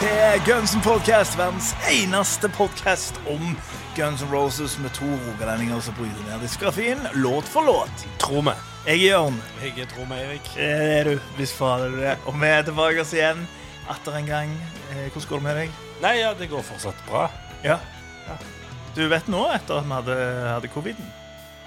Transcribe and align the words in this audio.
Til 0.00 0.40
Guns 0.46 0.74
N' 0.76 0.82
Podcast, 0.84 1.36
verdens 1.38 1.70
eneste 1.92 2.48
podcast 2.52 3.16
om 3.30 3.42
Guns 3.96 4.22
N' 4.22 4.32
Roses 4.32 4.76
med 4.82 4.90
to 4.96 5.06
rogalendinger 5.26 5.80
som 5.84 5.94
bryter 5.96 6.24
ned 6.26 6.42
diskografien 6.44 7.00
låt 7.14 7.48
for 7.48 7.64
låt. 7.66 8.04
Tror 8.20 8.42
vi. 8.48 8.54
Jeg 8.86 8.96
er 8.96 9.02
Jørn. 9.10 9.38
Jeg 9.62 9.72
er 9.82 9.88
Tromme 9.90 10.18
Eirik 10.20 10.50
Det 10.54 10.66
er 10.98 11.08
du. 11.08 11.14
Hvis 11.38 11.54
fader 11.56 11.86
er 11.86 11.90
du 11.94 12.00
det. 12.02 12.16
Og 12.26 12.36
vi 12.40 12.46
er 12.50 12.66
tilbake 12.68 13.00
oss 13.02 13.14
igjen 13.16 13.46
atter 13.90 14.18
en 14.20 14.28
gang. 14.28 14.52
Eh, 14.92 15.06
Hvordan 15.12 15.28
går 15.28 15.36
det 15.40 15.46
med 15.48 15.56
deg? 15.62 15.78
Nei, 16.02 16.14
ja, 16.20 16.32
det 16.38 16.50
går 16.52 16.62
fortsatt 16.66 17.00
bra. 17.08 17.26
Ja. 17.64 17.78
Du 18.96 19.02
vet 19.12 19.28
nå, 19.28 19.42
etter 19.54 19.80
at 19.80 19.88
vi 19.88 19.96
hadde, 19.96 20.18
hadde 20.50 20.68
coviden, 20.72 21.08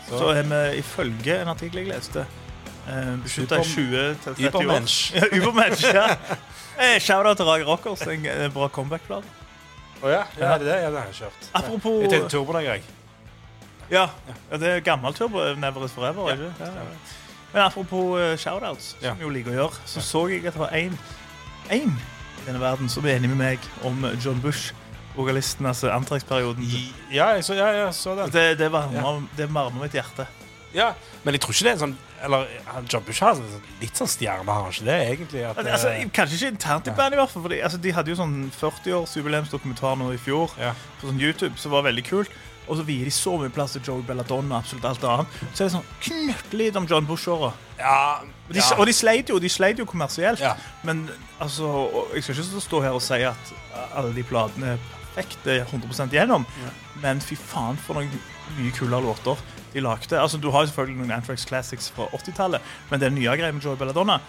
så. 0.07 0.17
Så- 0.17 0.29
er 0.37 0.43
vi 0.49 0.61
ifølge 0.83 1.41
en 1.41 1.47
artikkel 1.51 1.83
jeg 1.83 1.91
leste 1.93 2.23
eh, 2.89 3.11
beskytta 3.23 3.59
i 3.59 3.67
20-30 3.73 4.47
år. 4.47 4.49
Ubermensch. 4.49 5.13
Ja, 5.15 5.27
Ubermensch, 5.37 5.83
ja. 5.93 6.07
Eh, 6.79 6.99
Shout-out 7.03 7.37
til 7.37 7.45
Rager 7.45 7.65
Rockers. 7.67 8.01
En 8.07 8.25
en 8.25 8.51
bra 8.55 8.67
comeback-plan. 8.71 9.23
Å 9.99 10.07
ja? 10.07 10.21
ja, 10.39 10.53
er 10.53 10.61
det 10.61 10.67
det? 10.69 10.77
Ja, 10.79 10.91
det 10.93 10.99
har 11.01 11.09
jeg 11.11 11.17
kjørt. 11.17 11.47
Apropos 11.59 12.01
Jeg 12.05 12.11
tenkte 12.13 12.29
turbo 12.31 12.55
en 12.55 12.63
gang. 12.69 12.85
Ja, 13.91 14.05
ja, 14.51 14.57
det 14.61 14.69
er 14.69 14.83
gammel 14.85 15.13
turbo. 15.17 15.43
Never 15.59 15.83
is 15.85 15.91
forever. 15.91 16.29
Ja, 16.29 16.37
ikke? 16.37 16.53
Ja, 16.63 16.69
ja. 16.85 17.17
Men 17.51 17.63
apropos 17.65 18.15
uh, 18.15 18.35
shoutouts, 18.37 18.95
Ja. 19.01 19.09
som 19.09 19.17
vi 19.17 19.25
jo 19.25 19.29
liker 19.33 19.51
å 19.51 19.57
gjøre, 19.57 19.81
så 19.89 20.01
så 20.05 20.21
jeg 20.29 20.45
at 20.45 20.53
det 20.53 20.61
var 20.61 20.75
én 20.77 20.93
én 21.69 21.91
i 21.97 22.45
denne 22.45 22.61
verden 22.61 22.89
som 22.89 23.05
er 23.05 23.17
enig 23.17 23.29
med 23.33 23.37
meg 23.41 23.59
om 23.83 24.05
John 24.23 24.39
Bush, 24.41 24.71
vokalisten, 25.17 25.65
altså 25.65 25.89
Antrax-perioden. 25.91 26.63
Ja, 27.11 27.33
jeg 27.35 27.43
så, 27.43 27.57
ja, 27.57 27.67
jeg 27.73 27.93
så 27.97 28.15
den. 28.15 28.31
Det, 28.31 28.57
det 28.59 28.71
varmer 28.71 29.25
det 29.37 29.49
varmer 29.53 29.81
mitt 29.81 29.97
hjerte. 29.97 30.27
Ja, 30.73 30.93
Men 31.23 31.33
jeg 31.33 31.41
tror 31.41 31.51
ikke 31.57 31.65
det 31.65 31.71
er 31.71 31.73
en 31.79 31.83
sånn 31.87 31.97
Eller 32.23 32.47
han 32.65 32.85
John 32.91 33.03
Bush 33.07 33.21
har 33.23 33.35
sånn- 33.35 33.61
litt 33.81 33.95
sånn 33.95 34.07
stjerne, 34.11 34.45
har 34.45 34.63
han 34.63 34.71
ikke 34.71 34.85
det, 34.85 34.97
egentlig? 35.09 35.43
At, 35.49 35.57
Altså, 35.65 35.87
eh, 35.93 36.05
kanskje 36.11 36.35
ikke 36.39 36.51
internt 36.51 36.87
i 36.87 36.91
bandet, 36.91 37.13
i 37.13 37.21
hvert 37.21 37.29
fall. 37.31 37.43
Fordi, 37.43 37.59
altså, 37.63 37.77
de 37.81 37.91
hadde 37.91 38.09
jo 38.11 38.15
sånn 38.15 38.51
40-årsjubileumsdokumentar 38.59 39.97
nå 39.97 40.11
i 40.13 40.17
fjor 40.17 40.49
Ja. 40.59 40.73
på 41.01 41.07
sånn 41.09 41.19
YouTube, 41.19 41.57
som 41.57 41.71
var 41.71 41.83
veldig 41.83 42.03
kult. 42.05 42.29
Og 42.69 42.77
så 42.77 42.83
vier 42.85 43.03
de 43.05 43.09
så 43.09 43.31
mye 43.39 43.49
plass 43.49 43.71
til 43.73 43.81
Joey 43.81 44.03
Belladonna 44.05 44.55
og 44.57 44.63
absolutt 44.63 44.85
alt 44.85 45.01
annet. 45.03 45.27
Så 45.55 45.61
er 45.63 45.69
det 45.69 45.73
sånn 45.73 45.85
knøttlite 46.01 46.75
om 46.77 46.85
John 46.85 47.05
Bush-åra. 47.07 47.53
ja, 47.79 48.21
ja. 48.53 48.75
og 48.77 48.85
de 48.85 48.93
sleit 48.93 49.27
jo, 49.29 49.39
de 49.39 49.49
sleit 49.49 49.77
jo 49.79 49.85
kommersielt. 49.85 50.39
Ja. 50.39 50.53
Men 50.83 51.09
altså, 51.41 51.89
jeg 52.13 52.23
skal 52.23 52.35
ikke 52.35 52.61
stå 52.61 52.81
her 52.83 52.91
og 52.91 53.01
si 53.01 53.13
at 53.23 53.53
alle 53.95 54.13
de 54.13 54.23
platene 54.23 54.73
er 54.75 54.77
perfekte 55.15 55.65
100% 55.65 56.11
gjennom. 56.11 56.45
Men 57.01 57.19
fy 57.19 57.35
faen 57.35 57.77
for 57.77 57.95
noen 57.95 58.11
mye 58.57 58.71
kulere 58.71 59.01
låter 59.01 59.37
de 59.73 59.79
lagde. 59.85 60.19
Altså, 60.21 60.37
du 60.37 60.49
har 60.51 60.65
selvfølgelig 60.65 60.97
noen 61.01 61.11
Anthrax 61.11 61.45
Classics 61.47 61.89
fra 61.95 62.07
80-tallet, 62.15 62.61
men 62.91 62.99
den 63.01 63.15
nye 63.15 63.35
greia 63.37 63.51
med 63.51 63.61
Joey 63.65 63.77
Belladonna 63.77 64.19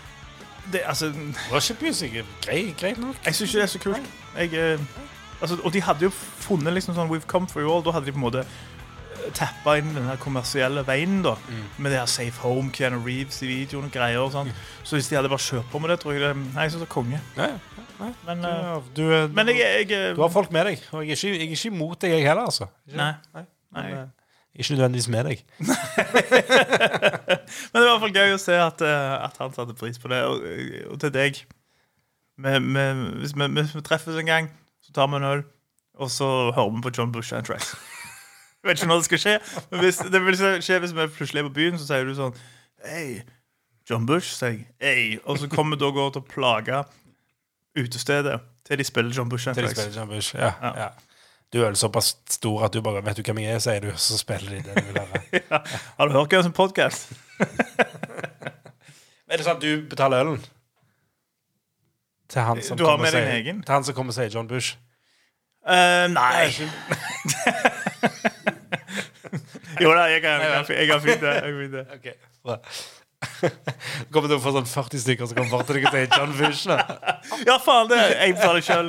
det, 0.73 0.83
altså, 0.87 1.09
Worship 1.51 1.81
Music 1.83 2.13
er 2.15 2.27
greit, 2.45 2.77
greit 2.79 2.99
nok. 3.01 3.17
Jeg 3.25 3.35
syns 3.35 3.51
ikke 3.51 3.59
det 3.59 3.63
er 3.63 3.73
så 3.73 3.79
kult. 3.83 4.11
Jeg, 4.37 4.53
eh, 4.55 4.81
altså, 5.41 5.57
og 5.65 5.73
de 5.73 5.81
hadde 5.83 6.05
jo 6.05 6.11
funnet 6.15 6.73
liksom 6.77 6.95
sånn 6.95 7.09
We've 7.11 7.27
come 7.27 7.49
for 7.49 7.61
you 7.65 7.73
all. 7.73 7.83
Da 7.83 7.91
hadde 7.97 8.07
de 8.07 8.13
på 8.15 8.21
en 8.21 8.27
måte 8.29 8.45
eh, 8.45 9.33
tappa 9.35 9.75
inn 9.81 9.91
den 9.97 10.07
her 10.07 10.21
kommersielle 10.21 10.85
veien 10.87 11.23
da 11.25 11.33
med 11.79 11.91
det 11.91 11.99
her 11.99 12.07
Safe 12.07 12.39
Home, 12.45 12.71
Keanu 12.77 13.01
Reeves 13.03 13.41
i 13.43 13.49
videoen 13.51 13.89
og 13.89 13.93
greier. 13.97 14.21
og 14.23 14.31
sånn. 14.37 14.53
Så 14.85 14.97
hvis 15.01 15.09
de 15.11 15.19
hadde 15.19 15.33
bare 15.33 15.43
kjørt 15.43 15.67
på 15.73 15.81
med 15.83 15.91
det, 15.91 15.99
tror 16.05 16.15
jeg 16.15 16.23
det 16.23 16.31
Nei, 16.37 16.69
jeg 16.69 16.77
syns 16.77 16.85
det 16.85 16.89
er 16.91 16.95
konge. 16.95 17.21
Men, 18.27 18.41
Du, 18.41 18.47
eh, 18.49 18.79
du, 18.97 19.03
er- 19.13 19.29
men 19.35 19.49
jeg, 19.49 19.89
jeg, 19.91 20.15
du 20.17 20.23
har 20.23 20.31
folk 20.33 20.53
med 20.55 20.67
deg, 20.71 20.87
og 20.93 21.03
jeg 21.05 21.11
er 21.11 21.19
ikke, 21.19 21.35
jeg 21.35 21.49
er 21.49 21.57
ikke 21.59 21.73
imot 21.75 21.99
deg, 22.01 22.15
jeg 22.15 22.29
heller, 22.31 22.47
altså. 22.49 22.71
Nei. 22.95 23.11
Nei. 23.75 23.89
Ikke 24.55 24.75
nødvendigvis 24.75 25.09
med 25.09 25.25
deg. 25.25 25.45
Men 27.71 27.83
det 27.83 27.83
var 27.83 27.87
i 27.87 27.91
hvert 27.93 28.03
fall 28.03 28.17
gøy 28.17 28.35
å 28.35 28.41
se 28.43 28.57
at, 28.59 28.83
eh, 28.83 29.15
at 29.25 29.39
han 29.41 29.55
satte 29.55 29.77
pris 29.79 29.99
på 30.03 30.11
det. 30.11 30.21
Og, 30.27 30.43
og 30.91 31.01
til 31.01 31.13
deg 31.15 31.39
vi, 32.41 32.53
vi, 32.59 32.85
Hvis 33.23 33.35
vi, 33.37 33.47
hvis 33.57 33.75
vi 33.77 33.83
treffes 33.87 34.19
en 34.19 34.27
gang, 34.27 34.51
så 34.83 34.93
tar 34.97 35.11
vi 35.13 35.21
en 35.21 35.29
øl, 35.29 35.43
og 36.01 36.11
så 36.11 36.29
hører 36.57 36.71
vi 36.77 36.83
på 36.87 36.93
John 36.99 37.13
Bush 37.15 37.35
and 37.37 37.47
Tracks. 37.47 37.75
Jeg 38.61 38.69
vet 38.69 38.81
ikke 38.81 38.89
når 38.91 39.01
det 39.01 39.05
skal 39.09 39.21
skje, 39.23 39.35
men 39.71 39.81
hvis, 39.81 39.99
det 40.13 40.21
vil 40.25 40.37
skje 40.61 40.79
hvis 40.83 40.93
vi 40.97 41.07
plutselig 41.17 41.41
er 41.41 41.47
på 41.49 41.55
byen, 41.57 41.79
så 41.81 41.87
sier 41.89 42.05
du 42.05 42.13
sånn 42.19 42.35
Hei, 42.85 43.23
John 43.89 44.05
Bush, 44.09 44.35
sier 44.37 44.51
jeg. 44.53 44.67
Hey. 44.85 45.07
Og 45.25 45.39
så 45.41 45.49
kommer 45.49 45.77
vi 45.77 45.81
da 45.81 45.89
går 45.97 46.11
til 46.13 46.21
å 46.21 46.29
plage 46.29 46.83
utestedet 47.81 48.37
til 48.69 48.81
de 48.81 48.85
spiller 48.85 49.17
John 49.17 49.31
Bush 49.33 49.49
and 49.49 49.57
Til 49.57 49.65
de 49.65 49.73
spiller 49.73 49.97
John 49.97 50.11
Bush. 50.13 50.35
Ja, 50.37 50.53
Ja. 50.61 50.73
ja. 50.77 50.91
Du 51.53 51.65
er 51.65 51.75
såpass 51.75 52.17
stor 52.31 52.65
at 52.65 52.73
du 52.73 52.81
bare 52.83 53.03
vet 53.03 53.17
du 53.19 53.23
hvem 53.27 53.39
jeg 53.43 53.55
er, 53.57 53.61
sier 53.63 53.81
du, 53.83 53.91
så 53.99 54.19
spiller 54.19 54.51
de 54.55 54.63
det 54.69 54.75
du 54.77 54.83
vil 54.87 54.99
høre. 55.01 55.21
Har 55.99 56.07
du 56.07 56.13
hørt 56.15 56.31
hvem 56.31 56.43
som 56.47 56.53
Podcast? 56.55 57.11
Er 59.31 59.39
det 59.39 59.45
sånn 59.47 59.59
at 59.59 59.63
du 59.63 59.83
betaler 59.91 60.21
ølen? 60.25 60.41
Til 62.31 62.41
han 62.43 62.63
som 62.67 62.77
Du 62.79 62.85
har 62.87 62.97
med 62.99 63.13
deg 63.15 63.23
en 63.23 63.31
egen? 63.37 63.63
Til 63.63 63.73
han 63.77 63.85
som 63.87 63.95
kommer 63.95 64.11
og 64.11 64.15
sier 64.17 64.29
John 64.31 64.49
Bush? 64.51 64.77
Uh, 65.63 66.07
nei. 66.11 66.51
jo 69.83 69.95
da, 69.95 70.03
jeg 70.11 70.21
kan, 70.25 70.41
jeg 70.43 70.51
kan, 70.51 70.65
jeg 70.75 71.01
fint 71.05 71.21
det. 71.23 71.35
Jeg 71.35 71.43
kan 71.47 71.55
fint 71.61 71.73
det. 71.77 71.85
Ok, 71.95 72.07
bra. 72.47 72.57
kommer 74.11 74.27
du 74.27 74.33
til 74.33 74.41
å 74.41 74.43
få 74.43 74.51
sånn 74.59 74.71
40 74.71 74.99
stykker 75.05 75.25
som 75.31 75.37
kommer 75.39 75.53
bort 75.59 75.67
til 75.71 75.77
deg 75.79 75.85
og 75.87 75.93
sier 75.95 76.09
John 76.17 76.33
Bush? 76.39 76.63
Da? 76.67 76.77
Ja, 77.47 77.57
faen, 77.63 77.87
det 77.91 77.99
jeg 78.03 78.35
betaler 78.39 78.63
sjøl. 78.67 78.89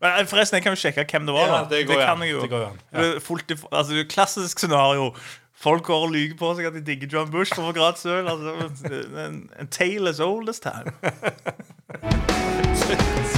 Men 0.00 0.26
forresten, 0.30 0.56
jeg 0.56 0.62
kan 0.62 0.72
jo 0.76 0.80
sjekke 0.80 1.04
hvem 1.10 1.26
det 1.26 1.34
var. 1.34 1.46
Ja, 1.48 1.52
da. 1.64 1.68
det 1.74 1.86
går 1.88 1.94
kan 2.04 2.16
an. 2.16 2.22
jeg 2.22 2.30
jo. 2.36 2.40
Det 2.44 2.50
går 2.50 2.64
an, 2.68 2.80
ja. 2.92 2.98
Det 3.02 3.16
er 3.16 3.20
fullt 3.20 3.50
i- 3.50 3.56
altså, 3.72 3.92
det 3.92 4.00
er 4.04 4.10
klassisk 4.12 4.58
scenario. 4.58 5.14
Folk 5.58 5.82
går 5.88 6.04
og 6.06 6.12
lyver 6.14 6.36
på 6.38 6.52
seg 6.54 6.66
at 6.66 6.74
de 6.78 6.80
digger 6.86 7.08
John 7.12 7.30
Bush 7.34 7.50
for 7.54 7.62
å 7.62 7.72
få 7.72 7.74
gratis 7.80 8.06
øl. 8.06 8.28
Altså, 8.30 8.70
en, 9.26 9.50
en 9.58 9.66
tale 9.74 10.08
as 10.14 10.20
old 10.20 10.48
as 10.48 10.60
time. 10.62 10.94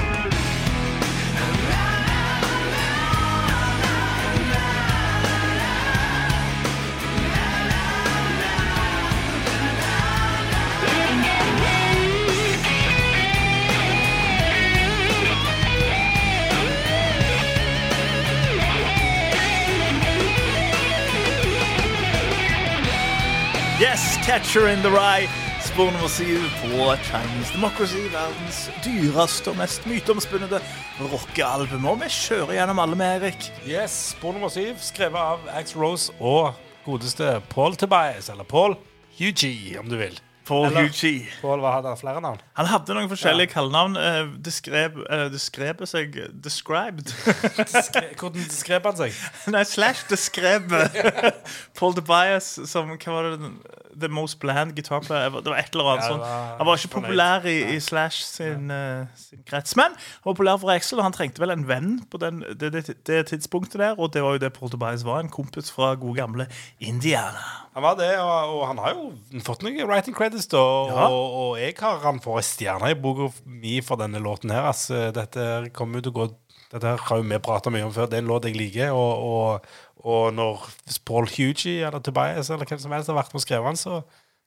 Catcher 24.31 24.69
in 24.69 24.79
the 24.79 24.91
Rye. 24.91 25.29
Spor 25.61 25.91
nummer 25.91 26.09
syv 26.09 26.39
på 26.63 26.95
Chinese 27.03 27.53
Democracy. 27.55 28.03
Verdens 28.13 28.71
dyreste 28.85 29.51
og 29.51 29.57
mest 29.59 29.87
myteomspunnede 29.91 30.61
rockealbum. 31.01 31.89
Og 31.91 31.99
vi 32.05 32.13
kjører 32.15 32.55
gjennom 32.55 32.79
alle 32.79 32.95
med 33.01 33.17
Erik. 33.17 33.49
Yes, 33.67 33.97
Spor 34.13 34.37
nummer 34.37 34.49
syv, 34.55 34.79
skrevet 34.87 35.19
av 35.19 35.51
Ax 35.51 35.75
Rose 35.75 36.15
og 36.21 36.53
godeste 36.87 37.41
Paul 37.51 37.75
Tobias, 37.75 38.31
eller 38.31 38.47
Paul 38.47 38.79
Hugie, 39.19 39.81
om 39.83 39.91
du 39.91 39.97
vil. 39.99 40.21
Paul 40.47 40.67
Eller- 40.67 40.87
Hugie. 40.87 41.27
Paul, 41.41 41.63
hadde 41.67 41.89
han 41.89 41.99
flere 41.99 42.21
navn? 42.21 42.39
Han 42.59 42.67
hadde 42.67 42.95
noen 42.95 43.11
forskjellige 43.11 43.53
kallenavn. 43.53 43.99
Uh, 43.99 44.31
Describe 44.45 45.05
uh, 45.11 45.27
eh, 45.27 45.87
seg 45.87 46.17
Described. 46.45 47.11
Skre- 47.87 48.15
Hvordan 48.19 48.49
skrev 48.51 48.87
han 48.89 48.97
seg? 48.99 49.21
Nei, 49.51 49.63
slash 49.67 50.07
describe 50.11 50.87
Paul 51.79 51.95
Tobias 51.95 52.59
som 52.71 52.95
Hva 52.95 53.19
var 53.19 53.31
det? 53.35 53.53
The 53.99 54.09
most 54.09 54.39
bland 54.41 54.75
guitar 54.77 55.01
player 55.01 55.27
ever. 55.27 55.43
Det 55.45 55.53
var 55.53 55.59
et 55.59 55.75
eller 55.75 55.91
annet 55.93 56.05
Ja, 56.05 56.09
sånt. 56.09 56.27
Han 56.59 56.67
var 56.67 56.77
ikke 56.77 56.93
populær 56.95 57.47
i, 57.49 57.57
i 57.75 57.81
Slash 57.81 58.25
sin, 58.25 58.71
eh, 58.71 59.07
sin 59.17 59.43
krets. 59.47 59.77
Men 59.77 59.97
han 59.97 60.25
var 60.25 60.35
populær 60.35 60.61
for 60.63 60.71
Axel, 60.75 60.99
og 60.99 61.09
han 61.09 61.17
trengte 61.17 61.43
vel 61.43 61.55
en 61.55 61.67
venn 61.69 61.97
på 62.11 62.21
den, 62.23 62.45
det, 62.61 62.73
det, 62.77 62.85
det 63.07 63.25
tidspunktet 63.33 63.81
der. 63.81 63.99
Og 63.99 64.13
det 64.15 64.23
var 64.23 64.37
jo 64.37 64.43
det 64.45 64.53
Paul 64.57 64.71
Tobias 64.71 65.05
var. 65.07 65.21
En 65.25 65.33
kompis 65.33 65.73
fra 65.75 65.95
gode 65.95 66.21
gamle 66.21 66.47
Indiana. 66.79 67.45
Han 67.75 67.87
var 67.87 67.97
det, 68.01 68.13
og, 68.19 68.55
og 68.59 68.67
han 68.67 68.79
har 68.83 68.95
jo 68.97 69.41
fått 69.47 69.63
noen 69.63 69.87
writing 69.87 70.17
credits, 70.17 70.49
da. 70.51 70.63
Ja. 70.91 71.09
Og, 71.09 71.35
og 71.43 71.59
jeg 71.61 71.77
har 71.79 72.01
han 72.03 72.19
får 72.23 72.41
ei 72.41 72.47
stjerne 72.47 72.93
i 72.93 72.99
boka 72.99 73.31
mi 73.47 73.79
for 73.85 74.01
denne 74.01 74.23
låten 74.23 74.51
her. 74.55 74.67
Altså, 74.73 75.09
dette 75.15 75.71
kommer 75.77 76.01
jo 76.01 76.09
til 76.09 76.17
å 76.17 76.21
gå 76.21 76.31
Dette 76.71 76.87
her 76.87 77.01
har 77.03 77.19
jo 77.19 77.25
vi 77.27 77.39
prata 77.43 77.71
mye 77.75 77.83
om 77.83 77.91
før. 77.91 78.07
Det 78.07 78.21
er 78.21 78.23
en 78.23 78.29
låt 78.31 78.45
jeg 78.47 78.55
liker. 78.55 78.93
Og, 78.95 79.25
og, 79.27 79.65
og 80.05 80.35
når 80.35 80.67
Paul 81.05 81.29
Hugie 81.29 81.87
eller 81.87 82.01
Tobias 82.01 82.51
eller 82.51 82.69
hvem 82.69 82.79
som 82.81 82.93
helst 82.93 83.11
har 83.13 83.19
vært 83.19 83.35
med 83.35 83.41
og 83.43 83.45
skrevet 83.45 83.69
den, 83.71 83.81
så 83.81 84.01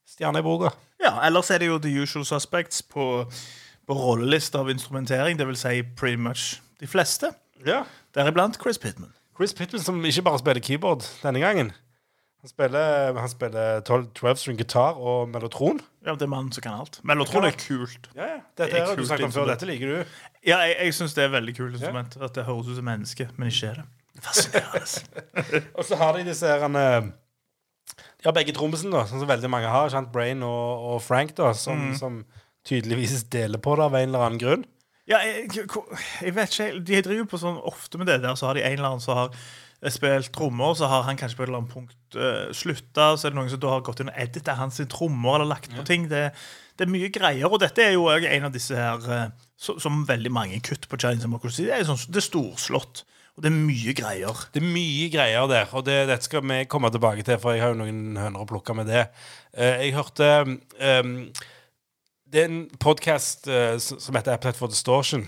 stjerne 0.09 0.41
i 0.41 0.45
boka. 0.45 0.73
Ja, 1.03 1.15
Ellers 1.27 1.51
er 1.53 1.61
det 1.61 1.69
jo 1.69 1.77
The 1.81 1.91
Usual 2.03 2.25
Suspects 2.25 2.81
på, 2.81 3.25
på 3.87 3.97
rollelista 3.97 4.63
av 4.63 4.71
instrumentering. 4.73 5.37
Det 5.39 5.47
vil 5.47 5.59
si 5.59 5.83
pretty 5.83 6.17
much 6.19 6.59
de 6.81 6.89
fleste. 6.89 7.31
Ja. 7.65 7.83
Deriblant 8.15 8.59
Chris 8.61 8.77
Pittman. 8.81 9.13
Chris 9.37 9.53
Pittman, 9.53 9.81
som 9.81 10.03
ikke 10.05 10.25
bare 10.25 10.41
spiller 10.41 10.61
keyboard 10.63 11.05
denne 11.23 11.41
gangen. 11.41 11.71
Han 12.43 12.51
spiller, 12.51 13.15
han 13.15 13.29
spiller 13.31 13.79
12 13.87 14.35
string 14.35 14.57
gitar 14.59 14.97
og 14.99 15.29
mellotron. 15.31 15.79
Ja, 16.03 16.11
det 16.11 16.25
er 16.25 16.31
mannen 16.33 16.51
som 16.51 16.65
kan 16.65 16.81
alt. 16.83 16.99
Mellotron 17.07 17.45
er 17.47 17.55
kult. 17.55 18.09
Ja, 18.17 18.25
ja. 18.33 18.39
Dette 18.57 18.65
Det 18.67 18.73
er 18.73 18.81
her 18.81 18.89
har 18.89 18.97
du 18.97 18.99
kult 18.99 19.07
snakket 19.07 19.27
om 19.29 19.35
før. 19.37 19.47
Dette 19.47 19.69
liker 19.69 19.87
du. 19.93 20.15
Ja, 20.43 20.57
jeg, 20.67 20.75
jeg 20.81 20.95
syns 20.97 21.15
det 21.15 21.23
er 21.23 21.31
veldig 21.37 21.55
kult 21.55 21.77
instrument. 21.77 22.17
At 22.19 22.35
det 22.35 22.43
høres 22.49 22.67
ut 22.67 22.75
som 22.75 22.89
menneske, 22.89 23.29
men 23.37 23.47
ikke 23.47 23.69
er 23.69 23.79
det. 23.79 23.85
Fascinerende. 24.21 25.63
Og 25.77 25.85
så 25.87 25.97
har 25.97 26.13
de 26.17 26.25
disse 26.27 26.47
her 26.47 26.61
han, 26.61 26.75
eh, 26.75 27.01
De 28.21 28.27
har 28.27 28.35
begge 28.35 28.53
trommisen, 28.55 28.91
da, 28.93 29.05
sånn 29.09 29.23
som 29.23 29.29
veldig 29.29 29.49
mange 29.51 29.71
har. 29.71 29.89
Sant? 29.91 30.11
Brain 30.13 30.43
og, 30.45 30.85
og 30.93 31.01
Frank, 31.03 31.33
da, 31.39 31.53
som, 31.57 31.89
Mm. 31.89 31.97
som 31.99 32.21
tydeligvis 32.65 33.25
deler 33.33 33.59
på 33.59 33.75
det 33.75 33.83
av 33.89 33.95
en 33.99 34.07
eller 34.07 34.23
annen 34.27 34.39
grunn. 34.39 34.63
Ja, 35.09 35.17
jeg, 35.19 35.49
jeg 36.23 36.31
vet 36.31 36.53
ikke 36.53 36.79
De 36.87 37.01
driver 37.03 37.25
på 37.33 37.39
sånn 37.41 37.57
ofte 37.59 37.99
med 37.99 38.07
det 38.07 38.21
der. 38.23 38.37
Så 38.39 38.47
har 38.47 38.55
de 38.55 38.63
en 38.63 38.77
eller 38.77 38.93
annen 38.93 39.03
som 39.03 39.17
har 39.17 39.33
eh, 39.33 39.91
spilt 39.91 40.31
trommer, 40.31 40.77
så 40.79 40.87
har 40.87 41.03
han 41.03 41.19
kanskje 41.19 41.35
på 41.41 41.43
et 41.43 41.49
eller 41.51 41.59
annet 41.59 41.73
punkt 41.73 42.15
uh, 42.15 42.53
slutta. 42.55 43.09
Så 43.19 43.27
er 43.27 43.33
det 43.33 43.39
noen 43.41 43.51
som 43.51 43.59
da 43.59 43.73
har 43.75 43.83
gått 43.83 43.99
inn 43.99 44.13
og 44.13 44.21
edita 44.23 44.55
hans 44.55 44.79
sin 44.79 44.87
trommer 44.87 45.41
eller 45.41 45.51
lagt 45.51 45.73
på 45.75 45.83
ting. 45.89 46.07
Det, 46.07 46.29
det 46.79 46.87
er 46.87 46.93
mye 46.93 47.11
greier. 47.11 47.49
Og 47.51 47.59
dette 47.59 47.83
er 47.83 47.97
jo 47.97 48.07
en 48.07 48.47
av 48.47 48.55
disse 48.55 48.77
her 48.79 49.03
uh, 49.03 49.25
som, 49.59 49.81
som 49.83 50.05
veldig 50.07 50.31
mange 50.31 50.61
kutt 50.63 50.87
på 50.87 51.01
Chinese 51.03 51.27
Democracy. 51.27 51.67
Det 51.67 51.75
er, 51.81 51.83
sånn, 51.89 51.99
det 52.07 52.23
er 52.23 52.29
storslått. 52.29 53.03
Og 53.33 53.41
det 53.41 53.49
er 53.49 53.55
mye 53.57 53.93
greier. 53.97 54.41
Det 54.53 54.61
er 54.61 54.67
mye 54.69 55.07
greier 55.09 55.47
der, 55.49 55.71
og 55.73 55.85
det, 55.87 55.95
dette 56.09 56.27
skal 56.27 56.43
vi 56.45 56.59
komme 56.69 56.91
tilbake 56.93 57.23
til, 57.25 57.39
for 57.41 57.55
jeg 57.55 57.63
har 57.63 57.73
jo 57.73 57.79
noen 57.81 58.17
høner 58.19 58.43
å 58.43 58.49
plukke 58.49 58.75
med 58.77 58.85
det. 58.91 59.07
Eh, 59.57 59.87
jeg 59.87 59.95
hørte 59.97 60.27
um, 60.45 61.15
Det 62.29 62.43
er 62.43 62.51
en 62.51 62.59
podkast 62.81 63.49
som 63.81 64.15
heter 64.19 64.35
Applet 64.37 64.57
for 64.57 64.69
Distortion. 64.69 65.25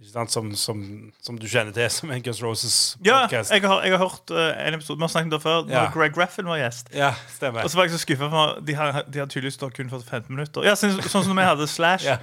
Ikke 0.00 0.14
sant? 0.14 0.32
Som, 0.32 0.46
som, 0.56 0.78
som 1.20 1.36
du 1.36 1.44
kjenner 1.50 1.74
til 1.76 1.90
som 1.92 2.08
en 2.14 2.22
Guns 2.24 2.38
Roses-podkast. 2.40 3.50
jeg 3.52 3.66
har, 3.66 3.82
jeg 3.84 3.92
har 3.92 4.00
hørt 4.00 4.30
uh, 4.32 4.46
en 4.64 4.78
episode 4.78 4.96
Vi 4.96 5.04
har 5.04 5.12
snakket 5.12 5.34
om 5.36 5.42
før, 5.42 5.58
Ja. 5.68 5.82
når 5.82 5.92
Greg 5.98 6.16
Raffin 6.16 6.48
var 6.48 6.56
gjest. 6.62 6.88
Ja, 6.96 7.10
stemmer. 7.34 7.66
Og 7.66 7.70
så 7.74 7.76
var 7.76 7.84
jeg 7.90 7.92
så 7.98 8.00
skuffa, 8.06 8.30
for 8.32 8.62
de 8.64 8.78
har, 8.78 9.02
de 9.10 9.20
har 9.20 9.28
tydeligvis 9.28 9.58
kun 9.60 9.90
for 9.92 10.00
15 10.06 10.30
minutter. 10.32 10.64
Ja, 10.64 10.72
Sånn, 10.80 10.96
sånn 11.04 11.26
som 11.28 11.36
vi 11.36 11.44
hadde 11.50 11.66
Slash. 11.68 12.06
Ja. 12.14 12.16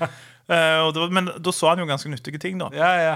uh, 0.49 0.87
og 0.87 0.93
det 0.95 1.03
var, 1.03 1.11
men 1.19 1.27
da 1.43 1.51
så 1.53 1.67
han 1.69 1.83
jo 1.83 1.85
ganske 1.91 2.09
nyttige 2.09 2.39
ting, 2.41 2.57
da. 2.63 2.71
Ja, 2.73 2.91
ja. 3.03 3.15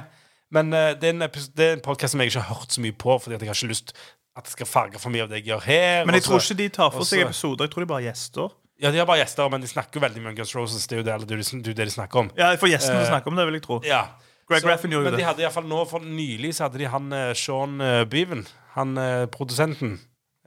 Men 0.51 0.74
uh, 0.75 0.92
det 1.00 1.09
er 1.09 1.15
en, 1.15 1.27
det 1.57 1.68
er 1.68 1.77
en 1.77 1.83
podcast 1.86 2.15
som 2.15 2.24
jeg 2.24 2.31
ikke 2.33 2.44
har 2.44 2.57
hørt 2.57 2.75
så 2.75 2.83
mye 2.83 2.95
på, 2.95 3.18
fordi 3.24 3.38
at 3.38 3.45
jeg 3.45 3.51
har 3.51 3.59
ikke 3.59 3.71
lyst 3.71 3.94
at 4.38 4.48
det 4.48 4.53
skal 4.53 4.68
farge 4.69 5.00
for 5.00 5.12
mye 5.12 5.25
av 5.25 5.31
det 5.31 5.42
jeg 5.42 5.51
gjør 5.51 5.63
her. 5.65 6.06
Men 6.07 6.15
jeg 6.15 6.24
tror 6.27 6.39
ikke 6.39 6.59
de 6.62 6.68
tar 6.71 6.92
for 6.94 7.03
seg 7.07 7.24
også- 7.25 7.30
episoder. 7.30 7.68
Jeg 7.68 7.74
tror 7.74 7.83
de 7.83 7.89
bare 7.92 8.03
er 8.03 8.12
gjester. 8.12 8.51
Ja, 8.81 8.92
De 8.92 8.98
har 8.98 9.06
bare 9.06 9.21
gjester, 9.21 9.50
men 9.51 9.62
de 9.62 9.68
snakker 9.68 10.00
jo 10.00 10.01
veldig 10.01 10.21
mye 10.24 10.31
om 10.31 10.36
Guns 10.36 10.56
Roses. 10.56 10.88
Det 10.88 10.95
er 10.95 11.01
jo 11.01 11.06
det, 11.06 11.13
eller 11.13 11.27
det, 11.27 11.75
det 11.75 11.75
de 11.77 11.92
snakker 11.92 12.19
om. 12.19 12.31
Ja, 12.38 12.56
For 12.56 12.71
gjestene 12.71 13.03
uh, 13.03 13.09
snakker 13.12 13.30
om 13.30 13.36
det, 13.38 13.45
vil 13.45 13.59
jeg 13.59 13.63
tro. 13.68 13.81
Ja. 13.86 14.06
Greg 14.50 14.65
Raffin 14.65 14.92
gjorde 14.92 15.12
men 15.12 15.13
det. 15.13 15.19
de 15.21 15.27
hadde 15.27 15.44
i 15.44 15.45
hvert 15.45 15.53
fall 15.53 15.68
nå, 15.69 15.83
for 15.88 16.00
nylig 16.03 16.56
så 16.57 16.65
hadde 16.68 16.81
de 16.81 16.88
han 16.89 17.12
uh, 17.13 17.33
Sean 17.38 17.80
uh, 17.81 18.03
Beaven, 18.09 18.48
han 18.75 18.98
uh, 18.98 19.25
produsenten, 19.31 20.00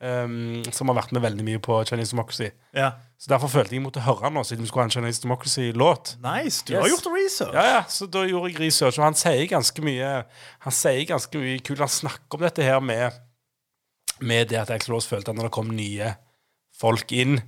um, 0.02 0.64
som 0.74 0.90
har 0.90 0.98
vært 0.98 1.14
med 1.16 1.24
veldig 1.24 1.46
mye 1.46 1.62
på 1.62 1.78
Chinese 1.88 2.12
Democracy. 2.12 2.50
Ja. 2.76 2.90
Så 3.18 3.30
derfor 3.30 3.48
følte 3.48 3.72
jeg 3.72 3.80
jeg 3.80 3.84
måtte 3.86 4.02
høre 4.04 4.26
han 4.26 4.34
nå, 4.36 4.42
siden 4.44 4.64
vi 4.64 4.68
skulle 4.68 4.84
ha 4.84 4.90
en 4.90 4.94
Chinese 4.96 5.22
Democracy-låt. 5.22 6.16
Nice. 6.24 6.64
Du 6.66 6.72
Yes. 6.74 6.80
har 6.82 6.88
gjort 6.90 7.06
research. 7.14 7.54
Ja, 7.54 7.64
ja, 7.78 7.82
så 7.88 8.06
da 8.10 8.24
gjorde 8.28 8.50
jeg 8.52 8.60
research, 8.60 8.98
og 8.98 9.04
han 9.06 9.14
sier 9.18 9.46
ganske 9.48 9.82
mye 9.86 10.10
Han 10.66 10.72
sier 10.74 11.06
ganske 11.08 11.38
mye 11.38 11.58
kult. 11.64 11.78
Han 11.78 11.88
snakker 11.88 12.34
om 12.40 12.40
dette 12.48 12.62
her 12.66 12.80
med 12.80 13.12
Med 14.20 14.48
det 14.48 14.60
at 14.60 14.70
Axel 14.70 14.94
Rose 14.94 15.08
følte 15.10 15.30
at 15.32 15.36
når 15.36 15.48
det 15.48 15.52
kom 15.56 15.68
nye 15.74 16.14
folk 16.78 17.10
inn, 17.12 17.40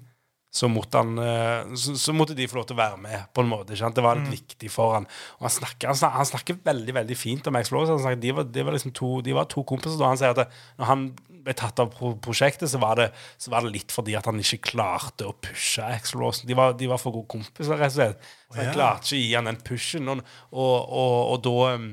så 0.56 0.68
måtte, 0.72 0.96
han, 1.02 1.18
eh, 1.20 1.74
så, 1.76 1.92
så 2.00 2.12
måtte 2.16 2.34
de 2.34 2.46
få 2.48 2.56
lov 2.56 2.64
til 2.66 2.76
å 2.76 2.78
være 2.80 2.96
med, 3.02 3.24
på 3.34 3.42
en 3.42 3.48
måte. 3.50 3.74
Ikke 3.74 3.82
sant? 3.84 3.96
Det 3.98 4.02
var 4.06 4.16
litt 4.16 4.30
viktig 4.32 4.70
for 4.72 4.94
han. 4.96 5.04
Og 5.36 5.44
han 5.48 5.52
snakker, 5.52 5.90
han, 5.90 5.98
snakker, 5.98 6.16
han 6.16 6.28
snakker 6.30 6.58
veldig 6.64 6.94
veldig 6.96 7.16
fint 7.18 7.46
om 7.50 7.58
Axel 7.58 7.76
Rose. 7.76 7.92
Han 7.92 8.00
snakker, 8.00 8.20
de, 8.22 8.32
var, 8.38 8.46
de, 8.54 8.64
var 8.64 8.72
liksom 8.76 8.94
to, 8.96 9.10
de 9.26 9.34
var 9.36 9.44
to 9.52 9.64
kompiser. 9.68 9.98
Da 10.00 10.08
han 10.14 10.16
sier 10.20 10.32
at 10.32 10.54
når 10.78 10.88
han 10.90 11.04
ble 11.46 11.54
tatt 11.56 11.80
av 11.82 11.88
pro 11.94 12.12
prosjektet, 12.22 12.68
så 12.72 12.80
var, 12.82 12.98
det, 13.00 13.08
så 13.42 13.52
var 13.54 13.64
det 13.64 13.72
litt 13.76 13.94
fordi 13.94 14.16
at 14.18 14.26
han 14.28 14.42
ikke 14.42 14.60
klarte 14.72 15.28
å 15.28 15.36
pushe 15.42 15.84
Axel 15.86 16.20
Rose. 16.22 16.46
De 16.48 16.56
var, 16.58 16.74
de 16.78 16.90
var 16.90 17.00
for 17.02 17.14
gode 17.14 17.30
kompiser, 17.32 17.78
rett 17.78 17.94
og 17.94 17.98
slett. 18.00 18.28
Så 18.50 18.60
han 18.60 18.70
ja. 18.70 18.76
klarte 18.76 19.06
ikke 19.08 19.16
å 19.16 19.24
gi 19.24 19.34
han 19.38 19.50
den 19.50 19.62
pushen. 19.66 20.12
Og, 20.12 20.22
og, 20.52 20.76
og, 20.84 21.16
og 21.32 21.42
da 21.46 21.56
um, 21.78 21.88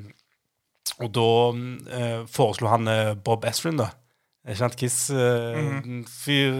da 0.99 1.27
eh, 1.95 2.21
foreslo 2.29 2.67
han 2.69 2.87
eh, 2.91 3.13
Bob 3.15 3.45
Esrin, 3.47 3.79
da. 3.79 3.89
Ikke 4.43 4.59
sant? 4.59 4.75
Kiss-fyr. 4.75 6.57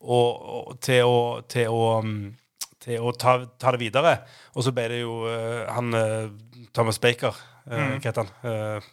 og, 0.00 0.28
og, 0.56 0.76
til 0.86 1.02
å, 1.10 1.18
til 1.50 1.74
å, 1.74 1.80
um, 1.98 2.36
til 2.82 3.02
å 3.02 3.10
ta, 3.18 3.38
ta 3.58 3.74
det 3.74 3.82
videre. 3.82 4.14
Og 4.54 4.62
så 4.66 4.72
ble 4.74 4.86
det 4.92 5.00
jo 5.02 5.18
eh, 5.30 5.64
han 5.74 5.94
eh, 5.98 6.30
Thomas 6.76 7.00
Baker. 7.02 7.34
eh, 7.66 7.96
Hva 7.98 8.06
heter 8.06 8.22
han? 8.22 8.30
Eh, 8.46 8.90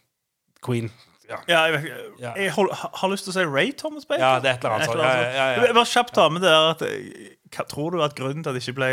Queen. 0.64 0.90
Ja. 1.30 1.40
Ja, 1.48 1.60
jeg, 1.72 1.84
jeg, 2.20 2.34
jeg 2.36 2.52
hold, 2.52 2.72
har 2.74 3.12
lyst 3.12 3.28
til 3.28 3.32
å 3.32 3.36
si 3.38 3.46
Ray 3.48 3.72
Thomas 3.80 4.06
Baker. 4.06 4.24
Ja, 4.24 4.40
det 4.44 4.50
er 4.52 4.58
et 4.58 4.66
eller 4.66 4.76
annet 4.76 4.92
sånt. 4.92 5.04
Ja, 5.04 5.12
ja, 5.22 5.46
ja. 5.56 5.68
Jeg 5.68 5.78
Bare 5.78 5.92
kjapt 5.94 6.16
ta 6.18 6.26
med 6.30 6.44
det 6.44 6.52
der 6.52 6.72
at 6.74 6.84
eh, 6.88 7.30
hva, 7.54 7.68
Tror 7.72 7.94
du 7.96 8.02
at 8.04 8.18
grunnen 8.18 8.44
til 8.44 8.52
at 8.52 8.58
det 8.58 8.64
ikke 8.66 8.80
ble 8.82 8.90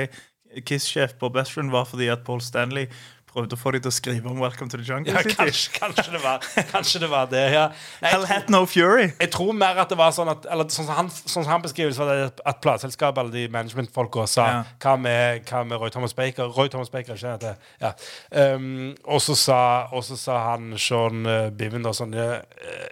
Kiss-sjef 0.67 1.17
på 1.19 1.31
Best 1.35 1.55
Friend, 1.55 1.71
var 1.75 1.87
fordi 1.91 2.09
at 2.11 2.25
Paul 2.27 2.41
Stanley 2.43 2.89
prøvde 3.33 3.57
å 3.57 3.61
få 3.61 3.73
dem 3.75 3.85
til 3.85 3.93
å 3.93 3.95
skrive 3.95 4.31
om 4.31 4.41
Welcome 4.43 4.71
to 4.73 4.81
the 4.81 4.87
Jungle 4.87 5.13
Ja, 5.15 5.23
kanskje, 5.25 5.73
kanskje, 5.79 6.07
det 6.15 6.23
var, 6.25 6.45
kanskje 6.73 7.03
det 7.05 7.11
var 7.13 7.31
det, 7.31 7.45
ja. 7.55 7.67
Nei, 8.03 8.13
Hell 8.13 8.27
had 8.29 8.51
no 8.53 8.65
fury. 8.69 9.11
Jeg 9.21 9.31
tror 9.35 9.53
mer 9.57 9.79
at 9.83 9.91
det 9.93 9.99
var 10.01 10.15
sånn 10.17 10.31
at 10.33 10.47
Eller 10.51 10.69
sånn 10.73 10.89
som 10.89 10.97
han, 10.99 11.11
sånn 11.11 11.45
som 11.45 11.51
han 11.53 11.65
beskriver 11.65 11.95
så 11.97 12.05
var 12.07 12.13
det 12.13 12.45
at 12.51 12.61
plateselskapet 12.65 13.23
eller 13.23 13.35
de 13.35 13.47
managementfolka 13.53 14.27
sa 14.31 14.47
Ja. 14.51 14.61
hva, 14.83 14.97
med, 15.01 15.45
hva 15.49 15.63
med 15.67 15.81
Roy 15.81 15.93
Thomas 15.95 16.15
Baker? 16.17 16.51
Roy 16.57 16.71
Thomas 16.73 16.91
Baker, 16.93 17.15
ikke 17.19 17.37
det? 17.43 17.55
Ja. 17.83 17.93
Um, 18.55 18.95
og 19.05 19.21
så 19.23 19.37
sa, 19.39 19.61
sa 20.03 20.39
han 20.51 20.75
Sean 20.81 21.27
uh, 21.29 21.51
Biven 21.55 21.85
da 21.87 21.93
sånn 21.97 22.15
eh, 22.17 22.41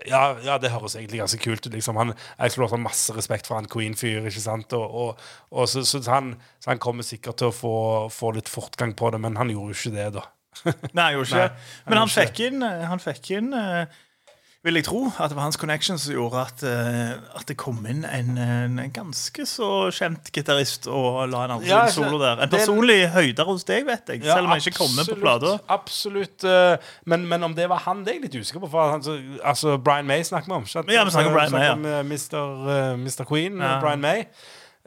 ja, 0.09 0.23
ja, 0.45 0.59
det 0.61 0.71
høres 0.73 0.97
egentlig 0.99 1.21
ganske 1.23 1.41
kult 1.43 1.67
ut. 1.67 1.73
Liksom. 1.75 1.99
Han, 2.01 2.15
jeg 2.39 2.55
tror 2.55 2.69
også 2.69 2.81
masse 2.81 3.15
respekt 3.17 3.49
for 3.49 3.59
han 3.59 3.69
Queen-fyr, 3.71 4.29
ikke 4.29 4.43
sant? 4.45 4.73
Og, 4.77 4.95
og, 5.03 5.27
og 5.51 5.69
så, 5.71 5.85
så, 5.89 6.01
han, 6.13 6.35
så 6.59 6.73
han 6.73 6.79
kommer 6.83 7.07
sikkert 7.07 7.39
til 7.39 7.53
å 7.53 7.55
få, 7.55 7.75
få 8.11 8.33
litt 8.35 8.49
fortgang 8.51 8.97
på 8.99 9.13
det, 9.15 9.21
men 9.23 9.37
han 9.39 9.51
gjorde 9.55 9.75
jo 9.77 9.79
ikke 9.79 9.95
det, 9.97 10.09
da. 10.19 10.27
Nei, 10.97 11.05
han 11.05 11.15
gjorde 11.15 11.29
ikke 11.31 11.47
det. 11.47 11.73
Men 11.87 11.99
han 12.03 12.11
fikk 12.11 12.45
inn, 12.49 12.63
eh, 12.67 12.85
han 12.91 12.99
fikk 13.03 13.29
inn 13.37 13.53
eh, 13.55 13.99
Vil 14.67 14.75
jeg 14.75 14.89
tro 14.89 15.05
at 15.07 15.31
det 15.31 15.37
var 15.39 15.45
hans 15.45 15.57
connection 15.61 16.01
som 16.03 16.17
gjorde 16.17 16.41
at, 16.43 16.63
eh, 16.67 17.13
at 17.39 17.45
det 17.47 17.55
kom 17.61 17.79
inn 17.87 18.01
en, 18.09 18.33
en 18.43 18.81
ganske 18.91 19.45
så 19.47 19.69
kjent 19.95 20.33
gitarist 20.35 20.89
og 20.91 21.21
la 21.31 21.45
en 21.47 21.53
annen 21.55 21.69
Ja, 21.69 21.85
solo 21.95 22.19
der. 22.19 22.43
En 22.43 22.51
det- 22.51 22.59
personlig 22.59 22.97
høyder 23.15 23.47
hos 23.47 23.63
deg, 23.69 23.87
vet 23.87 24.11
jeg. 24.11 24.25
Selv 24.27 24.49
om 24.49 24.51
han 24.57 24.59
ikke 24.65 24.75
kom 24.81 24.91
med 24.99 25.07
på 25.13 25.15
plata. 25.23 25.53
Absolutt. 25.71 26.43
eh, 26.43 26.75
men, 27.07 27.29
men 27.31 27.47
om 27.47 27.55
det 27.55 27.69
var 27.71 27.85
han, 27.87 28.03
det 28.03 28.17
er 28.17 28.19
jeg 28.19 28.25
litt 28.27 28.41
usikker 28.43 28.65
på. 28.67 28.73
For 28.75 28.91
han, 28.97 29.05
så, 29.07 29.15
altså, 29.47 29.77
Brian 29.79 30.11
May 30.11 30.27
snakker 30.27 30.51
vi 30.51 30.57
om. 30.59 30.67
ikke? 30.67 30.83
Ja, 30.99 31.05
vi 31.07 31.15
snakker 31.15 31.31
om 31.31 31.39
Brian 31.39 31.55
May, 31.55 31.69
ja. 31.71 32.01
eh, 32.01 32.03
Mr. 32.11 32.43
eh, 32.75 32.97
Mr. 33.07 33.29
Queen, 33.31 33.63
Ja. 33.63 33.77
eh, 33.77 33.81
Brian 33.87 34.03
May. 34.03 34.27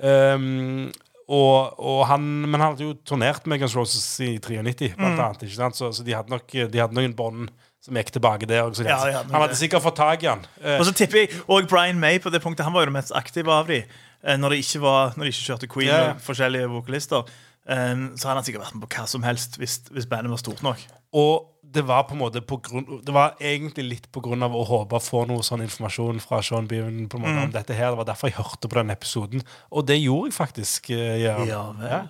Um, 0.03 0.91
og, 1.31 1.79
og 1.79 2.01
han, 2.09 2.23
men 2.43 2.59
han 2.59 2.73
hadde 2.73 2.83
jo 2.89 2.93
turnert 3.07 3.45
med 3.47 3.61
Guns 3.61 3.75
Roses 3.77 4.05
i 4.19 4.33
93, 4.43 4.93
blant 4.97 5.15
Mm. 5.15 5.19
annet. 5.25 5.43
Ikke 5.47 5.55
sant? 5.57 5.77
Så, 5.79 5.91
så 5.95 6.03
de 6.03 6.15
hadde 6.17 6.33
nok 6.33 6.51
de 6.51 6.81
hadde 6.81 6.97
noen 6.97 7.13
bånd 7.15 7.49
som 7.81 7.95
gikk 7.97 8.11
tilbake 8.13 8.45
der. 8.49 8.67
Så 8.77 8.83
ja, 8.85 8.97
Ja, 8.99 9.19
hadde 9.21 9.31
han 9.33 9.41
hadde 9.45 9.55
sikkert 9.57 9.81
fått 9.85 9.95
tak 9.97 10.21
i 10.25 10.29
han. 10.29 10.43
Eh, 10.61 10.75
Og 10.77 10.85
så 10.85 10.93
tipper 10.93 11.23
jeg 11.23 11.31
Og 11.47 11.65
Brian 11.71 11.97
May 12.03 12.19
på 12.21 12.29
det 12.29 12.41
punktet 12.43 12.67
Han 12.67 12.73
var 12.75 12.83
jo 12.83 12.91
det 12.91 12.97
mest 12.99 13.13
aktive 13.17 13.49
av 13.49 13.65
de 13.71 13.79
eh, 13.81 14.35
Når 14.37 14.53
de 14.53 14.59
ikke, 14.61 14.81
var, 14.83 15.15
når 15.17 15.23
de 15.25 15.31
ikke 15.33 15.47
kjørte 15.47 15.69
Queen 15.71 15.87
ja. 15.89 16.01
og 16.11 16.21
forskjellige 16.21 16.67
vokalister. 16.69 17.23
eh, 17.65 17.95
Så 18.19 18.27
hadde 18.29 18.37
han 18.41 18.45
sikkert 18.45 18.65
vært 18.67 18.75
med 18.77 18.85
på 18.85 18.91
hva 18.99 19.07
som 19.09 19.23
helst 19.25 19.57
hvis, 19.57 19.79
hvis 19.89 20.05
bandet 20.11 20.29
var 20.35 20.37
stort 20.43 20.61
nok. 20.67 20.83
Og 21.17 21.47
det 21.71 21.83
var 21.87 22.03
på 22.03 22.13
en 22.13 22.19
måte 22.19 22.41
på 22.43 22.57
grunn, 22.61 23.01
Det 23.05 23.13
var 23.15 23.35
egentlig 23.39 23.85
litt 23.89 24.07
på 24.11 24.21
grunn 24.21 24.43
av 24.43 24.51
å 24.51 24.63
håpe 24.67 24.97
å 24.97 25.01
få 25.01 25.25
noe 25.27 25.39
sånn 25.45 25.61
informasjon 25.63 26.19
fra 26.21 26.41
Sean 26.43 26.67
Beaven 26.67 27.07
på 27.09 27.17
en 27.17 27.23
måte 27.23 27.37
Mm. 27.37 27.43
om 27.45 27.51
dette 27.51 27.73
her. 27.73 27.91
Det 27.91 27.97
var 27.97 28.05
derfor 28.13 28.27
jeg 28.29 28.35
hørte 28.37 28.67
på 28.67 28.75
den 28.81 28.89
episoden. 28.91 29.43
Og 29.71 29.85
det 29.87 29.99
gjorde 30.01 30.31
jeg 30.31 30.33
faktisk. 30.37 30.89
eh, 30.91 31.21
Jørgen. 31.23 31.47
Ja 31.47 31.71
vel. 31.71 32.09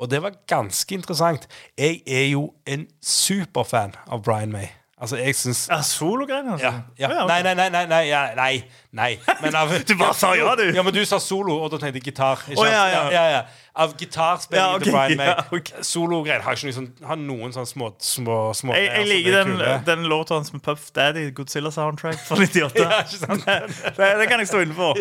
Og 0.00 0.08
det 0.10 0.20
var 0.22 0.30
ganske 0.46 0.92
interessant. 0.94 1.46
Jeg 1.76 2.02
er 2.06 2.28
jo 2.30 2.52
en 2.66 2.86
superfan 3.02 3.94
av 4.08 4.22
Brian 4.22 4.52
May. 4.52 4.68
Altså, 5.00 5.16
jeg 5.16 5.34
syns 5.38 5.68
Ja, 5.70 5.76
Sologreiene, 5.80 6.52
altså? 6.56 6.64
ja, 6.66 6.72
ja. 6.98 7.08
Ja. 7.20 7.26
Nei, 7.26 7.42
nei, 7.42 7.54
nei, 7.54 7.68
nei, 7.70 7.84
nei, 7.86 8.00
ja, 8.08 8.34
nei, 8.34 8.64
nei. 8.92 9.12
Men 9.42 9.54
av, 9.54 9.68
Du 9.86 9.94
bare 9.94 10.14
sa 10.14 10.32
ja, 10.34 10.56
du. 10.58 10.64
Ja, 10.74 10.82
men 10.82 10.92
du 10.92 11.04
sa 11.06 11.18
solo, 11.22 11.54
og 11.62 11.70
da 11.70 11.78
tenkte 11.78 12.00
jeg 12.00 12.08
gitar. 12.12 12.42
Ikke 12.50 12.58
Oh, 12.58 12.66
ja, 12.66 12.86
ja. 12.90 13.04
ja, 13.14 13.22
ja. 13.30 13.42
Av 13.78 13.92
gitarspilling 13.98 14.64
Ja, 14.64 14.74
okay, 14.74 14.84
til 14.88 14.94
Brian 14.96 15.20
May. 15.20 15.28
ja, 15.30 15.44
okay. 15.54 15.84
Sologreier 15.86 16.42
har 16.42 16.58
ikke 16.58 16.66
noe 16.66 16.76
sånn, 16.80 16.88
har 17.06 17.20
noen 17.20 17.54
sånne 17.54 17.70
små, 17.70 17.92
små, 18.02 18.38
små 18.58 18.74
Jeg, 18.74 18.88
jeg 18.90 19.06
liker 19.12 19.38
er 19.38 19.52
den, 19.52 19.86
den 19.86 20.08
låta 20.10 20.34
hans 20.34 20.50
med 20.54 20.64
Puff 20.66 20.90
Daddy, 20.96 21.28
Godzilla 21.36 21.70
soundtrack 21.74 22.18
fra 22.26 22.40
98. 22.42 22.82
Ja, 22.82 23.00
ikke 23.06 23.60
det, 24.00 24.10
det 24.22 24.28
kan 24.32 24.42
jeg 24.42 24.50
stå 24.50 24.64
inne 24.66 24.74
for. 24.78 24.98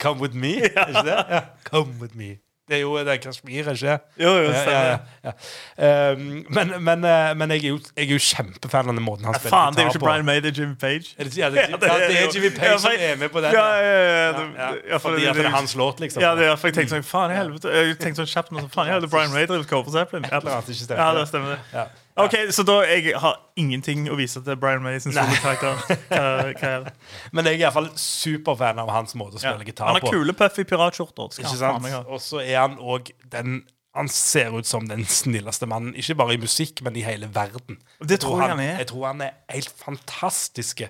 Come 0.00 0.24
with 0.24 0.36
me, 0.36 0.56
ikke 0.64 1.04
det? 1.04 1.44
Come 1.68 2.00
with 2.00 2.16
me. 2.16 2.36
Det 2.66 2.76
er 2.76 2.80
jo 2.82 2.96
det 2.98 3.12
er 3.12 3.18
Kashmir, 3.22 3.68
ikke 3.70 3.98
Jo, 4.18 4.30
jo, 4.42 4.50
stemmer. 4.50 4.98
ja, 5.24 5.32
ja. 5.78 6.12
Um, 6.12 6.46
men, 6.50 6.72
men, 6.82 7.04
eh, 7.04 7.34
men 7.38 7.50
jeg 7.54 7.64
er 7.64 7.68
jo, 7.68 7.78
jeg 7.96 8.08
er 8.08 8.12
jo 8.16 8.18
kjempefan 8.18 8.90
av 8.90 8.96
den 8.98 9.04
måten 9.06 9.28
han 9.28 9.36
spiller 9.38 9.54
faen, 9.54 9.76
det 9.76 9.84
er 9.84 9.86
jo 9.86 9.92
ikke. 9.94 10.02
Brian 10.02 10.26
May, 10.26 10.40
det 10.42 10.50
er 10.50 10.62
Jimmy 10.62 10.74
Page. 10.74 11.12
Er 11.14 11.28
det, 11.28 11.36
ja, 11.38 11.50
det, 11.50 11.62
ja, 11.62 11.78
det 11.78 12.16
er 12.18 12.34
Jimmy 12.34 12.50
Page 12.56 12.80
som 12.82 12.96
er 12.98 13.20
med 13.20 13.30
på 13.30 13.44
den. 13.44 13.54
Ja, 13.54 13.66
ja, 13.78 14.72
ja, 14.90 14.98
Fordi 14.98 15.28
at 15.30 15.38
det 15.38 15.44
er 15.44 15.54
hans 15.54 15.76
låt, 15.78 16.00
liksom. 16.02 16.22
Ja, 16.22 16.34
det 16.34 16.48
er, 16.48 16.56
for 16.56 16.72
jeg 16.72 16.80
tenkte 16.80 16.96
sånn, 16.96 17.06
faen 17.06 17.30
i 17.30 17.38
helvete 17.38 17.70
Jeg 17.70 18.00
tenkte 18.02 18.24
sånn 18.24 18.32
kjapt 18.34 18.50
men 18.56 18.66
så 18.66 18.72
faen, 18.74 18.90
jeg 18.90 19.04
det 19.04 19.10
er 19.12 19.14
Brian 19.14 19.30
May 19.36 19.46
drevet 19.46 19.70
cover 19.70 19.86
på 19.86 19.94
Zeppelin. 19.94 20.26
Ja, 20.26 20.42
det 20.42 21.28
stemmer 21.30 21.54
det. 21.54 21.60
Ja. 21.70 21.86
OK, 22.16 22.34
så 22.50 22.64
da 22.64 22.78
jeg 22.88 23.12
har 23.20 23.36
ingenting 23.60 24.06
å 24.08 24.16
vise 24.16 24.40
til 24.44 24.56
Brian 24.56 24.82
May 24.82 24.98
sin 25.04 25.12
solokarakter. 25.12 26.90
Men 27.36 27.44
jeg 27.50 27.58
er 27.58 27.64
iallfall 27.66 27.90
superfan 28.00 28.78
av 28.80 28.88
hans 28.94 29.12
måte 29.18 29.36
å 29.36 29.42
Ja. 29.42 29.52
spille 29.52 29.66
gitar 29.68 29.86
Han 29.90 29.98
har 29.98 30.00
på. 30.06 30.12
kule, 30.14 30.32
piratskjorter. 30.64 31.28
Han 31.44 31.56
sant? 31.60 31.82
meg 31.82 31.92
ha. 31.92 32.00
Og 32.08 32.20
så 32.24 32.40
er 32.40 32.56
han 32.62 32.78
òg 32.78 33.12
den 33.28 33.64
Han 33.96 34.08
ser 34.12 34.52
ut 34.52 34.66
som 34.68 34.84
den 34.86 35.04
snilleste 35.08 35.64
mannen, 35.66 35.94
ikke 35.96 36.14
bare 36.18 36.34
i 36.34 36.36
musikk, 36.36 36.82
men 36.84 36.94
i 36.96 37.00
hele 37.00 37.28
verden. 37.32 37.78
Det 38.04 38.18
tror 38.20 38.42
jeg 38.42 38.50
han 38.50 38.60
er. 38.60 38.76
Jeg 38.82 38.86
tror 38.90 39.06
han 39.06 39.22
er 39.24 39.30
helt 39.48 39.72
fantastisk. 39.72 40.82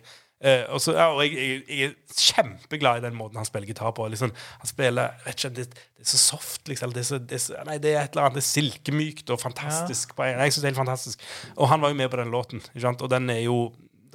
Eh, 0.44 0.66
og, 0.68 0.80
så, 0.84 0.92
ja, 0.92 1.06
og 1.14 1.22
jeg, 1.24 1.32
jeg, 1.40 1.62
jeg 1.68 1.88
er 1.88 2.18
kjempeglad 2.20 3.00
i 3.00 3.04
den 3.06 3.16
måten 3.16 3.40
han 3.40 3.48
spiller 3.48 3.70
gitar 3.70 3.94
på. 3.96 4.08
Liksom, 4.12 4.32
han 4.60 4.68
spiller 4.68 5.16
vet 5.24 5.38
ikke, 5.38 5.52
det, 5.56 5.66
det 5.72 6.04
er 6.04 6.10
så 6.12 6.20
soft, 6.20 6.68
liksom. 6.68 6.92
Det 6.92 7.00
er, 7.00 7.08
så, 7.08 7.18
det, 7.18 7.38
er 7.38 7.44
så, 7.46 7.56
nei, 7.68 7.78
det 7.82 7.94
er 7.94 8.02
et 8.02 8.16
eller 8.16 8.28
annet 8.28 8.38
det 8.40 8.44
er 8.44 8.50
silkemykt 8.50 9.32
og 9.32 9.40
fantastisk. 9.40 10.12
Ja. 10.18 10.36
Jeg 10.36 10.52
synes 10.52 10.62
det 10.62 10.68
er 10.68 10.74
helt 10.74 10.84
fantastisk. 10.84 11.26
Og 11.56 11.72
han 11.72 11.82
var 11.82 11.92
jo 11.92 12.00
med 12.02 12.12
på 12.12 12.20
den 12.20 12.34
låten. 12.34 12.62
Og 12.84 13.10
den 13.10 13.30
er 13.30 13.44
jo 13.46 13.58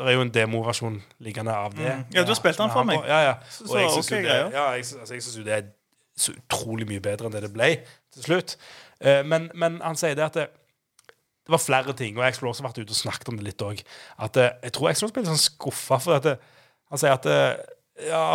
det 0.02 0.08
er 0.08 0.16
jo 0.16 0.24
en 0.24 0.34
demoversjon 0.34 1.02
liggende 1.22 1.54
av 1.54 1.76
det. 1.76 1.90
Mm. 1.90 2.06
Ja, 2.16 2.24
du 2.24 2.32
har 2.32 2.40
spilt 2.40 2.58
den 2.58 2.72
for 2.74 2.88
meg. 2.88 3.04
Ja, 3.06 3.20
ja. 3.26 3.34
Og 3.68 3.76
jeg 3.78 3.92
syns 3.92 4.08
synes 4.08 4.18
jo 4.18 4.24
det, 4.26 4.48
altså, 5.12 5.44
det 5.46 5.54
er 5.58 5.68
så 6.18 6.34
utrolig 6.38 6.88
mye 6.90 7.02
bedre 7.04 7.28
enn 7.28 7.36
det 7.36 7.44
det 7.46 7.52
ble 7.54 7.70
til 8.14 8.26
slutt. 8.26 8.56
Uh, 9.02 9.22
men, 9.26 9.50
men 9.58 9.80
han 9.84 9.98
sier 10.00 10.18
det 10.18 10.26
at 10.26 10.40
det, 10.40 10.48
det 11.42 11.54
var 11.56 11.62
flere 11.62 11.94
ting, 11.98 12.18
og 12.20 12.26
Explore 12.28 12.54
har 12.60 12.70
vært 12.70 12.82
ute 12.84 12.94
og 12.94 13.00
snakket 13.00 13.32
om 13.32 13.38
det 13.40 13.48
litt 13.50 13.66
òg. 13.66 13.82
Eh, 13.82 14.50
jeg 14.68 14.74
tror 14.76 14.92
Explore 14.92 15.16
ble 15.16 15.24
litt 15.24 15.32
sånn 15.34 15.46
skuffa, 15.46 16.00
for 16.02 16.18
at 16.20 16.28
det, 16.28 16.36
han 16.92 17.02
sier 17.02 17.16
at 17.16 17.30
eh, 17.32 17.62
ja, 18.10 18.26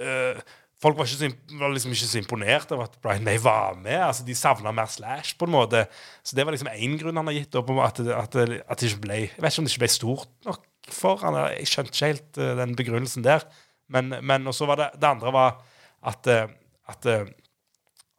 eh, 0.00 0.44
Folk 0.84 0.98
var, 0.98 1.08
ikke 1.08 1.30
så, 1.30 1.56
var 1.56 1.70
liksom 1.72 1.92
ikke 1.94 2.06
så 2.10 2.18
imponert 2.20 2.72
over 2.74 2.90
at 2.90 2.96
Brian 3.00 3.24
May 3.24 3.38
var 3.40 3.76
med. 3.78 3.96
altså 4.04 4.26
De 4.26 4.34
savna 4.36 4.68
mer 4.74 4.90
Slash, 4.92 5.32
på 5.40 5.46
en 5.46 5.54
måte. 5.54 5.86
Så 6.20 6.36
det 6.36 6.44
var 6.44 6.52
liksom 6.52 6.68
én 6.74 6.98
grunn 7.00 7.16
han 7.16 7.30
har 7.30 7.38
gitt 7.38 7.56
opp, 7.56 7.70
at, 7.80 8.02
at, 8.04 8.36
at 8.36 8.82
det 8.82 8.90
ikke 8.90 9.04
ble 9.06 9.16
Jeg 9.22 9.30
vet 9.38 9.54
ikke 9.54 9.62
om 9.62 9.68
det 9.68 9.72
ikke 9.72 9.84
ble 9.86 9.90
stort 9.94 10.34
nok 10.44 10.66
for 10.92 11.22
han. 11.24 11.38
Jeg 11.54 11.70
skjønte 11.70 11.94
ikke 11.94 12.10
helt 12.10 12.40
uh, 12.42 12.50
den 12.60 12.76
begrunnelsen 12.76 13.24
der. 13.24 13.46
Men, 13.88 14.12
men 14.20 14.50
også 14.50 14.68
var 14.68 14.82
det 14.82 14.90
Det 15.00 15.08
andre 15.08 15.32
var 15.32 15.56
at, 16.04 16.28
eh, 16.28 16.52
at 16.92 17.08
eh, 17.08 17.32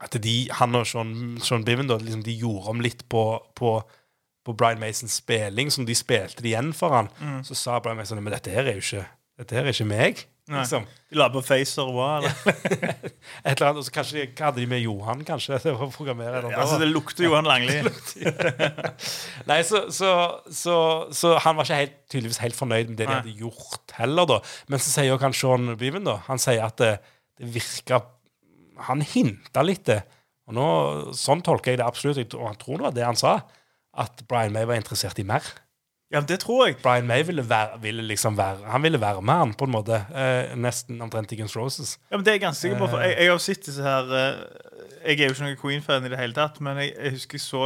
at 0.06 0.18
de, 0.22 0.34
han 0.52 0.76
og 0.76 0.88
Sean, 0.90 1.38
Sean 1.42 1.64
Biven 1.66 1.88
da, 1.88 1.96
liksom, 2.02 2.24
de 2.26 2.34
gjorde 2.36 2.74
om 2.74 2.82
litt 2.84 3.06
på, 3.10 3.22
på, 3.56 3.78
på 4.46 4.54
Brian 4.54 4.80
Masons 4.82 5.18
spilling, 5.22 5.72
som 5.74 5.88
de 5.88 5.96
spilte 5.98 6.44
det 6.44 6.54
igjen 6.54 6.72
for 6.78 6.94
han. 6.94 7.12
Så 7.48 7.58
sa 7.58 7.80
Brian 7.82 7.98
Mason 7.98 8.22
men 8.22 8.36
dette 8.36 8.54
her 8.54 8.68
er 8.70 8.78
jo 8.78 8.86
ikke, 8.86 9.06
dette 9.42 9.58
her 9.58 9.66
er 9.66 9.74
ikke 9.74 9.90
meg. 9.90 10.26
Liksom. 10.46 10.84
De 11.10 11.18
la 11.18 11.26
på 11.34 11.42
Facer 11.42 11.88
og 11.88 11.96
hva? 11.98 12.08
eller? 12.20 12.34
Et 13.48 13.56
eller 13.56 13.64
annet, 13.72 13.80
og 13.82 13.86
så 13.88 13.94
kanskje 13.96 14.28
hva 14.28 14.52
hadde 14.52 14.62
de 14.62 14.68
med 14.70 14.84
Johan, 14.84 15.24
kanskje? 15.26 15.58
å 15.74 15.88
programmere. 15.90 16.44
Altså, 16.54 16.78
det 16.82 16.92
lukter 16.92 17.26
Johan 17.26 17.50
Langli. 17.50 17.80
Nei, 19.50 19.58
så, 19.66 19.88
så, 19.94 20.12
så, 20.54 20.76
så 21.10 21.34
han 21.42 21.58
var 21.58 21.66
ikke 21.66 21.80
helt, 21.82 21.98
tydeligvis 22.14 22.42
helt 22.44 22.58
fornøyd 22.60 22.92
med 22.92 23.00
det 23.00 23.08
de 23.08 23.10
Nei. 23.10 23.18
hadde 23.24 23.34
gjort 23.42 23.96
heller, 23.98 24.30
da. 24.36 24.40
Men 24.70 24.84
så 24.86 24.94
sier 24.94 25.26
han 25.26 25.38
Sean 25.42 25.74
Beaven, 25.82 26.06
da, 26.06 26.20
han 26.30 26.42
sier 26.42 26.62
at 26.68 26.78
det, 26.84 26.94
det 27.42 27.50
virka 27.58 28.04
Han 28.86 29.02
hinta 29.02 29.64
litt 29.66 29.86
det. 29.90 30.02
Og 30.46 30.54
nå, 30.54 30.70
Sånn 31.18 31.42
tolker 31.42 31.74
jeg 31.74 31.82
det 31.82 31.90
absolutt, 31.90 32.38
og 32.38 32.50
han 32.52 32.62
tror 32.62 32.78
det 32.78 32.90
var 32.92 32.98
det 33.00 33.08
han 33.08 33.18
sa. 33.18 33.40
At 33.98 34.26
Brian 34.28 34.54
May 34.56 34.68
var 34.68 34.80
interessert 34.80 35.20
i 35.20 35.24
mer. 35.28 35.46
Ja, 36.14 36.22
det 36.22 36.40
tror 36.44 36.68
jeg. 36.68 36.78
Brian 36.84 37.08
May 37.08 37.24
ville, 37.26 37.44
være, 37.50 37.82
ville 37.82 38.04
liksom 38.06 38.38
være 38.38 38.70
Han 38.72 38.84
ville 38.84 39.02
være 39.02 39.22
med 39.22 39.34
han, 39.34 39.54
på 39.54 39.66
en 39.66 39.72
måte. 39.72 40.06
Eh, 40.16 40.54
nesten 40.58 41.02
omtrent 41.02 41.32
i 41.32 41.40
Guns 41.40 41.58
Roses. 41.58 41.98
Ja, 42.12 42.18
men 42.18 42.26
det 42.26 42.32
er 42.32 42.40
jeg 42.40 42.46
ganske 42.46 42.62
sikker 42.62 42.78
på. 42.78 42.88
For 42.88 43.00
jeg, 43.00 43.18
jeg 43.20 43.32
har 43.32 43.38
sett 43.38 43.66
disse 43.66 43.84
her 43.84 44.14
eh, 44.14 44.44
Jeg 45.06 45.20
er 45.20 45.26
jo 45.26 45.36
ikke 45.36 45.48
noen 45.48 45.60
Queen-fan 45.62 46.06
i 46.06 46.12
det 46.14 46.20
hele 46.20 46.34
tatt, 46.38 46.62
men 46.62 46.78
jeg, 46.82 46.94
jeg 46.98 47.18
husker 47.18 47.40
jeg 47.40 47.46
så 47.46 47.64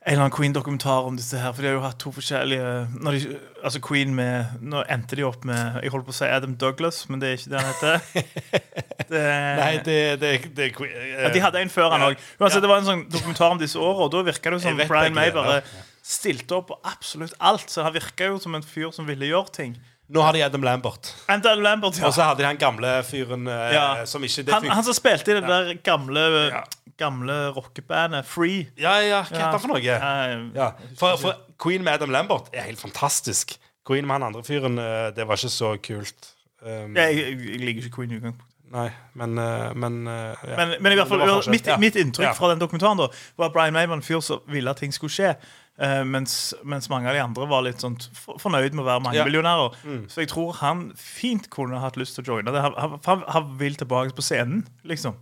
en 0.00 0.12
eller 0.12 0.22
annen 0.24 0.32
Queen-dokumentar 0.32 1.04
om 1.04 1.16
disse 1.16 1.36
her. 1.36 1.52
For 1.52 1.60
de 1.60 1.68
har 1.68 1.74
jo 1.74 1.82
hatt 1.84 1.98
to 2.00 2.10
forskjellige 2.16 2.68
de, 3.04 3.34
Altså 3.60 3.82
Queen 3.84 4.14
med 4.16 4.62
Nå 4.64 4.80
endte 4.88 5.18
de 5.18 5.26
opp 5.28 5.44
med 5.44 5.82
Jeg 5.84 5.92
holdt 5.92 6.06
på 6.06 6.14
å 6.14 6.16
si 6.16 6.24
Adam 6.24 6.54
Douglas, 6.56 7.02
men 7.12 7.20
det 7.20 7.28
er 7.28 7.36
ikke 7.36 7.52
det 7.52 7.60
han 7.60 7.74
heter. 7.74 8.00
Det, 9.10 9.20
Nei, 9.58 9.72
det, 9.82 9.94
det, 10.22 10.28
det, 10.54 10.66
ja, 10.78 11.32
de 11.34 11.40
hadde 11.42 11.58
en 11.64 11.72
før 11.72 11.88
han 11.90 12.04
òg. 12.06 12.20
Det 12.38 12.68
var 12.70 12.76
en 12.76 12.84
sånn 12.86 13.00
dokumentar 13.10 13.50
om 13.50 13.58
disse 13.58 13.74
åra, 13.74 14.04
og 14.04 14.12
da 14.14 14.20
virka 14.28 14.52
det 14.52 14.60
jo 14.60 14.62
som 14.62 14.78
Brian 14.86 15.16
May 15.16 15.32
bare 15.34 15.56
stilte 15.98 16.54
opp 16.54 16.68
på 16.68 16.76
absolutt 16.86 17.34
alt. 17.42 17.66
Så 17.72 17.82
han 17.82 17.96
virka 17.96 18.28
jo 18.30 18.38
som 18.38 18.54
en 18.54 18.62
fyr 18.62 18.92
som 18.94 19.08
ville 19.10 19.26
gjøre 19.26 19.50
ting. 19.56 19.74
Nå 20.10 20.22
har 20.26 20.34
de 20.34 20.42
Adam 20.42 20.62
Lambert. 20.66 21.12
Adam 21.30 21.60
Lambert, 21.62 21.98
ja. 22.00 22.06
Og 22.08 22.14
så 22.16 22.24
hadde 22.26 22.42
de 22.42 22.48
han 22.48 22.58
gamle 22.58 22.96
fyren 23.06 23.46
eh, 23.46 23.72
Ja. 23.76 24.04
som 24.10 24.22
ikke 24.26 24.42
det 24.48 24.54
Han, 24.56 24.66
han 24.74 24.84
som 24.84 24.96
spilte 24.96 25.30
i 25.30 25.38
det 25.38 25.44
der 25.46 25.74
gamle 25.86 26.24
Ja. 26.50 26.62
Gamle 27.00 27.36
rockebandet 27.56 28.26
Free. 28.28 28.66
Ja, 28.76 28.98
ja, 29.00 29.22
hva 29.24 29.30
heter 29.38 29.54
han 29.54 29.60
for 29.62 29.72
noe? 29.72 29.80
Ja, 29.80 30.66
for, 31.00 31.16
for 31.16 31.38
Queen 31.62 31.80
med 31.86 31.94
Adam 31.96 32.10
Lambert 32.12 32.50
er 32.52 32.66
helt 32.66 32.80
fantastisk. 32.82 33.54
Queen 33.88 34.04
med 34.04 34.18
han 34.18 34.26
andre 34.28 34.42
fyren, 34.44 34.76
eh, 34.78 35.08
det 35.16 35.24
var 35.28 35.40
ikke 35.40 35.48
så 35.54 35.70
kult. 35.80 36.34
Um, 36.60 36.92
jeg, 36.98 37.16
jeg, 37.16 37.38
jeg 37.54 37.60
liker 37.64 37.86
ikke 37.86 37.94
Queen 37.96 38.10
i 38.12 38.18
utgangspunktet. 38.18 38.46
Nei, 38.70 38.90
men, 39.18 39.32
eh, 39.40 39.70
men 39.74 39.96
eh, 40.06 40.42
ja. 40.46 40.56
Men, 40.60 40.74
men 40.84 40.92
i 40.92 40.98
hvert 41.00 41.08
fall, 41.10 41.24
mitt, 41.50 41.66
mitt 41.82 41.96
inntrykk 41.98 42.28
Ja. 42.28 42.34
fra 42.36 42.52
den 42.52 42.60
dokumentaren 42.60 43.00
da 43.00 43.08
var 43.40 43.48
at 43.48 43.56
Brian 43.56 43.72
May 43.74 43.88
var 43.90 43.96
en 43.98 44.04
fyr 44.06 44.20
som 44.22 44.44
ville 44.46 44.70
at 44.70 44.78
ting 44.84 44.92
skulle 44.94 45.10
skje. 45.10 45.32
Eh, 45.80 46.02
mens, 46.06 46.54
mens 46.62 46.88
mange 46.92 47.10
av 47.10 47.16
de 47.16 47.22
andre 47.22 47.48
var 47.50 47.64
litt 47.66 47.82
sånn 47.82 47.96
fornøyd 48.40 48.76
med 48.76 48.84
å 48.84 48.88
være 48.88 49.04
mangemillionærer. 49.06 49.76
Mm. 49.84 50.04
Så 50.12 50.22
jeg 50.22 50.30
tror 50.32 50.54
han 50.60 50.86
fint 50.98 51.50
kunne 51.52 51.80
hatt 51.82 51.98
lyst 52.00 52.18
til 52.18 52.26
å 52.26 52.34
joine 52.34 52.54
det. 52.54 52.62
Han, 52.64 52.76
han, 52.78 52.96
han, 53.06 53.26
han 53.36 53.52
vil 53.60 53.78
tilbake 53.80 54.16
på 54.16 54.24
scenen, 54.24 54.64
liksom. 54.86 55.18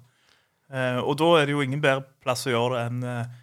Uh, 0.69 1.00
og 1.00 1.15
da 1.17 1.29
er 1.38 1.49
det 1.49 1.55
jo 1.55 1.62
ingen 1.65 1.81
bedre 1.81 2.05
plass 2.21 2.45
å 2.45 2.53
gjøre 2.53 2.77
det 2.77 2.81
enn 2.91 3.05
uh, 3.07 3.37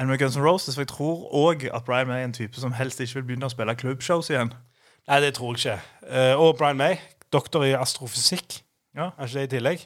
enn 0.00 0.08
med 0.08 0.20
Guns 0.22 0.38
N' 0.38 0.46
Roses. 0.46 0.78
For 0.78 0.86
jeg 0.86 0.92
tror 0.94 1.26
òg 1.36 1.66
at 1.68 1.84
Brian 1.84 2.08
May 2.08 2.22
er 2.22 2.30
en 2.30 2.32
type 2.32 2.56
som 2.56 2.72
helst 2.72 3.02
ikke 3.04 3.18
vil 3.18 3.26
begynne 3.28 3.50
å 3.50 3.52
spille 3.52 3.74
klubbshows 3.76 4.30
igjen. 4.32 4.54
Nei, 5.10 5.18
det 5.20 5.34
tror 5.36 5.58
jeg 5.58 5.76
ikke. 5.76 6.36
Og 6.40 6.54
Brian 6.56 6.78
May, 6.80 6.96
doktor 7.34 7.66
i 7.66 7.74
astrofysikk. 7.76 8.62
Ja. 8.96 9.10
Er 9.18 9.28
ikke 9.28 9.42
det 9.42 9.44
i 9.44 9.52
tillegg? 9.58 9.84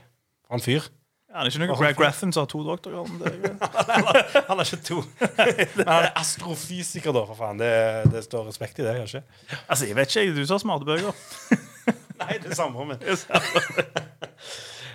En 0.54 0.62
fyr. 0.62 0.86
Han 1.34 1.48
er 1.48 1.50
ikke 1.50 1.64
noe 1.64 1.76
Greg 1.78 1.96
Graffin 1.98 2.32
som 2.32 2.44
har 2.44 2.50
to 2.50 2.60
det 2.62 2.76
greit. 2.86 3.62
Han 4.48 4.60
er 4.62 4.68
ikke 4.68 4.84
to. 4.86 5.00
Men 5.74 5.88
han 5.88 6.06
er 6.06 6.12
astrofysiker, 6.20 7.10
da, 7.14 7.24
for 7.26 7.38
faen. 7.38 7.58
Det, 7.58 7.70
det 8.12 8.22
står 8.28 8.46
respekt 8.46 8.78
i 8.78 8.84
det, 8.86 8.92
kanskje? 9.00 9.24
Altså, 9.66 9.88
jeg 9.88 9.96
vet 9.98 10.14
ikke, 10.14 10.34
du 10.36 10.44
har 10.46 10.62
smarte 10.62 10.86
bøker. 10.86 11.10
Nei, 12.22 12.36
det 12.38 12.52
er 12.52 12.58
samme 12.58 12.86
med. 12.86 13.02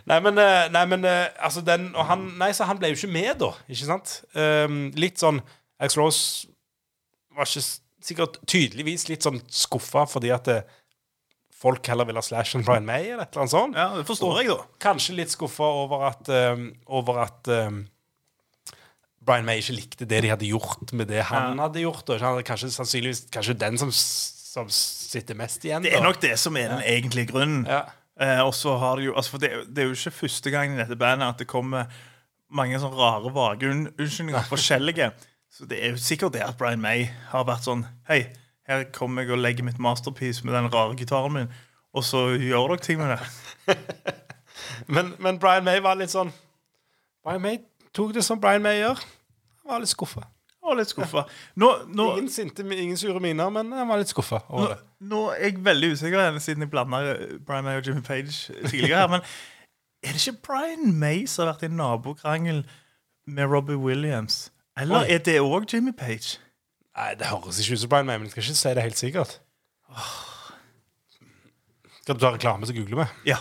Nei, 0.09 0.17
men, 0.25 0.39
eh, 0.41 0.69
nei, 0.73 0.85
men 0.89 1.03
eh, 1.05 1.27
altså 1.37 1.61
den 1.61 1.91
han, 1.93 2.23
Nei, 2.39 2.49
så 2.55 2.65
han 2.65 2.79
ble 2.79 2.93
jo 2.93 2.97
ikke 2.97 3.11
med, 3.13 3.35
da. 3.43 3.51
Ikke 3.69 3.89
sant? 3.91 4.15
Um, 4.33 4.87
litt 4.97 5.21
sånn 5.21 5.43
Alex 5.77 5.97
Rose 5.99 6.47
var 7.35 7.45
ikke 7.45 7.61
sikkert 8.09 8.39
tydeligvis 8.49 9.05
litt 9.11 9.27
sånn 9.27 9.37
skuffa 9.53 10.07
fordi 10.09 10.31
at 10.33 10.49
eh, 10.49 10.63
folk 11.59 11.87
heller 11.91 12.07
vil 12.07 12.15
ha 12.15 12.23
Slash 12.23 12.55
enn 12.55 12.63
Brian 12.67 12.85
May, 12.87 13.09
eller 13.11 13.25
et 13.25 13.33
eller 13.33 13.43
annet 13.45 13.51
sånt. 13.53 13.75
Ja, 13.75 13.87
det 13.99 14.05
forstår 14.07 14.37
jeg, 14.41 14.49
da. 14.53 14.63
Kanskje 14.79 15.15
litt 15.17 15.33
skuffa 15.33 15.67
over 15.83 16.05
at, 16.07 16.29
um, 16.55 16.69
over 16.87 17.19
at 17.25 17.49
um, 17.51 17.81
Brian 19.25 19.45
May 19.45 19.59
ikke 19.61 19.75
likte 19.75 20.07
det 20.09 20.21
de 20.23 20.31
hadde 20.31 20.47
gjort 20.47 20.93
med 20.95 21.09
det 21.11 21.25
han 21.29 21.57
Ja. 21.57 21.63
hadde 21.67 21.83
gjort. 21.83 22.07
Og 22.09 22.21
han, 22.23 22.39
kanskje 22.47 22.71
sannsynligvis 22.71 23.25
kanskje 23.33 23.57
den 23.59 23.77
som, 23.77 23.91
som 23.91 24.69
sitter 24.71 25.35
mest 25.35 25.65
igjen. 25.67 25.83
Det 25.83 25.93
er 25.93 26.03
nok 26.05 26.21
det 26.23 26.37
som 26.39 26.55
er 26.57 26.69
den 26.77 26.85
egentlige 26.87 27.31
grunnen. 27.33 27.65
ja. 27.69 27.83
Eh, 28.19 28.41
og 28.43 28.51
så 28.51 28.73
har 28.75 28.97
det 28.99 29.05
jo 29.05 29.13
altså 29.15 29.31
for 29.31 29.39
det, 29.39 29.49
det 29.71 29.79
er 29.79 29.85
jo 29.87 29.93
ikke 29.95 30.11
første 30.11 30.51
gang 30.51 30.73
i 30.73 30.79
dette 30.81 30.97
bandet 30.99 31.23
at 31.29 31.37
det 31.39 31.45
kommer 31.47 31.85
mange 32.51 32.75
sånne 32.81 32.97
rare, 32.99 33.29
vage 33.31 33.69
unnskyldninger. 33.71 34.43
Forskjellige. 34.49 35.11
Så 35.55 35.65
det 35.65 35.79
er 35.79 35.93
jo 35.95 36.01
sikkert 36.03 36.33
det 36.35 36.41
at 36.43 36.57
Brian 36.59 36.81
May 36.83 37.05
har 37.31 37.45
vært 37.47 37.63
sånn 37.65 37.85
Hei, 38.09 38.19
her 38.69 38.85
kommer 38.93 39.25
jeg 39.25 39.33
og 39.33 39.41
legger 39.41 39.65
mitt 39.65 39.79
masterpiece 39.81 40.45
med 40.45 40.53
den 40.53 40.69
rare 40.73 40.95
gitaren 40.97 41.33
min, 41.33 41.53
og 41.93 42.05
så 42.05 42.27
gjør 42.37 42.75
dere 42.75 42.85
ting 42.85 42.99
med 43.01 43.15
det. 43.15 43.77
Men, 44.87 45.13
men 45.19 45.39
Brian 45.39 45.63
May 45.65 45.79
var 45.83 45.97
litt 45.99 46.11
sånn 46.11 46.29
Brian 47.25 47.41
May 47.41 47.57
tok 47.95 48.13
det 48.15 48.23
som 48.23 48.39
Brian 48.41 48.63
May 48.63 48.79
gjør. 48.79 49.01
Han 49.63 49.73
var 49.73 49.81
litt 49.83 49.91
skuffa. 49.91 50.23
Og 50.63 50.77
litt 50.77 50.91
skuffa. 50.91 51.23
Nå, 51.59 51.69
nå, 51.87 52.05
Ingen 52.17 52.29
sinte, 52.31 52.63
ingen 52.63 52.97
sure 52.99 53.19
miner, 53.23 53.49
men 53.53 53.71
jeg 53.75 53.87
var 53.89 54.01
litt 54.01 54.11
skuffa 54.11 54.41
nå, 54.49 54.67
nå 55.09 55.21
er 55.33 55.47
jeg 55.47 55.63
veldig 55.65 55.93
usikker 55.95 56.19
igjen, 56.21 56.39
siden 56.43 56.65
jeg 56.65 56.71
blanda 56.73 57.01
Brian 57.47 57.65
May 57.67 57.79
og 57.79 57.87
Jimmy 57.87 58.03
Page 58.05 58.53
tidligere 58.69 59.01
her. 59.01 59.09
Men 59.15 59.25
er 60.03 60.15
det 60.15 60.21
ikke 60.21 60.45
Brian 60.47 60.93
May 60.99 61.25
som 61.27 61.45
har 61.45 61.53
vært 61.53 61.65
i 61.67 61.71
nabokrangel 61.73 62.63
med 63.27 63.51
Robbie 63.51 63.79
Williams? 63.79 64.47
Eller 64.79 65.03
Oi. 65.03 65.09
er 65.15 65.23
det 65.25 65.39
òg 65.43 65.67
Jimmy 65.73 65.95
Page? 65.97 66.37
Nei, 66.99 67.15
Det 67.15 67.27
høres 67.31 67.59
ikke 67.61 67.73
ut 67.77 67.79
som 67.79 67.89
Brian 67.89 68.05
May, 68.05 68.17
men 68.19 68.27
jeg 68.27 68.31
skal 68.31 68.43
ikke 68.43 68.59
si 68.59 68.75
det 68.75 68.83
helt 68.83 68.99
sikkert. 68.99 69.39
Skal 72.01 72.15
du 72.15 72.19
ta 72.19 72.33
reklame, 72.33 72.67
så 72.67 72.73
googler 72.75 73.03
vi. 73.03 73.05
Ja. 73.31 73.37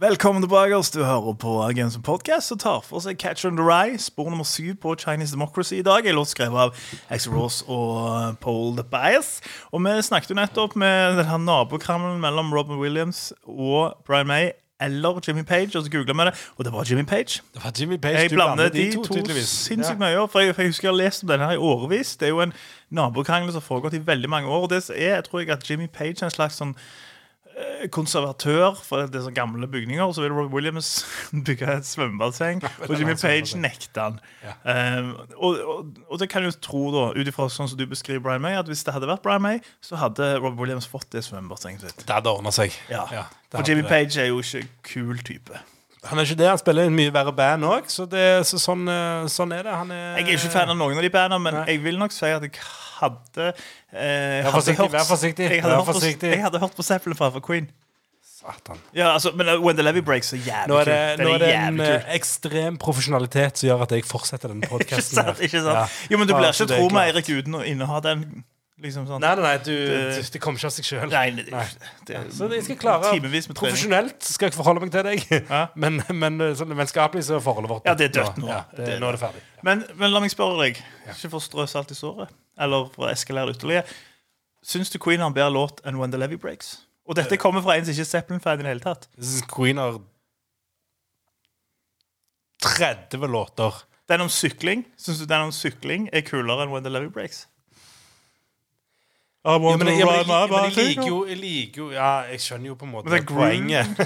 Velkommen 0.00 0.42
tilbake. 0.42 0.76
oss. 0.76 0.90
Du 0.90 1.04
hører 1.04 1.32
på 1.32 1.72
Games 1.76 1.96
Podcast 2.04 2.52
og 2.52 2.60
tar 2.60 2.80
for 2.84 3.00
seg 3.00 3.16
Catch 3.16 3.46
on 3.46 3.56
the 3.56 3.64
Rye, 3.64 3.96
spor 3.98 4.28
nummer 4.28 4.44
syv 4.44 4.74
på 4.82 4.96
Chinese 5.00 5.32
Democracy 5.32 5.78
i 5.78 5.82
dag. 5.86 6.04
En 6.06 6.14
låt 6.18 6.28
skrevet 6.28 6.58
av 6.58 6.74
Axel 7.08 7.32
Ross 7.32 7.62
og 7.68 8.36
Paul 8.40 8.76
The 8.76 8.84
Bias. 8.84 9.40
Og 9.72 9.80
vi 9.86 9.94
snakket 10.02 10.34
jo 10.34 10.36
nettopp 10.36 10.76
med 10.76 11.16
denne 11.22 11.38
nabokrangelen 11.46 12.20
mellom 12.20 12.52
Robin 12.52 12.76
Williams 12.82 13.32
og 13.46 13.96
Brian 14.04 14.26
May. 14.26 14.50
Eller 14.84 15.20
Jimmy 15.28 15.42
Page, 15.44 15.78
og 15.78 15.84
så 15.84 15.90
googla 15.90 16.12
vi 16.12 16.30
det, 16.30 16.34
og 16.56 16.64
det 16.64 16.72
var 16.72 16.84
Jimmy 16.90 17.04
Page. 17.06 17.40
Det 17.54 17.64
var 17.64 17.72
Jimmy 17.80 17.96
Page. 17.96 18.18
Jeg 18.18 18.30
blander 18.30 18.68
de 18.68 18.92
to, 18.94 19.04
tydeligvis. 19.04 19.48
sinnssykt 19.48 20.00
Ja. 20.00 20.16
mye. 20.18 20.28
For 20.28 20.40
jeg, 20.40 20.54
for 20.54 20.62
jeg 20.62 20.68
husker 20.68 20.88
jeg 20.88 20.92
har 20.96 21.02
lest 21.04 21.22
om 21.22 21.28
denne 21.28 21.44
her 21.44 21.52
i 21.52 21.56
årevis. 21.56 22.16
Det 22.16 22.26
er 22.26 22.30
jo 22.30 22.40
en 22.40 22.52
nabokrangel 22.90 23.52
som 23.52 23.60
har 23.62 23.66
foregått 23.68 23.94
i 23.94 24.06
veldig 24.06 24.28
mange 24.30 24.48
år. 24.48 24.62
Og 24.62 24.70
det 24.70 24.90
er, 24.90 25.14
jeg 25.14 25.24
tror 25.24 25.40
jeg 25.40 25.50
at 25.50 25.70
Jimmy 25.70 25.86
Page 25.86 26.16
er 26.20 26.24
en 26.24 26.30
slags 26.30 26.54
sånn 26.60 26.74
konservatør 27.94 28.74
for 28.82 29.04
det 29.06 29.18
er 29.18 29.26
så 29.26 29.32
gamle 29.34 29.68
bygninger. 29.70 30.12
Så 30.12 30.24
vil 30.24 30.32
Rob 30.32 30.52
Williams 30.54 31.06
bygge 31.46 31.68
et 31.76 31.86
svømmebasseng, 31.86 32.62
og 32.88 32.94
Jimmy 32.98 33.14
Page 33.20 33.58
nekter 33.60 34.02
han. 34.02 34.18
Um, 34.64 35.12
og, 35.36 35.58
og, 35.60 35.92
og 36.08 36.20
det 36.20 36.30
kan 36.32 36.44
jo 36.44 36.52
tro, 36.62 36.86
da, 36.94 37.04
ut 37.14 37.30
ifra 37.30 37.48
sånn 37.52 37.70
som 37.70 37.78
du 37.78 37.86
beskriver 37.90 38.22
Brian 38.24 38.44
May, 38.44 38.58
at 38.58 38.70
hvis 38.70 38.84
det 38.86 38.94
hadde 38.96 39.10
vært 39.10 39.24
Brian 39.26 39.44
May, 39.44 39.60
så 39.84 40.00
hadde 40.00 40.34
Rob 40.42 40.58
Williams 40.60 40.88
fått 40.90 41.10
det 41.14 41.24
svømmebassenget 41.26 41.86
sitt. 41.86 42.06
Det 42.06 42.16
hadde 42.16 42.32
ordna 42.32 42.54
seg. 42.54 42.74
Ja. 42.90 43.06
det 43.10 43.58
For 43.58 43.68
Jimmy 43.68 43.84
det. 43.84 43.92
Page 43.92 44.20
er 44.24 44.32
jo 44.32 44.42
ikke 44.42 44.66
kul 44.94 45.22
type. 45.26 45.64
Han 46.10 46.18
er 46.20 46.26
ikke 46.28 46.36
det. 46.40 46.48
Han 46.50 46.58
spiller 46.60 46.84
i 46.84 46.90
en 46.90 46.96
mye 46.98 47.12
verre 47.14 47.32
band 47.36 47.64
òg, 47.68 47.86
så, 47.92 48.04
så 48.44 48.58
sånn, 48.60 48.82
eh, 48.92 49.24
sånn 49.32 49.54
er 49.56 49.62
det. 49.64 49.72
Han 49.72 49.90
er 49.94 50.18
Jeg 50.20 50.26
er 50.26 50.36
ikke 50.38 50.52
fan 50.52 50.72
av 50.74 50.76
noen 50.76 50.98
av 51.00 51.06
de 51.06 51.10
bandene, 51.14 51.40
men 51.46 51.56
Nei. 51.60 51.64
jeg 51.72 51.82
vil 51.86 51.96
nok 52.00 52.12
si 52.12 52.26
at 52.28 52.44
jeg 52.44 52.52
hadde 52.98 53.46
eh, 53.50 54.44
Vær 54.44 54.52
forsiktig, 54.58 54.76
hørt- 54.82 54.92
vær 54.98 55.08
forsiktig, 55.08 55.48
Jeg 55.50 55.62
hadde, 55.64 55.78
hørt 55.78 55.88
på, 55.88 55.96
forsiktig. 55.96 56.30
jeg 56.36 56.42
hadde 56.44 56.60
hørt 56.60 56.76
på 56.76 56.86
Zeppelin 56.86 57.16
fra 57.16 57.30
Queen. 57.40 57.70
Satan. 58.44 58.76
Ja, 58.92 59.14
altså, 59.14 59.32
men 59.32 59.48
uh, 59.48 59.56
When 59.64 59.76
the 59.76 59.82
Levy 59.82 60.02
Breaks 60.04 60.32
er 60.36 60.42
jævlig 60.44 60.68
Nå 60.68 60.76
er 60.82 60.84
det, 60.84 61.24
nå 61.24 61.30
er 61.32 61.38
det 61.40 61.52
en 61.56 61.78
eh, 61.80 62.02
ekstrem 62.12 62.76
profesjonalitet 62.76 63.56
som 63.56 63.70
gjør 63.70 63.84
at 63.86 63.94
jeg 63.96 64.04
fortsetter 64.04 64.52
denne 64.52 64.68
Ikke 64.84 65.00
sant? 65.00 65.40
Ikke 65.40 65.62
sant? 65.64 65.94
Jo, 66.12 66.18
men 66.20 66.28
du 66.28 66.34
blir 66.36 66.50
ikke 66.52 66.66
tro 66.68 66.88
med 66.92 67.06
Eirik 67.08 67.30
uten 67.32 67.56
å 67.56 67.62
inneha 67.64 68.02
den. 68.04 68.26
Liksom 68.82 69.04
sånn. 69.06 69.20
Nei, 69.22 69.34
nei, 69.38 69.42
nei, 69.44 69.58
du, 69.62 69.70
Det- 69.70 70.30
det 70.34 70.40
kommer 70.42 70.58
ikke 70.58 70.66
av 70.66 70.72
seg 70.74 70.84
sjøl. 70.88 71.10
Så 72.34 72.48
jeg 72.50 72.64
skal 72.66 72.76
klare. 72.80 73.12
Profesjonelt 73.54 74.24
skal 74.26 74.48
jeg 74.50 74.56
forholde 74.56 74.80
meg 74.82 74.90
til 74.90 75.04
deg, 75.06 75.22
Ja. 75.48 75.60
men, 75.82 76.00
men 76.10 76.40
sånn 76.58 76.74
vennskapelig 76.74 77.22
så 77.28 77.36
er 77.38 77.44
forholdet 77.44 77.70
vårt 77.70 77.86
Ja, 77.86 77.94
det 77.94 78.08
er 78.10 78.16
dødt 78.18 78.40
nå. 78.42 78.48
Ja, 78.50 78.64
det, 78.74 78.96
nå 78.98 79.06
er 79.12 79.12
det 79.14 79.20
ferdig. 79.22 79.42
Men, 79.62 79.84
men 79.94 80.10
la 80.10 80.20
meg 80.24 80.32
spørre 80.34 80.58
deg, 80.64 80.80
ikke 81.06 81.30
for 81.30 81.38
å 81.38 81.44
strø 81.46 81.68
salt 81.70 81.94
i 81.94 81.98
såret, 81.98 82.34
eller 82.58 82.90
for 82.96 83.06
å 83.06 83.12
eskalere 83.14 83.52
det 83.52 83.60
ytterligere. 83.60 83.86
Syns 84.64 84.90
du 84.90 84.98
Queen 84.98 85.20
har 85.22 85.30
en 85.30 85.36
bedre 85.38 85.54
låt 85.54 85.80
enn 85.86 85.98
When 86.02 86.10
the 86.10 86.18
Levy 86.18 86.36
Breaks? 86.42 86.80
Og 87.06 87.14
dette 87.14 87.36
kommer 87.38 87.62
fra 87.62 87.76
en 87.78 87.84
som 87.86 87.92
ikke 87.94 88.00
er 88.08 88.10
Zeppelin-fan 88.10 88.58
i 88.58 88.64
det 88.66 88.70
hele 88.74 88.80
tatt. 88.82 89.06
Queen 89.54 89.78
har 89.78 90.00
30 92.64 93.26
låter. 93.30 93.74
Den 94.08 94.20
om 94.20 94.28
sykling 94.28 94.82
Syns 95.00 95.18
du 95.22 95.26
den 95.28 95.46
om 95.46 95.52
sykling 95.52 96.08
er 96.12 96.20
kulere 96.26 96.64
enn 96.66 96.72
When 96.74 96.84
the 96.84 96.90
Levy 96.92 97.08
Breaks? 97.12 97.46
Ja, 99.44 99.58
men, 99.58 99.68
ja, 99.68 99.76
men, 99.76 99.88
jeg, 99.98 100.26
men 100.50 100.64
jeg 100.64 100.76
liker 100.76 101.08
jo, 101.08 101.16
jeg 101.28 101.36
liker 101.36 101.82
jo 101.82 101.90
Ja, 101.92 102.10
jeg 102.30 102.40
skjønner 102.40 102.70
jo 102.70 102.74
på 102.80 102.86
en 102.86 102.92
måte 102.94 103.10
Men 103.10 103.12
det 103.12 103.18
er 103.20 103.26
poenget. 103.28 104.00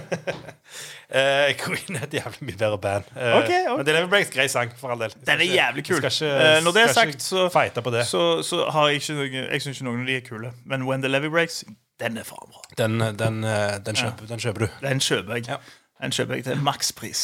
uh, 1.15 1.53
Queen 1.63 1.99
er 2.01 2.07
et 2.09 2.17
jævlig 2.19 2.49
mye 2.49 2.57
bedre 2.59 2.79
band. 2.83 3.05
Uh, 3.15 3.23
okay, 3.39 3.61
okay. 3.69 3.77
Men 3.77 3.87
Deliver 3.87 4.09
Breaks, 4.11 4.33
grei 4.35 4.49
sang, 4.51 4.73
for 4.81 4.91
all 4.91 4.99
del. 5.05 5.15
Den 5.29 5.45
er 5.45 5.47
jævlig 5.47 5.85
kul. 5.87 6.01
ikke, 6.03 6.11
uh, 6.27 6.59
når 6.65 6.75
det 6.75 6.83
er 6.83 6.93
sagt, 6.97 7.23
så- 7.23 7.49
fighte 7.55 7.83
på 7.87 7.93
det. 7.95 8.07
Så, 8.11 8.43
så 8.43 8.65
har 8.71 8.89
jeg 8.89 8.95
ikke 9.03 9.47
Jeg 9.53 9.63
syns 9.63 9.79
ikke 9.79 9.87
noen 9.91 10.01
av 10.03 10.11
de 10.11 10.17
er 10.17 10.25
kule. 10.27 10.51
Men 10.67 10.87
When 10.91 11.03
the 11.07 11.09
Levy 11.13 11.31
Breaks, 11.31 11.63
den 12.03 12.19
er 12.19 12.27
faen 12.27 12.51
bra. 12.51 12.63
Den, 12.79 12.99
den, 13.19 13.45
eh, 13.45 13.79
den, 13.87 13.95
kjøper, 13.95 14.27
den 14.27 14.39
kjøper 14.43 14.67
du. 14.67 14.69
Den 14.83 15.01
kjøper 15.01 15.35
jeg. 15.39 15.49
Ja. 15.49 15.57
Den 16.03 16.13
kjøper 16.15 16.35
jeg 16.35 16.45
til 16.45 16.61
makspris. 16.63 17.23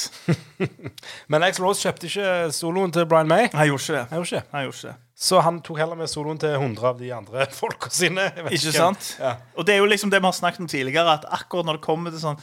Men 1.30 1.42
Alex 1.42 1.60
Rose 1.62 1.82
kjøpte 1.82 2.08
ikke 2.10 2.52
soloen 2.52 2.92
til 2.94 3.06
Brian 3.06 3.28
May. 3.30 3.46
Han 3.54 3.66
gjorde 3.70 3.82
ikke 3.82 3.98
det. 3.98 4.06
Jeg 4.10 4.18
gjorde 4.18 4.66
ikke 4.66 4.88
det. 4.88 4.94
Så 5.14 5.38
han 5.46 5.60
tok 5.62 5.78
heller 5.78 5.98
med 5.98 6.10
soloen 6.10 6.40
til 6.42 6.56
100 6.56 6.88
av 6.90 6.98
de 6.98 7.10
andre 7.14 7.46
folka 7.60 7.90
sine. 7.94 8.26
Ikke 8.50 8.74
sant? 8.74 9.12
Ja. 9.20 9.36
Og 9.54 9.66
det 9.66 9.76
er 9.76 9.82
jo 9.82 9.90
liksom 9.90 10.10
det 10.10 10.20
vi 10.20 10.26
har 10.26 10.36
snakket 10.36 10.64
om 10.64 10.70
tidligere, 10.70 11.18
at 11.20 11.26
akkurat 11.30 11.68
når 11.68 11.78
det 11.78 11.86
kommer 11.86 12.14
til 12.14 12.22
sånn 12.22 12.40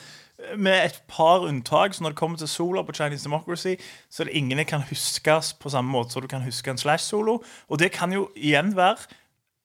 Med 0.57 0.87
et 0.87 1.01
par 1.11 1.43
unntak, 1.45 1.93
så 1.93 2.01
når 2.01 2.15
det 2.15 2.17
kommer 2.17 2.39
til 2.39 2.49
soloer 2.49 2.85
på 2.87 2.95
Chinese 2.97 3.27
Democracy, 3.27 3.75
så 4.09 4.23
er 4.23 4.31
det 4.31 4.39
ingen 4.39 4.57
jeg 4.57 4.71
kan 4.71 4.81
huskes 4.89 5.51
på 5.53 5.69
samme 5.69 5.91
måte 5.93 6.15
som 6.15 6.23
du 6.23 6.29
kan 6.31 6.41
huske 6.41 6.71
en 6.71 6.79
Slash-solo. 6.81 7.35
Og 7.69 7.77
det 7.77 7.91
kan 7.93 8.09
jo 8.15 8.23
igjen 8.33 8.71
være 8.73 9.05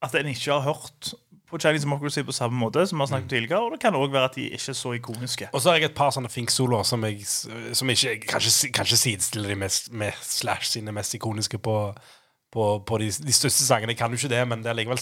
at 0.05 0.19
en 0.19 0.29
ikke 0.29 0.53
har 0.53 0.67
hørt 0.67 1.15
på 1.49 1.59
Chinese 1.63 1.87
Democracy 1.87 2.21
på 2.27 2.35
samme 2.35 2.59
måte 2.59 2.85
som 2.87 2.99
vi 2.99 3.07
har 3.07 3.09
snakket 3.09 3.25
om 3.25 3.33
tidligere, 3.33 3.63
og 3.63 3.73
det 3.73 3.81
kan 3.81 3.97
òg 3.97 4.13
være 4.13 4.29
at 4.29 4.37
de 4.37 4.49
ikke 4.51 4.73
er 4.75 4.79
så 4.83 4.93
ikoniske. 4.99 5.49
Og 5.53 5.63
så 5.63 5.71
har 5.71 5.79
jeg 5.79 5.89
et 5.91 5.97
par 5.97 6.11
sånne 6.15 6.31
Fink-soloer 6.33 6.85
som 6.85 7.05
jeg 7.07 7.23
som 7.25 7.91
ikke 7.93 8.17
kanskje, 8.27 8.71
kanskje 8.75 8.99
sidestiller 9.01 9.55
de 9.55 9.59
mest, 9.63 9.93
med 9.93 10.13
Slash 10.23 10.75
sine 10.75 10.93
mest 10.93 11.15
ikoniske 11.15 11.61
på, 11.63 11.77
på, 12.53 12.67
på 12.89 12.99
de, 13.03 13.11
de 13.11 13.33
største 13.35 13.65
sangene. 13.67 13.93
Jeg 13.95 13.99
kan 14.01 14.11
jo 14.15 14.21
ikke 14.21 14.33
det, 14.35 14.43
men 14.49 14.63
det 14.65 14.71
er 14.73 14.79
likevel 14.79 15.01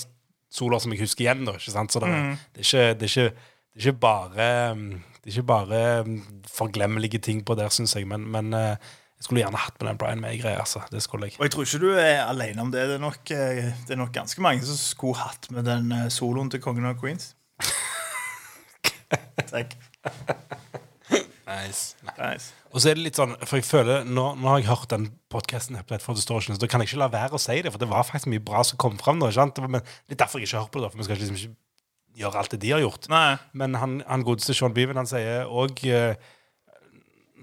soler 0.54 0.78
som 0.82 0.92
jeg 0.94 1.00
husker 1.04 1.24
igjen. 1.26 1.44
Da, 1.48 1.56
ikke 1.58 1.74
sant? 1.74 1.92
Så 1.94 2.00
det, 2.02 2.08
er- 2.08 2.36
det, 2.54 2.64
er 2.64 2.66
ikke, 2.68 2.84
det, 3.00 3.08
er 3.08 3.12
ikke, 3.12 3.30
det 3.74 3.80
er 3.80 3.86
ikke 3.88 4.00
bare 4.04 4.48
um, 4.72 4.84
Det 5.24 5.30
er 5.30 5.34
ikke 5.38 5.46
bare 5.52 5.80
um, 6.06 6.18
forglemmelige 6.50 7.18
ting 7.18 7.44
på 7.46 7.56
der, 7.58 7.68
syns 7.74 7.96
jeg. 7.96 8.06
Men, 8.10 8.26
men 8.30 8.52
eh, 8.54 8.76
jeg 9.14 9.24
skulle 9.28 9.40
gjerne 9.44 9.56
hatt 9.62 9.78
med 9.80 9.88
den 9.92 9.98
Brian 10.02 10.20
May-greia. 10.20 10.58
Altså. 10.60 10.82
Det 10.92 11.02
skulle 11.02 11.26
jeg. 11.30 11.38
Og 11.38 11.46
jeg 11.46 11.54
tror 11.54 11.64
ikke 11.68 11.80
du 11.86 11.90
er 11.96 12.24
alene 12.28 12.60
om 12.62 12.70
det. 12.74 12.84
Det 12.90 12.98
er 12.98 13.02
nok, 13.02 13.30
eh, 13.32 13.70
det 13.88 13.94
er 13.96 14.00
nok 14.02 14.12
ganske 14.12 14.42
mange 14.44 14.66
som 14.68 14.76
skulle 14.76 15.16
hatt 15.22 15.48
med 15.50 15.64
den 15.68 15.90
eh, 15.96 16.08
soloen 16.12 16.50
til 16.52 16.60
kongen 16.64 16.86
av 16.90 16.98
Queens. 17.00 17.32
Takk. 19.54 19.76
Nice. 21.54 21.96
Nice. 22.18 22.52
Og 22.72 22.82
så 22.82 22.90
er 22.90 22.98
det 22.98 23.04
litt 23.06 23.18
sånn, 23.18 23.34
for 23.46 23.60
jeg 23.60 23.66
føler, 23.68 24.06
Nå, 24.08 24.24
nå 24.40 24.50
har 24.50 24.60
jeg 24.60 24.68
hørt 24.70 24.90
den 24.90 25.08
podkasten, 25.32 25.78
så 25.78 26.56
da 26.58 26.70
kan 26.70 26.82
jeg 26.82 26.90
ikke 26.90 27.02
la 27.02 27.10
være 27.12 27.38
å 27.38 27.42
si 27.42 27.60
det. 27.62 27.72
For 27.72 27.82
det 27.82 27.90
var 27.90 28.06
faktisk 28.06 28.30
mye 28.32 28.42
bra 28.42 28.64
som 28.66 28.80
kom 28.80 28.96
fram. 28.98 29.22
ikke? 29.22 29.68
Men 29.68 29.82
Det 30.08 30.16
er 30.16 30.24
derfor 30.24 30.42
jeg 30.42 30.48
ikke 30.48 30.62
hører 30.62 30.74
på 30.74 30.82
det. 30.82 30.90
For 30.90 30.98
vi 30.98 31.08
skal 31.08 31.20
liksom 31.22 31.38
ikke 31.38 31.54
gjøre 32.24 32.40
alt 32.40 32.54
det 32.54 32.60
de 32.62 32.72
har 32.74 32.82
gjort. 32.82 33.08
Nei. 33.12 33.36
Men 33.52 33.78
han, 33.80 33.98
han 34.08 34.26
godeste 34.26 34.54
Sean 34.54 34.74
Beaven 34.74 35.00
han 35.00 35.10
sier 35.10 35.46
òg 35.50 35.84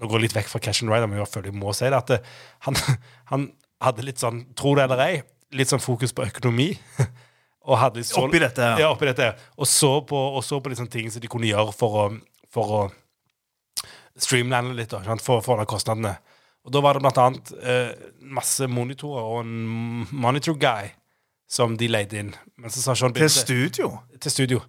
Nå 0.02 0.08
går 0.08 0.18
jeg 0.18 0.24
litt 0.24 0.34
vekk 0.34 0.48
fra 0.50 0.58
Cash 0.58 0.82
and 0.82 0.90
Rider, 0.90 1.06
men 1.06 1.20
jeg 1.20 1.30
føler 1.30 1.52
jeg 1.52 1.58
må 1.60 1.72
si 1.76 1.86
det. 1.86 1.94
At 1.94 2.08
det, 2.10 2.22
han, 2.66 2.78
han 3.30 3.50
hadde 3.84 4.06
litt 4.06 4.22
sånn, 4.22 4.40
tro 4.58 4.72
det 4.74 4.88
eller 4.88 5.02
ei, 5.04 5.20
litt 5.54 5.70
sånn 5.70 5.82
fokus 5.82 6.14
på 6.16 6.26
økonomi. 6.26 6.72
Og 7.62 7.78
hadde 7.78 8.02
så, 8.02 8.24
Oppi 8.24 8.40
dette 8.42 8.58
her. 8.64 8.80
Ja, 8.82 8.88
oppi 8.90 9.06
dette. 9.06 9.28
Og 9.54 9.68
så 9.70 10.00
på, 10.02 10.18
og 10.18 10.42
så 10.42 10.58
på 10.58 10.72
sånne 10.74 10.90
ting 10.90 11.12
som 11.14 11.22
de 11.22 11.30
kunne 11.30 11.46
gjøre 11.46 11.70
for 11.76 11.98
å, 12.00 12.06
for 12.50 12.72
å 12.74 12.80
streamlande 14.18 14.74
litt, 14.76 14.90
da, 14.92 15.16
for 15.22 15.40
å 15.40 15.44
få 15.44 15.56
ned 15.58 15.68
kostnadene. 15.70 16.16
Og 16.62 16.72
da 16.74 16.80
var 16.84 16.98
det 16.98 17.10
annet 17.18 17.52
eh, 17.62 17.92
masse 18.22 18.66
monitorer 18.70 19.22
og 19.22 19.40
en 19.42 20.06
monitor 20.12 20.54
guy 20.54 20.92
som 21.50 21.74
de 21.76 21.88
leide 21.90 22.20
inn. 22.20 22.30
Men 22.56 22.70
så 22.72 22.80
sa 22.84 22.94
Sean 22.96 23.12
Til 23.16 23.28
studio. 23.30 23.88
til 24.20 24.30
studio. 24.30 24.60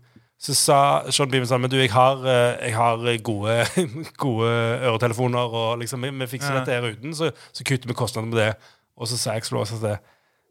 Så 0.41 0.55
sa 0.57 0.77
Sean 1.13 1.29
Beaven 1.31 1.47
sånn 1.47 1.61
Men 1.63 1.71
du, 1.71 1.77
jeg 1.79 1.91
har, 1.93 2.19
eh, 2.27 2.65
jeg 2.67 2.73
har 2.75 2.97
gode, 3.23 3.59
gode 4.25 4.49
øretelefoner, 4.89 5.53
og 5.61 5.77
liksom, 5.79 6.01
vi, 6.03 6.09
vi 6.09 6.27
fikser 6.33 6.57
Ja. 6.57 6.59
dette 6.63 6.73
her 6.75 6.89
uten, 6.97 7.13
så, 7.15 7.29
så 7.53 7.63
kutter 7.63 7.87
vi 7.87 7.93
kostnadene 7.95 8.33
på 8.33 8.41
det. 8.41 8.49
Og 8.97 9.07
så 9.07 9.17
sa 9.17 9.37
Axel 9.37 9.57
også 9.61 9.77
at 9.79 9.85
det, 9.85 9.95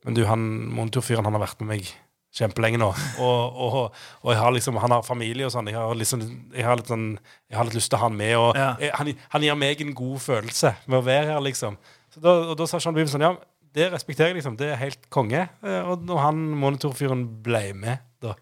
Men 0.07 0.15
du, 0.15 0.25
han 0.27 0.41
monitorfyren, 0.75 1.25
han 1.25 1.35
har 1.37 1.45
vært 1.45 1.61
med 1.61 1.77
meg 1.77 1.91
kjempelenge 2.33 2.79
nå. 2.81 2.89
Og, 3.21 3.57
og, 3.67 3.79
og 4.23 4.31
jeg 4.33 4.41
har 4.41 4.53
liksom, 4.57 4.79
han 4.81 4.95
har 4.97 5.03
familie 5.05 5.47
og 5.49 5.53
sånn. 5.55 5.69
Jeg 5.69 5.77
har, 5.77 5.95
liksom, 5.99 6.23
jeg 6.57 6.65
har, 6.65 6.79
litt, 6.81 6.89
sånn, 6.89 7.07
jeg 7.51 7.59
har 7.59 7.69
litt 7.69 7.77
lyst 7.77 7.91
til 7.93 7.99
å 7.99 8.03
ha 8.03 8.09
han 8.09 8.17
med. 8.17 8.35
Og 8.41 8.57
Ja. 8.57 8.71
jeg, 8.81 8.93
han, 8.99 9.11
han 9.35 9.43
gir 9.49 9.59
meg 9.61 9.81
en 9.85 9.95
god 9.99 10.21
følelse 10.25 10.75
med 10.87 10.99
å 11.03 11.05
være 11.07 11.35
her, 11.35 11.43
liksom. 11.45 11.77
Så 12.13 12.21
da, 12.25 12.33
og 12.53 12.57
da 12.61 12.67
sa 12.69 12.81
Sean 12.81 12.95
Beaven 12.97 13.09
sånn 13.13 13.25
Ja, 13.25 13.35
det 13.77 13.91
respekterer 13.93 14.33
jeg, 14.33 14.41
liksom. 14.43 14.57
Det 14.61 14.71
er 14.73 14.81
helt 14.81 15.07
konge. 15.13 15.47
Eh, 15.65 15.83
Og 15.93 16.03
når 16.09 16.19
han 16.27 16.41
monitorfyren 16.61 17.27
ble 17.45 17.71
med, 17.77 18.01
da 18.25 18.35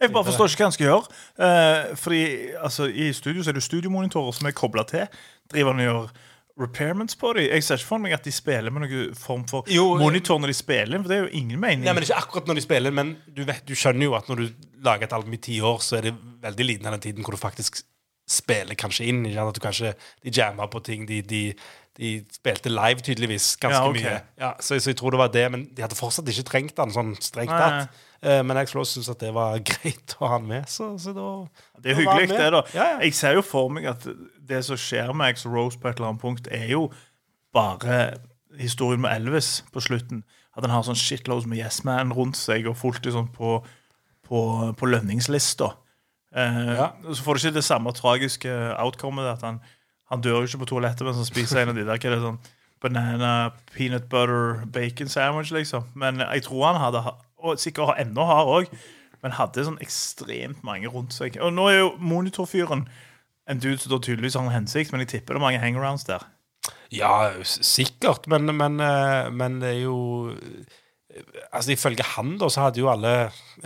Jeg 0.00 0.12
bare 0.14 0.28
forstår 0.28 0.46
ikke 0.52 0.62
hva 0.62 0.68
han 0.68 0.76
skal 0.76 0.86
gjøre. 0.86 1.18
Eh, 1.48 1.94
fordi 1.98 2.22
altså, 2.62 2.86
I 2.88 3.08
studio 3.16 3.42
så 3.42 3.50
er 3.50 3.56
det 3.58 3.64
studiomonitorer 3.66 4.32
som 4.36 4.46
er 4.46 4.54
kobla 4.56 4.84
til. 4.86 5.08
Driver 5.50 5.72
han 5.74 5.80
og 5.82 5.88
gjør 5.88 6.12
repairments 6.58 7.16
på 7.18 7.32
dem? 7.36 7.46
Jeg 7.48 7.64
ser 7.64 7.80
ikke 7.80 7.90
for 7.92 8.02
meg 8.02 8.14
at 8.16 8.24
de 8.26 8.32
spiller 8.34 8.74
med 8.74 8.86
noen 8.86 9.14
form 9.18 9.44
for 9.50 9.68
Jo, 9.70 9.92
eh, 9.94 10.02
monitor 10.02 10.40
når 10.42 10.52
de 10.52 10.56
spiller, 10.58 11.02
for 11.02 11.10
det 11.12 11.18
er 11.18 11.26
jo 11.26 11.30
ingen 11.40 11.60
mening. 11.60 11.84
Nei, 11.86 11.94
men 11.94 12.06
Ikke 12.06 12.18
akkurat 12.18 12.50
når 12.50 12.58
de 12.60 12.64
spiller, 12.66 12.94
men 12.94 13.16
du, 13.26 13.44
vet, 13.48 13.62
du 13.68 13.74
skjønner 13.78 14.08
jo 14.08 14.16
at 14.18 14.28
når 14.30 14.42
du 14.42 14.66
lager 14.84 15.08
et 15.08 15.14
album 15.16 15.34
i 15.38 15.42
ti 15.42 15.60
år, 15.60 15.78
så 15.84 15.98
er 15.98 16.08
det 16.10 16.14
veldig 16.42 16.66
liten 16.66 16.90
av 16.90 16.98
den 16.98 17.06
tiden 17.08 17.26
hvor 17.26 17.36
du 17.36 17.40
faktisk 17.40 17.82
spiller 18.28 18.76
kanskje 18.78 19.08
inn. 19.08 19.22
Ikke? 19.26 19.46
At 19.48 19.56
du 19.56 19.62
kanskje, 19.64 19.94
De 20.24 20.32
jammer 20.34 20.68
på 20.68 20.82
ting. 20.84 21.06
De, 21.08 21.22
de, 21.22 21.42
de 21.98 22.10
spilte 22.34 22.70
live, 22.70 23.00
tydeligvis, 23.06 23.56
ganske 23.56 23.78
Ja, 23.80 23.88
okay. 23.88 24.02
mye. 24.04 24.20
Ja, 24.38 24.52
så, 24.60 24.78
så 24.78 24.92
jeg 24.92 24.98
tror 25.00 25.14
det 25.14 25.22
var 25.22 25.32
det, 25.34 25.46
men 25.54 25.64
de 25.74 25.82
hadde 25.82 25.98
fortsatt 25.98 26.28
ikke 26.28 26.46
trengt 26.50 26.76
den 26.78 26.92
sånn 26.94 27.14
strengt 27.22 27.54
tatt. 27.54 27.94
Eh, 28.22 28.40
men 28.42 28.58
Axl 28.58 28.80
Rose 28.80 28.96
syntes 28.96 29.10
at 29.14 29.20
det 29.22 29.32
var 29.34 29.58
greit 29.70 30.16
å 30.18 30.26
ha 30.26 30.34
han 30.36 30.46
med, 30.50 30.68
så, 30.70 30.92
så 30.98 31.14
da 31.14 31.28
Det 31.78 31.94
er 31.94 32.00
hyggelig, 32.02 32.28
det, 32.34 32.50
da. 32.54 32.62
Ja. 32.74 32.88
Jeg 33.02 33.14
ser 33.18 33.38
jo 33.38 33.44
for 33.46 33.70
meg 33.70 33.86
at 33.90 34.06
det 34.48 34.64
som 34.66 34.76
skjer 34.80 35.12
med 35.14 35.34
X 35.34 35.46
Rose 35.46 35.78
på 35.78 35.88
et 35.90 35.96
eller 35.98 36.08
annet 36.12 36.22
punkt, 36.22 36.48
er 36.50 36.66
jo 36.72 36.88
bare 37.54 38.18
historien 38.58 39.00
med 39.00 39.12
Elvis 39.16 39.62
på 39.72 39.80
slutten. 39.84 40.24
At 40.56 40.64
han 40.66 40.72
har 40.74 40.82
sånn 40.86 40.98
shitloads 40.98 41.46
med 41.46 41.58
Yes 41.60 41.84
Man 41.86 42.12
rundt 42.16 42.36
seg 42.36 42.66
og 42.66 42.76
fullt 42.80 43.06
sånn 43.14 43.28
på, 43.34 43.60
på, 44.26 44.40
på 44.76 44.86
lønningslista. 44.90 45.72
Eh, 46.34 46.74
Ja. 46.74 46.88
Så 47.12 47.22
får 47.24 47.34
du 47.38 47.44
ikke 47.46 47.54
det 47.60 47.64
samme 47.64 47.92
tragiske 47.94 48.50
outcomet. 48.82 49.28
At 49.36 49.42
han, 49.46 49.60
han 50.10 50.20
dør 50.24 50.42
jo 50.42 50.48
ikke 50.50 50.64
på 50.64 50.70
toalettet 50.74 51.06
mens 51.06 51.20
han 51.20 51.28
spiser 51.28 51.62
en 51.62 51.68
av 51.74 51.78
de 51.78 51.84
der. 51.86 51.98
Hva 51.98 52.10
er 52.10 52.16
det 52.16 52.24
sånn 52.24 52.40
Banana, 52.80 53.50
peanut 53.74 54.04
butter, 54.08 54.60
bacon 54.70 55.08
sandwich, 55.10 55.50
liksom. 55.50 55.88
Men 55.98 56.20
jeg 56.22 56.44
tror 56.46 56.68
han 56.68 56.76
hadde 56.82 57.00
Og 57.38 57.58
sikkert 57.58 57.86
har- 57.92 57.98
ennå 58.04 58.24
har 58.26 58.46
òg. 58.46 58.66
Men 59.22 59.32
hadde 59.34 59.64
sånn 59.66 59.80
ekstremt 59.82 60.62
mange 60.62 60.86
rundt 60.90 61.12
seg. 61.12 61.36
Og 61.42 61.52
nå 61.52 61.68
er 61.70 61.78
jo 61.78 61.88
monitorfyren 61.98 62.86
en 63.48 63.60
dude 63.62 63.78
som 63.80 63.92
da 63.94 63.98
tydeligvis 64.04 64.36
har 64.38 64.44
en 64.46 64.54
hensikt, 64.54 64.92
men 64.92 65.04
jeg 65.04 65.08
tipper 65.14 65.34
det 65.36 65.40
er 65.40 65.46
mange 65.46 65.62
hangarounds 65.62 66.04
der. 66.08 66.26
Ja, 66.92 67.30
sikkert, 67.44 68.26
men, 68.28 68.48
men, 68.56 68.80
eh, 68.80 69.28
men 69.32 69.60
det 69.62 69.74
er 69.76 69.80
jo 69.86 69.98
Altså 71.52 71.72
Ifølge 71.72 72.04
han 72.04 72.34
da, 72.38 72.46
så 72.52 72.66
hadde 72.66 72.82
jo 72.82 72.90
alle 72.92 73.12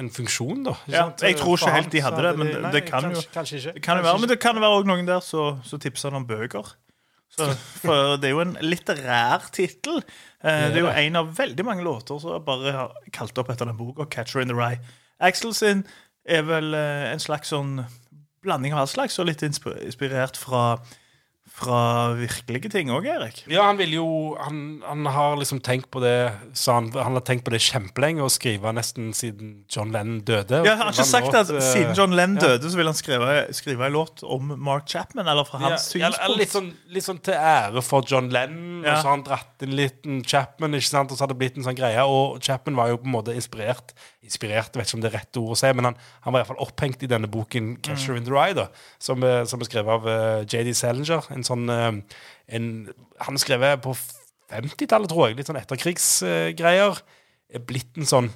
en 0.01 0.09
funksjon, 0.15 0.63
da. 0.65 0.77
Ja, 0.89 1.03
sant? 1.03 1.25
jeg 1.27 1.37
tror 1.41 1.59
ikke 1.59 1.73
helt 1.75 1.91
de 1.93 2.03
hadde 2.05 2.23
det, 2.25 2.31
men 2.39 2.53
nei, 2.55 2.71
det 2.73 2.85
kan 2.87 3.09
jo- 3.11 3.11
kanskje, 3.19 3.33
Kanskje 3.35 3.59
ikke. 3.59 3.73
Det 3.75 3.83
kan 3.83 3.97
kanskje 3.99 4.07
være, 4.07 4.21
men 4.23 4.31
det 4.31 4.39
kan 4.41 4.61
være 4.63 4.79
også 4.79 4.89
noen 4.89 5.11
der 5.11 5.21
som 5.27 5.59
så 5.67 5.79
tipser 5.83 6.15
om 6.17 6.27
bøker. 6.27 6.71
Så, 7.33 7.49
for 7.83 8.17
det 8.23 8.31
er 8.31 8.35
jo 8.37 8.45
en 8.45 8.55
litterær 8.63 9.51
tittel. 9.53 9.99
Eh, 10.45 10.69
det 10.73 10.79
er 10.81 10.87
jo 10.87 10.95
en 11.03 11.17
av 11.23 11.35
veldig 11.37 11.67
mange 11.67 11.85
låter 11.85 12.21
som 12.23 12.45
bare 12.47 12.73
har 12.79 12.95
kalt 13.13 13.37
opp 13.43 13.51
etter 13.53 13.69
den 13.69 13.77
boka, 13.77 14.07
'Catcher 14.07 14.41
in 14.41 14.49
the 14.49 14.57
Rye'. 14.57 14.81
Axel 15.21 15.53
sin 15.55 15.85
er 16.25 16.43
vel 16.47 16.73
eh, 16.75 17.11
en 17.13 17.21
slags 17.21 17.51
sånn 17.53 17.83
blanding 18.43 18.75
av 18.75 18.85
all 18.85 18.91
slags, 18.91 19.19
og 19.23 19.29
litt 19.31 19.45
inspirert 19.47 20.39
fra, 20.41 20.81
fra 21.53 22.15
virkelige 22.17 22.71
ting 22.73 22.89
òg, 22.95 23.05
Erik. 23.13 23.43
Ja, 23.53 23.67
han 23.69 23.77
vil 23.79 23.93
jo 23.99 24.07
han, 24.41 24.81
han 24.87 25.05
har 25.13 25.37
liksom 25.37 25.61
tenkt 25.65 25.91
på 25.93 26.01
det 26.03 26.33
så 26.59 26.79
han, 26.79 26.89
han 26.97 27.13
har 27.19 27.25
tenkt 27.27 27.45
på 27.47 27.53
det 27.53 27.61
kjempelenge, 27.63 28.25
å 28.25 28.31
skrive 28.33 28.73
nesten 28.75 29.11
siden 29.17 29.53
John 29.71 29.93
Lennon 29.95 30.23
døde. 30.27 30.63
Ja, 30.67 30.79
han 30.81 30.89
har 30.89 30.95
ikke 30.97 31.07
sagt 31.11 31.29
låt, 31.29 31.37
at 31.43 31.53
siden 31.67 31.93
John 31.99 32.17
Lennon 32.17 32.41
ja. 32.41 32.55
døde, 32.55 32.71
så 32.73 32.81
vil 32.81 32.89
han 32.89 32.97
skrive, 32.99 33.37
skrive 33.55 33.87
en 33.87 33.97
låt 33.99 34.25
om 34.25 34.55
Mark 34.65 34.89
Chapman, 34.89 35.29
eller 35.29 35.45
fra 35.49 35.61
hans 35.63 35.91
ja, 35.93 36.09
synspunkt. 36.09 36.39
litt, 36.41 36.55
sånn, 36.57 36.73
litt 36.97 37.07
sånn 37.07 37.21
til 37.29 37.37
ære 37.37 37.85
for 37.85 38.09
John 38.09 38.33
Lennon, 38.33 38.71
Ja. 38.83 38.97
og 38.97 39.03
så 39.05 39.07
har 39.11 39.15
han 39.19 39.27
dratt 39.29 39.63
inn 39.63 39.77
liten 39.79 40.23
Chapman, 40.27 40.75
ikke 40.75 40.89
sant? 40.89 41.13
og 41.13 41.19
så 41.21 41.27
har 41.27 41.31
det 41.35 41.39
blitt 41.39 41.61
en 41.61 41.69
sånn 41.69 41.79
greie. 41.79 42.03
Og 42.03 42.41
Chapman 42.43 42.75
var 42.81 42.91
jo 42.91 42.99
på 42.99 43.07
en 43.11 43.17
måte 43.21 43.37
inspirert 43.37 43.93
Inspirert, 44.23 44.71
vet 44.79 44.87
ikke 44.87 44.95
om 44.95 45.01
det 45.03 45.09
er 45.11 45.15
rett 45.17 45.39
ord 45.41 45.51
å 45.51 45.57
si, 45.59 45.67
men 45.75 45.89
han, 45.89 45.97
han 46.23 46.31
var 46.31 46.39
i 46.39 46.45
hvert 46.45 46.53
fall 46.53 46.61
opphengt 46.63 47.01
i 47.03 47.09
denne 47.11 47.27
boken 47.27 47.73
'Catcher 47.83 48.15
in 48.15 48.23
the 48.23 48.31
Rye', 48.31 48.55
da, 48.55 48.69
som, 49.03 49.19
er- 49.27 49.49
som 49.51 49.59
er 49.59 49.67
skrevet 49.67 49.91
av 49.97 50.07
uh, 50.07 50.45
JD 50.47 50.71
Salinger. 50.79 51.27
En 51.35 51.42
sånn 51.47 51.69
eh, 51.73 51.91
en, 52.57 52.69
Han 53.27 53.35
er 53.39 53.43
skrevet 53.43 53.83
på 53.85 53.95
50-tallet, 54.53 55.09
tror 55.09 55.29
jeg. 55.29 55.37
Litt 55.39 55.49
sånn 55.49 55.61
etterkrigsgreier. 55.61 56.99
er 57.53 57.59
blitt 57.69 57.97
en 58.01 58.09
sånn 58.09 58.31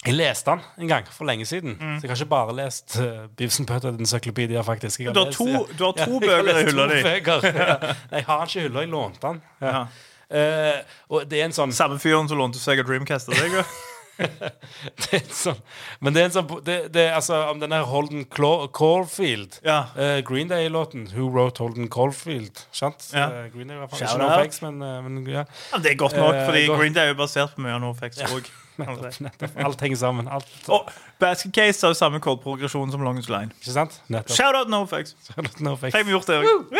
jeg 0.00 0.14
leste 0.16 0.48
den 0.48 0.62
en 0.80 0.88
gang 0.88 1.08
for 1.12 1.28
lenge 1.28 1.44
siden. 1.44 1.74
Så 1.76 2.06
jeg 2.06 2.08
har 2.08 2.16
ikke 2.16 2.30
bare 2.32 2.54
lest 2.56 2.94
uh, 2.96 3.26
Beavis 3.36 3.58
and 3.60 3.68
Butthead 3.68 4.64
faktisk. 4.64 5.02
Har 5.04 5.12
Du 5.12 5.20
har 5.20 5.26
lest- 5.26 5.36
to- 5.36 5.48
ja. 5.50 5.60
du 5.76 5.84
har 5.84 5.92
to 6.06 6.14
Ja, 6.14 6.20
bøker 6.24 6.48
i 6.48 6.64
hylla 6.64 6.86
di. 6.88 7.00
jeg 8.16 8.24
har 8.24 8.46
ikke 8.46 8.60
i 8.60 8.62
hylla, 8.64 8.80
jeg 8.80 8.88
lånte 8.94 9.20
den. 9.26 9.42
Ja. 9.60 9.82
Eh, 10.30 10.80
og 11.10 11.28
det 11.28 11.40
er 11.42 11.44
en 11.50 11.52
sånn, 11.52 11.72
Samme 11.76 11.98
fyren 12.00 12.28
som 12.30 12.38
lånte 12.40 12.58
Sega 12.62 12.82
Dreamcast 12.86 13.28
av 13.28 13.34
deg. 13.42 13.60
ja. 14.20 14.50
det 15.00 15.10
er 15.16 15.20
en 15.20 15.34
sånn 15.40 15.60
Men 16.00 16.16
det 16.16 16.22
er 16.22 16.28
en 16.28 16.34
sånn 16.36 16.48
det, 16.66 16.78
det 16.94 17.06
altså 17.16 17.40
om 17.50 17.60
den 17.62 17.74
der 17.74 17.86
Holden 17.88 18.26
Caulfield 18.30 19.60
Ja. 19.66 19.82
uh, 19.96 20.20
Green 20.26 20.50
Day-låten 20.52 21.08
Who 21.14 21.30
Wrote 21.32 21.64
Holden 21.64 21.90
Caulfield? 21.92 22.64
Sant? 22.72 23.10
Ja. 23.16 23.28
Uh, 23.32 23.44
Green 23.54 23.68
Day 23.72 23.80
var 23.80 23.90
Ikke. 23.90 24.10
NoFX, 24.20 24.62
men, 24.66 24.82
uh, 24.84 24.98
men 25.06 25.22
ja. 25.26 25.44
Ja, 25.72 25.82
det 25.82 25.94
er 25.94 26.00
godt 26.00 26.16
nok, 26.18 26.34
fordi 26.46 26.66
godt. 26.66 26.80
Green 26.82 26.96
Day 26.96 27.08
er 27.08 27.14
jo 27.14 27.20
basert 27.22 27.56
på 27.56 27.64
mye 27.64 27.76
av 27.78 27.84
NoFX 27.84 28.24
òg. 28.30 28.50
Nettopp, 28.86 29.20
nettopp. 29.20 29.56
Alt 29.66 29.80
henger 29.84 29.96
sammen. 30.00 30.28
Alt, 30.28 30.46
Og 30.68 30.88
Basket 31.20 31.52
Case 31.54 31.84
har 31.86 31.92
jo 31.94 31.98
samme 31.98 32.20
kordprogresjon 32.24 32.90
som 32.90 33.02
Longest 33.04 33.28
Line. 33.28 33.50
ikke 33.60 33.74
sant? 33.74 34.00
Nettopp. 34.08 34.36
Shout 34.36 34.54
out 34.56 34.68
NoFX. 34.72 35.14
NoFX. 35.60 35.92
Tenk 35.92 36.06
vi 36.06 36.14
gjort 36.16 36.26
det 36.30 36.38
òg. 36.40 36.72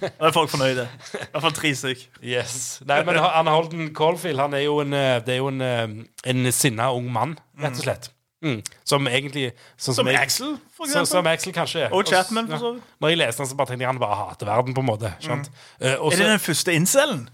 Da 0.00 0.28
er 0.28 0.32
folk 0.32 0.50
fornøyde. 0.50 0.88
I 0.88 1.18
hvert 1.34 1.42
fall 1.48 1.52
tre 1.58 1.74
stykk. 1.74 2.06
Yes. 2.22 2.56
Nei, 2.88 3.02
men 3.04 3.18
han 3.22 3.46
Holden 3.52 3.92
Caulfield 3.94 4.40
han 4.40 4.54
er 4.54 4.64
jo 4.66 4.80
en, 4.80 4.92
eh, 4.96 5.20
det 5.26 5.36
er 5.36 5.42
jo 5.42 5.48
en, 5.52 5.60
eh, 5.60 5.86
en 6.32 6.52
sinna 6.52 6.90
ung 6.96 7.10
mann, 7.12 7.38
rett 7.60 7.76
og 7.78 7.84
slett. 7.86 8.10
Mm. 8.42 8.56
Som 8.84 9.06
egentlig 9.06 9.52
Som, 9.76 9.94
Som 9.94 10.06
som 10.06 10.16
Axel, 10.18 10.56
for 10.74 10.84
eksempel. 10.88 11.06
som 11.06 11.22
som 11.22 11.26
Axel 11.30 11.52
kanskje. 11.54 11.84
Og 11.94 12.04
Chapman, 12.08 12.48
Ja. 12.48 12.56
for 12.56 12.58
så 12.64 12.72
vidt. 12.74 12.82
Når 13.00 13.08
jeg 13.12 13.18
leste 13.18 13.38
den, 13.38 13.46
så 13.46 13.56
bare 13.56 13.66
tenkte 13.70 13.84
jeg 13.84 13.86
han 13.92 13.98
bare 14.00 14.16
hater 14.18 14.46
verden, 14.46 14.74
på 14.74 14.80
en 14.80 14.86
måte. 14.86 15.12
skjønt? 15.22 15.46
Uh, 15.78 15.94
også, 16.02 16.18
Er 16.18 16.24
det 16.24 16.26
den 16.32 16.38
første 16.40 16.74
incelen? 16.74 17.28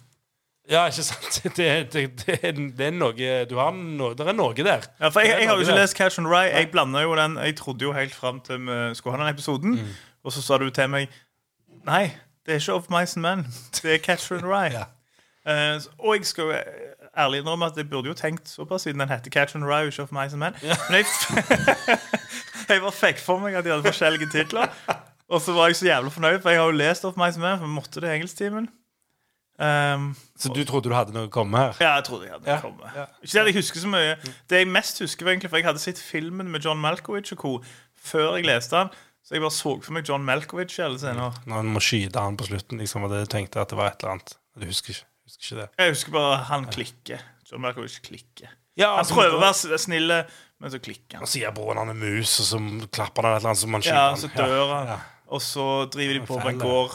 Ja, 0.71 0.87
ikke 0.87 1.03
sant? 1.03 1.41
Det, 1.57 1.93
det, 1.93 2.27
det, 2.27 2.57
det 2.79 2.87
er 2.87 2.93
noe 2.93 3.29
Du 3.49 3.57
har 3.57 3.73
no, 3.73 4.11
Det 4.15 4.27
er 4.27 4.37
noe 4.37 4.55
der. 4.55 4.85
Ja, 5.01 5.09
for 5.09 5.21
jeg, 5.25 5.39
jeg 5.41 5.49
har 5.49 5.57
jo 5.57 5.65
ikke 5.65 5.79
lest 5.79 5.97
Catch 5.97 6.21
and 6.21 6.29
Rye. 6.29 6.51
Jeg 6.53 6.71
blanda 6.73 7.01
jo 7.03 7.17
den 7.17 7.39
Jeg 7.41 7.57
trodde 7.57 7.85
jo 7.85 7.93
helt 7.97 8.15
fram 8.15 8.41
til 8.41 8.61
vi 8.67 8.95
skulle 8.95 9.17
ha 9.17 9.23
den 9.25 9.33
episoden. 9.33 9.79
Mm. 9.81 9.97
Og 10.25 10.33
så 10.33 10.43
sa 10.43 10.59
du 10.59 10.69
til 10.71 10.91
meg 10.93 11.09
Nei, 11.89 12.11
det 12.45 12.55
er 12.55 12.61
ikke 12.61 12.75
Of 12.75 12.91
Mice 12.93 13.17
and 13.17 13.25
Men. 13.25 13.47
Det 13.83 13.95
er 13.95 13.99
Catch 13.99 14.33
and 14.33 14.45
Rye. 14.45 14.85
Ja. 15.49 15.77
uh, 15.77 15.83
og 15.99 16.17
jeg 16.17 16.27
skal 16.27 16.45
jo 16.45 16.57
ærlig 17.19 17.39
innrømme 17.41 17.67
at 17.67 17.77
jeg 17.77 17.91
burde 17.91 18.09
jo 18.09 18.15
tenkt 18.15 18.49
såpass 18.49 18.83
siden 18.83 19.01
den 19.01 19.09
heter 19.09 19.31
Catch 19.31 19.57
and 19.57 19.65
Rye, 19.65 19.87
og 19.87 19.87
ikke 19.87 20.03
Of 20.03 20.13
Mice 20.13 20.37
and 20.37 20.43
Men. 20.43 20.53
Men 20.63 20.99
jeg, 20.99 21.05
jeg 22.69 22.81
bare 22.81 22.93
fikk 22.93 23.23
for 23.25 23.41
meg 23.41 23.57
at 23.57 23.65
de 23.65 23.73
hadde 23.73 23.87
forskjellige 23.87 24.29
titler. 24.35 24.69
Og 25.29 25.41
så 25.41 25.53
var 25.53 25.71
jeg 25.71 25.77
så 25.77 25.87
jævlig 25.87 26.13
fornøyd, 26.13 26.41
for 26.43 26.51
jeg 26.51 26.61
har 26.61 26.67
jo 26.67 26.77
lest 26.77 27.05
Of 27.05 27.17
Mice 27.17 27.41
and 27.41 27.45
Men, 27.47 27.59
for 27.59 27.67
vi 27.67 27.73
måtte 27.73 28.01
det 28.01 28.11
i 28.11 28.15
engelsktimen. 28.19 28.69
Um, 29.59 30.13
Så 30.39 30.53
du 30.55 30.61
trodde 30.65 30.87
du 30.89 30.95
hadde 30.95 31.11
noe 31.13 31.27
å 31.27 31.31
komme 31.35 31.59
her? 31.59 31.73
ja, 31.83 31.97
jeg 31.99 32.05
trodde 32.07 32.29
jeg 32.29 32.33
hadde 32.37 32.47
Ja, 32.47 32.61
komme. 32.63 32.91
ja. 32.95 33.07
Ikke 33.25 33.33
det 33.43 33.47
jeg 33.51 33.57
husker 33.59 33.81
så 33.83 33.89
mye. 33.91 34.13
Det 34.49 34.61
jeg 34.63 34.69
mest 34.71 35.01
husker, 35.03 35.25
var 35.27 35.33
egentlig, 35.35 35.51
for 35.51 35.59
jeg 35.59 35.67
hadde 35.67 35.83
sett 35.83 35.99
filmen 35.99 36.47
med 36.53 36.63
John 36.65 36.79
Malkovich 36.79 37.33
og 37.35 37.39
co. 37.43 37.53
før 37.99 38.37
jeg 38.39 38.47
leste 38.47 38.77
den. 38.77 38.89
Så 39.27 39.35
jeg 39.35 39.43
bare 39.43 39.51
så 39.53 39.73
for 39.83 39.93
meg 39.93 40.07
John 40.09 40.23
Malkovich 40.25 40.79
i 40.79 40.83
alle 40.87 40.99
scener. 41.03 41.35
Når 41.45 41.55
han 41.59 41.67
må 41.75 41.81
skyte 41.83 42.23
han 42.23 42.37
på 42.39 42.47
slutten, 42.47 42.79
liksom, 42.79 43.03
og 43.05 43.11
det 43.11 43.25
tenkte 43.29 43.61
at 43.61 43.69
det 43.69 43.77
var 43.77 43.91
et 43.91 43.99
eller 44.05 44.15
annet. 44.15 44.37
Du 44.57 44.65
husker 44.71 44.95
ikke, 44.95 45.05
husker 45.27 45.43
ikke 45.51 45.61
det? 45.61 45.69
Jeg 45.83 45.91
husker 45.97 46.13
bare 46.15 46.37
han 46.53 46.65
klikker. 46.71 47.21
John 47.51 47.61
Malkovich 47.67 47.99
klikker. 48.07 48.55
Ja, 48.79 48.95
Han 48.97 49.05
prøver 49.11 49.35
å 49.35 49.41
være 49.43 49.79
snill, 49.83 50.07
men 50.63 50.71
så 50.71 50.79
klikker 50.79 51.19
han. 51.19 51.23
Og 51.27 51.29
sier 51.29 51.51
broren 51.51 51.79
han 51.83 51.91
er 51.91 51.99
mus, 51.99 52.39
og 52.41 52.47
så 52.47 52.61
klapper 52.95 53.27
han 53.27 53.35
et 53.35 53.41
eller 53.43 53.51
annet, 53.51 53.59
så 53.65 53.69
man 53.75 53.83
skyter 53.83 53.99
Ja, 53.99 54.09
han. 54.15 54.23
så 54.23 54.31
dør 54.39 54.75
han. 54.77 54.87
Ja. 54.95 54.99
Og 55.35 55.43
så 55.43 55.67
driver 55.91 56.15
de 56.15 56.27
på 56.31 56.39
med 56.39 56.53
en 56.55 56.61
gård. 56.63 56.95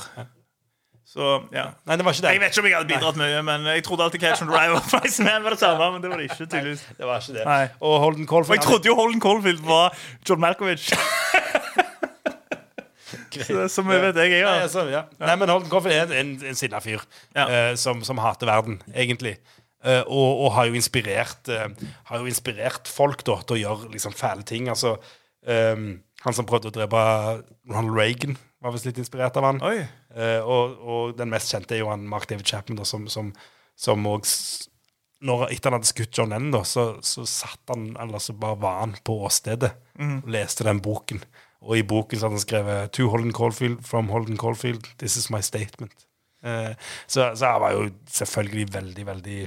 Så, 1.06 1.44
ja. 1.54 1.66
Nei, 1.86 1.98
det 2.00 2.06
var 2.08 2.16
ikke 2.16 2.24
det. 2.26 2.32
Jeg 2.34 2.42
vet 2.42 2.54
ikke 2.54 2.62
om 2.64 2.68
jeg 2.70 2.78
hadde 2.78 2.90
bidratt 2.90 3.18
mye, 3.20 3.42
men 3.46 3.66
jeg 3.70 3.84
trodde 3.86 4.06
alltid 4.08 4.22
Catch 4.24 4.42
and 4.46 4.50
Drive 4.50 4.74
var 4.74 5.44
var 5.44 5.56
det 5.56 5.60
samme, 5.60 5.90
men 5.94 6.02
det 6.02 6.10
var 6.10 6.22
det 6.22 6.30
ikke, 6.30 6.46
tydeligvis. 6.46 6.86
Det 6.98 7.10
var 7.10 7.22
ikke 7.22 7.36
det. 7.38 7.46
Nei. 7.46 7.66
Og 7.84 8.00
Holden 8.02 8.26
Og 8.26 8.32
Caulfield 8.32 8.60
jeg 8.60 8.66
trodde 8.66 8.90
jo 8.90 8.96
Holden 8.98 9.22
Caulfield 9.22 9.66
var 9.68 9.98
John 10.30 10.42
Malkovich. 10.42 10.90
Så, 13.34 13.68
så 13.70 13.82
mye 13.86 13.98
vet 13.98 14.18
jeg, 14.22 14.32
jeg. 14.36 14.46
Nei, 14.46 14.62
altså, 14.62 14.84
ja. 14.92 15.04
Nei, 15.22 15.34
men 15.42 15.50
Holden 15.50 15.70
Caulfield 15.72 15.96
er 15.96 16.22
en, 16.22 16.34
en, 16.36 16.48
en 16.52 16.58
sinna 16.58 16.80
fyr 16.84 17.02
Ja. 17.34 17.46
uh, 17.46 17.76
som, 17.80 18.04
som 18.06 18.22
hater 18.22 18.50
verden, 18.50 18.80
egentlig. 18.94 19.40
Uh, 19.84 20.02
og, 20.06 20.44
og 20.46 20.52
har 20.56 20.70
jo 20.70 20.78
inspirert 20.80 21.50
uh, 21.52 21.66
Har 22.08 22.22
jo 22.22 22.30
inspirert 22.30 22.88
folk 22.88 23.26
da, 23.28 23.40
til 23.44 23.58
å 23.58 23.62
gjøre 23.64 23.92
liksom, 23.96 24.16
fæle 24.18 24.46
ting. 24.48 24.70
Altså, 24.72 24.96
um, 25.50 25.88
han 26.24 26.38
som 26.38 26.48
prøvde 26.48 26.72
å 26.72 26.76
drepe 26.76 27.04
Ronald 27.72 27.98
Reagan, 27.98 28.38
var 28.64 28.74
visst 28.76 28.88
litt 28.88 29.00
inspirert 29.02 29.38
av 29.40 29.48
han. 29.50 29.62
Eh, 29.64 30.40
og, 30.40 30.78
og 30.84 31.18
den 31.20 31.32
mest 31.34 31.52
kjente 31.52 31.76
er 31.76 31.84
jo 31.84 31.92
han 31.92 32.06
Mark 32.10 32.30
David 32.30 32.48
Chapman, 32.48 32.80
da, 32.80 32.88
som, 32.88 33.10
som, 33.12 33.34
som 33.76 34.08
også, 34.10 34.70
når, 35.24 35.46
Etter 35.54 35.72
han 35.72 35.78
hadde 35.80 35.88
skutt 35.88 36.18
John 36.18 36.34
Lennon, 36.36 36.52
da, 36.58 36.64
så, 36.68 36.98
så 37.00 37.24
satt 37.30 37.72
han 37.72 37.94
Eller 37.96 38.20
så 38.20 38.34
bare 38.36 38.60
var 38.60 38.82
han 38.82 38.98
på 39.08 39.22
åstedet 39.24 39.70
og 39.96 40.32
leste 40.36 40.66
den 40.68 40.82
boken. 40.84 41.22
Og 41.64 41.78
i 41.80 41.86
boken 41.88 42.20
så 42.20 42.28
hadde 42.28 42.40
han 42.40 42.44
skrevet 42.44 42.92
To 42.98 43.08
Holden 43.12 43.32
Caulfield, 43.36 43.86
from 43.88 44.10
Holden 44.12 44.40
Caulfield, 44.42 44.90
this 45.00 45.16
is 45.16 45.30
my 45.32 45.40
statement. 45.40 45.94
Eh, 46.44 46.74
så, 47.08 47.30
så 47.40 47.54
han 47.54 47.62
var 47.64 47.78
jo 47.78 47.86
selvfølgelig 48.12 48.74
veldig, 48.74 49.06
veldig 49.12 49.42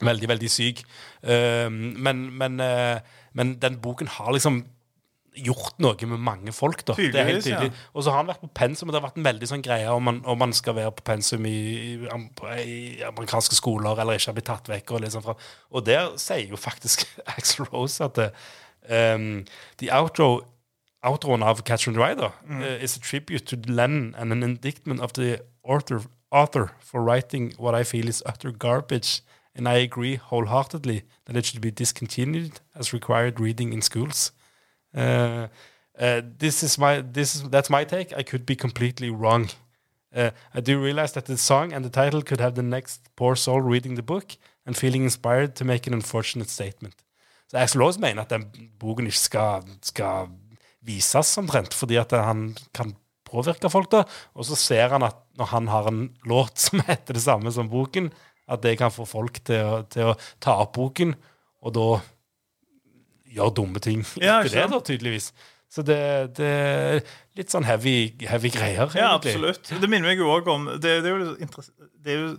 Veldig, 0.00 0.28
veldig 0.30 0.48
syk. 0.48 0.78
Eh, 1.20 1.66
men, 1.68 2.22
men, 2.40 2.54
eh, 2.64 3.02
men 3.36 3.50
den 3.60 3.74
boken 3.84 4.08
har 4.08 4.32
liksom 4.32 4.62
gjort 5.36 5.78
noe 5.78 6.06
med 6.06 6.18
mange 6.18 6.52
folk. 6.52 6.86
da 6.86 6.94
Det 6.98 7.14
er 7.14 7.24
helt 7.24 7.44
tydelig. 7.44 7.70
ja. 7.70 7.88
Og 7.94 8.04
så 8.04 8.10
har 8.10 8.22
han 8.22 8.30
vært 8.30 8.40
på 8.40 8.50
pensum, 8.54 8.88
og 8.88 8.94
det 8.94 9.00
har 9.00 9.08
vært 9.08 9.18
en 9.20 9.24
veldig 9.24 9.48
sånn 9.48 9.62
greie 9.62 9.90
om 9.90 10.02
man, 10.02 10.22
om 10.24 10.38
man 10.38 10.52
skal 10.52 10.74
være 10.74 10.92
på 10.92 11.06
pensum 11.06 11.46
i, 11.46 11.56
i, 11.94 12.06
i 12.64 13.02
amerikanske 13.06 13.54
skoler 13.54 13.98
eller 13.98 14.18
ikke 14.18 14.32
har 14.32 14.38
blitt 14.38 14.50
tatt 14.50 14.70
vekk. 14.70 14.90
Og, 14.90 15.04
liksom 15.06 15.22
fra. 15.22 15.36
og 15.70 15.86
der 15.86 16.16
sier 16.20 16.50
jo 16.50 16.56
faktisk 16.60 17.06
Axel 17.36 17.68
Rose 17.70 18.04
at 18.04 18.16
det, 18.18 18.30
um, 18.90 19.44
the 19.78 19.92
outro 19.92 20.42
Outroen 21.02 21.42
av 21.42 21.62
Catherine 21.64 21.96
Ryder 21.96 22.30
uh, 22.50 22.84
is 22.84 22.94
a 22.94 23.00
tribute 23.00 23.46
to 23.46 23.56
Lennon 23.72 24.14
and 24.18 24.32
an 24.32 24.42
indictment 24.42 25.00
of 25.00 25.14
the 25.14 25.40
author, 25.62 26.02
author 26.30 26.72
for 26.78 27.00
writing 27.00 27.54
what 27.56 27.74
I 27.74 27.84
feel 27.84 28.06
is 28.06 28.22
utter 28.26 28.50
garbage, 28.50 29.22
and 29.54 29.66
I 29.66 29.78
agree 29.78 30.16
wholeheartedly 30.16 31.04
that 31.24 31.36
it 31.36 31.46
should 31.46 31.62
be 31.62 31.70
discontinued 31.70 32.60
as 32.74 32.92
required 32.92 33.40
reading 33.40 33.72
in 33.72 33.80
schools. 33.80 34.32
Uh, 34.94 35.48
uh, 35.98 36.22
this 36.38 36.62
is 36.62 36.78
my 36.78 37.00
this 37.00 37.34
is 37.34 37.42
that's 37.50 37.70
my 37.70 37.84
take. 37.84 38.12
I 38.16 38.22
could 38.22 38.46
be 38.46 38.56
completely 38.56 39.10
wrong. 39.10 39.50
Uh, 40.14 40.30
I 40.54 40.60
do 40.60 40.82
realize 40.82 41.12
that 41.12 41.26
the 41.26 41.36
song 41.36 41.72
and 41.72 41.84
the 41.84 41.90
title 41.90 42.22
could 42.22 42.40
have 42.40 42.54
the 42.54 42.62
next 42.62 43.00
poor 43.16 43.36
soul 43.36 43.60
reading 43.60 43.94
the 43.94 44.02
book 44.02 44.36
and 44.66 44.76
feeling 44.76 45.04
inspired 45.04 45.54
to 45.56 45.64
make 45.64 45.86
an 45.86 45.94
unfortunate 45.94 46.50
statement. 46.50 46.94
Så 47.50 47.58
Axel 47.58 47.82
Rose 47.82 48.00
mener 48.00 48.22
at 48.22 48.30
den 48.30 48.46
boken 48.78 49.06
ikke 49.06 49.18
skal, 49.18 49.62
skal 49.82 50.28
vises 50.86 51.38
omtrent, 51.38 51.74
fordi 51.74 51.96
at 51.96 52.12
han 52.14 52.56
kan 52.74 52.94
påvirke 53.26 53.70
folk. 53.70 53.90
da, 53.90 54.04
Og 54.34 54.44
så 54.46 54.56
ser 54.56 54.88
han 54.88 55.02
at 55.02 55.16
når 55.38 55.44
han 55.44 55.68
har 55.68 55.88
en 55.88 56.10
låt 56.24 56.58
som 56.66 56.82
heter 56.86 57.14
det 57.14 57.22
samme 57.22 57.52
som 57.52 57.70
boken, 57.70 58.10
at 58.48 58.62
det 58.62 58.78
kan 58.78 58.90
få 58.90 59.04
folk 59.04 59.42
til 59.44 59.62
å, 59.62 59.82
til 59.90 60.10
å 60.10 60.16
ta 60.42 60.56
opp 60.62 60.74
boken, 60.74 61.14
og 61.62 61.74
da 61.74 61.88
gjøre 63.30 63.54
dumme 63.60 63.82
ting 63.82 64.04
Ja, 64.20 64.40
etter 64.40 64.56
det, 64.58 64.68
da, 64.72 64.80
tydeligvis. 64.86 65.30
Så 65.70 65.84
det, 65.86 65.98
det 66.34 66.46
er 66.50 67.00
litt 67.38 67.52
sånn 67.52 67.66
heavy, 67.68 68.12
heavy 68.26 68.50
greier, 68.50 68.90
Ja, 68.98 69.12
egentlig. 69.14 69.36
absolutt. 69.36 69.70
Det 69.82 69.90
minner 69.90 70.10
meg 70.10 70.18
jo 70.18 70.30
òg 70.34 70.48
om 70.50 70.66
det, 70.82 70.96
det, 71.04 71.12
er 71.12 71.20
jo 71.20 71.34
det 71.38 72.14
er 72.14 72.24
jo 72.24 72.32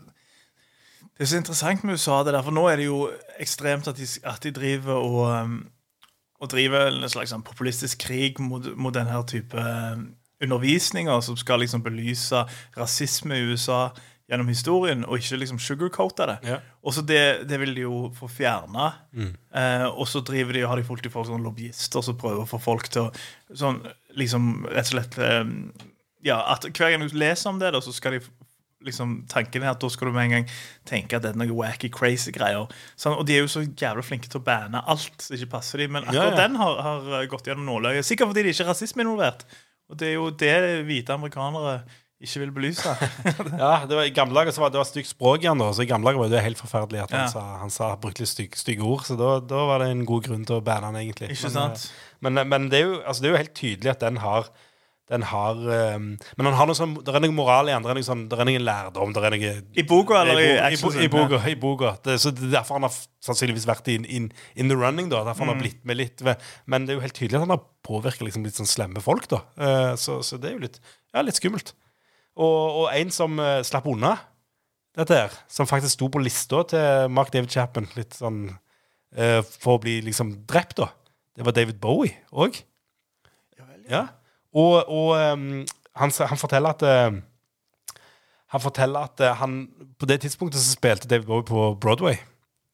det 1.21 1.27
er 1.27 1.29
så 1.29 1.37
interessant 1.37 1.83
med 1.85 1.93
USA, 1.99 2.23
det 2.25 2.33
der, 2.33 2.41
for 2.43 2.55
nå 2.55 2.63
er 2.71 2.79
det 2.81 2.87
jo 2.87 3.03
ekstremt 3.39 3.87
at 3.87 3.99
de, 3.99 4.07
at 4.25 4.41
de 4.43 4.51
driver 4.55 4.97
og, 4.97 5.19
um, 5.29 5.59
og 6.41 6.49
driver 6.49 6.87
en 6.89 7.09
slags 7.11 7.29
sånn 7.31 7.43
populistisk 7.45 8.01
krig 8.07 8.39
mot, 8.41 8.65
mot 8.75 8.95
denne 8.95 9.19
type 9.29 9.53
um, 9.53 10.07
undervisninger 10.41 11.21
som 11.21 11.37
skal 11.37 11.61
liksom 11.61 11.83
belyse 11.85 12.41
rasisme 12.77 13.37
i 13.37 13.51
USA 13.51 13.91
gjennom 14.31 14.47
historien, 14.47 15.03
og 15.05 15.19
ikke 15.19 15.37
liksom 15.41 15.59
sugarcoate 15.59 16.27
det. 16.29 16.37
Ja. 16.47 16.57
Og 16.87 16.95
så 16.95 17.03
det, 17.03 17.21
det 17.49 17.57
vil 17.59 17.73
de 17.75 17.83
jo 17.83 17.97
få 18.15 18.29
fjerna. 18.31 18.89
Eh, 19.13 19.87
og 19.91 20.07
så 20.07 20.23
driver 20.25 20.55
de, 20.55 20.65
har 20.71 20.79
de 20.79 20.87
fulgt 20.87 21.09
i 21.09 21.11
folk 21.11 21.27
sånn 21.27 21.43
lobbyister 21.43 22.05
som 22.05 22.15
prøver 22.21 22.45
å 22.45 22.49
få 22.49 22.61
folk 22.63 22.87
til 22.93 23.09
å 23.09 23.55
sånn, 23.59 23.81
liksom 24.15 24.53
rett 24.71 24.87
og 24.87 24.93
slett 24.95 25.19
eh, 25.19 25.43
Ja, 26.23 26.39
at 26.53 26.63
hver 26.69 26.93
gang 26.93 27.03
du 27.03 27.17
leser 27.17 27.49
om 27.51 27.59
det, 27.59 27.73
da, 27.75 27.81
så 27.83 27.91
skal 27.95 28.15
de 28.15 28.23
liksom 28.85 29.19
Tanken 29.29 29.61
er 29.61 29.75
at 29.75 29.81
da 29.81 29.89
skal 29.93 30.09
du 30.09 30.15
med 30.15 30.27
en 30.27 30.31
gang 30.39 30.47
tenke 30.89 31.17
at 31.17 31.25
det 31.25 31.31
er 31.35 31.39
noe 31.41 31.53
wacky, 31.53 31.89
crazy 31.93 32.31
greier. 32.33 32.69
Sånn, 32.97 33.13
og 33.19 33.27
de 33.29 33.35
er 33.35 33.43
jo 33.43 33.49
så 33.51 33.61
jævlig 33.65 34.05
flinke 34.07 34.31
til 34.31 34.39
å 34.41 34.45
banne 34.47 34.81
alt 34.89 35.21
som 35.21 35.35
ikke 35.37 35.51
passer 35.57 35.83
dem. 35.83 35.93
Men 35.97 36.07
Ja, 36.07 36.15
akkurat 36.15 36.39
ja. 36.39 36.45
den 36.47 36.57
har, 36.61 36.79
har 36.87 37.27
gått 37.29 37.49
gjennom 37.51 37.67
nåløyet. 37.69 38.07
Sikkert 38.07 38.31
fordi 38.31 38.45
det 38.47 38.55
ikke 38.55 38.65
er 38.65 38.71
rasisme 38.71 39.05
involvert. 39.05 39.45
Og 39.91 39.99
det 40.01 40.07
er 40.07 40.15
jo 40.15 40.29
det 40.33 40.53
hvite 40.87 41.13
amerikanere 41.13 41.81
ikke 42.21 42.41
vil 42.43 42.51
belyse. 42.55 42.93
Ja, 43.61 43.71
det 43.89 43.97
var, 43.97 44.03
I 44.07 44.13
gamle 44.15 44.37
dager 44.37 44.53
så 44.55 44.63
var 44.63 44.71
det 44.73 44.79
var 44.81 44.87
stygt 44.89 45.09
språk 45.11 45.43
igjen, 45.45 45.57
da. 45.61 45.69
Så 45.75 45.83
i 45.85 45.89
gamle 45.89 46.09
dager 46.11 46.21
var 46.23 46.31
det 46.33 46.43
helt 46.45 46.61
forferdelig 46.61 47.03
at 47.05 47.15
han, 47.17 47.25
Ja. 47.27 47.29
sa, 47.33 47.45
han 47.61 47.73
sa, 47.73 47.91
brukte 48.01 48.23
litt 48.25 48.31
stygge, 48.33 48.59
styg 48.61 48.81
ord. 48.85 49.03
Så 49.09 49.17
da, 49.19 49.35
da 49.43 49.63
var 49.69 49.83
det 49.85 49.91
en 49.95 50.05
god 50.09 50.27
grunn 50.29 50.45
til 50.47 50.59
å 50.59 50.65
banne 50.65 50.91
han, 50.91 50.99
egentlig. 51.01 51.31
Ikke 51.35 51.49
men, 51.49 51.57
sant? 51.59 51.87
eh, 51.89 52.17
Men, 52.29 52.41
men 52.47 52.69
det, 52.69 52.81
er 52.83 52.91
jo, 52.91 52.99
altså, 53.01 53.23
det 53.25 53.31
er 53.31 53.33
jo 53.35 53.41
helt 53.45 53.57
tydelig 53.57 53.95
at 53.97 54.03
den 54.05 54.21
har 54.21 54.51
den 55.11 55.25
har 55.27 55.57
um, 55.59 56.03
Men 56.39 56.47
han 56.47 56.53
har 56.55 56.67
noe 56.69 56.77
sånn, 56.77 56.93
det 57.03 57.11
er 57.11 57.19
noe 57.19 57.33
moral 57.35 57.67
igjen. 57.67 57.83
Det 57.83 57.89
er 57.91 57.97
noe 57.97 58.05
sånn, 58.07 58.21
det 58.31 58.37
er 58.39 58.47
noe 58.47 58.61
lærdom. 58.63 59.09
Det 59.11 59.23
er 59.27 59.33
noe 59.35 59.49
I 59.75 59.83
boka 59.83 60.21
eller 60.21 60.39
i 60.39 60.45
i, 60.71 60.77
bo- 60.79 60.91
i, 60.95 61.09
boka, 61.11 61.39
i 61.51 61.55
boka. 61.59 61.89
Det, 62.05 62.15
så 62.23 62.31
det 62.31 62.45
er 62.47 62.53
derfor 62.53 62.77
han 62.79 62.85
har 62.87 62.95
sannsynligvis 63.27 63.65
vært 63.67 63.89
in, 63.91 64.05
in, 64.07 64.29
in 64.55 64.71
the 64.71 64.77
running. 64.79 65.09
da 65.11 65.25
Derfor 65.27 65.43
han 65.43 65.51
har 65.51 65.59
blitt 65.59 65.81
med 65.83 65.99
litt 65.99 66.23
Men 66.63 66.85
det 66.87 66.93
er 66.95 67.01
jo 67.01 67.03
helt 67.03 67.17
tydelig 67.19 67.41
at 67.41 67.43
han 67.43 67.51
har 67.57 67.65
påvirka 67.83 68.23
liksom 68.23 68.47
litt 68.47 68.55
sånn 68.55 68.69
slemme 68.71 69.03
folk. 69.03 69.27
da 69.35 69.41
uh, 69.59 69.97
så, 69.99 70.21
så 70.23 70.39
det 70.39 70.53
er 70.53 70.55
jo 70.55 70.63
litt, 70.69 70.79
ja, 71.11 71.25
litt 71.27 71.41
skummelt. 71.43 71.73
Og, 72.37 72.83
og 72.83 72.85
en 72.95 73.11
som 73.11 73.39
eh, 73.43 73.59
slapp 73.67 73.87
unna 73.91 74.13
dette 74.97 75.15
her, 75.15 75.35
som 75.51 75.67
faktisk 75.69 75.95
sto 75.95 76.07
på 76.11 76.19
lista 76.23 76.63
til 76.67 77.09
Mark 77.11 77.31
David 77.31 77.51
Chapman 77.53 77.87
litt 77.95 78.15
sånn 78.17 78.45
eh, 79.15 79.39
for 79.43 79.77
å 79.77 79.81
bli 79.83 79.97
liksom 80.03 80.33
drept, 80.49 80.77
da, 80.81 80.89
det 81.37 81.45
var 81.47 81.55
David 81.55 81.79
Bowie 81.83 82.15
òg. 82.31 82.59
Ja. 83.91 84.05
Og, 84.55 84.83
og 84.91 85.13
ehm, 85.17 85.45
han, 85.99 86.11
s- 86.11 86.23
han 86.27 86.39
forteller 86.39 86.75
at 86.75 86.83
eh, 86.87 87.19
Han 88.51 88.61
forteller 88.63 89.07
at 89.07 89.21
eh, 89.23 89.33
han 89.39 89.53
På 89.99 90.05
det 90.09 90.19
tidspunktet 90.25 90.59
så 90.61 90.73
spilte 90.75 91.07
David 91.07 91.25
Bowie 91.29 91.47
på 91.47 91.63
Broadway. 91.81 92.17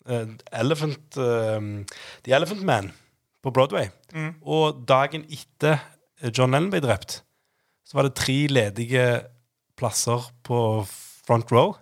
Eh, 0.09 0.25
Elephant 0.57 1.17
ehm, 1.21 1.85
The 2.25 2.33
Elephant 2.37 2.63
Man 2.65 2.91
på 3.45 3.51
Broadway. 3.53 3.89
Og 4.41 4.81
dagen 4.89 5.23
etter 5.29 5.77
eh, 6.21 6.31
John 6.33 6.51
Lennon 6.51 6.71
ble 6.73 6.81
drept, 6.83 7.19
så 7.87 7.97
var 7.99 8.07
det 8.09 8.15
tre 8.19 8.39
ledige 8.51 9.05
plasser 9.77 10.25
på 10.47 10.59
front 11.27 11.51
row. 11.53 11.75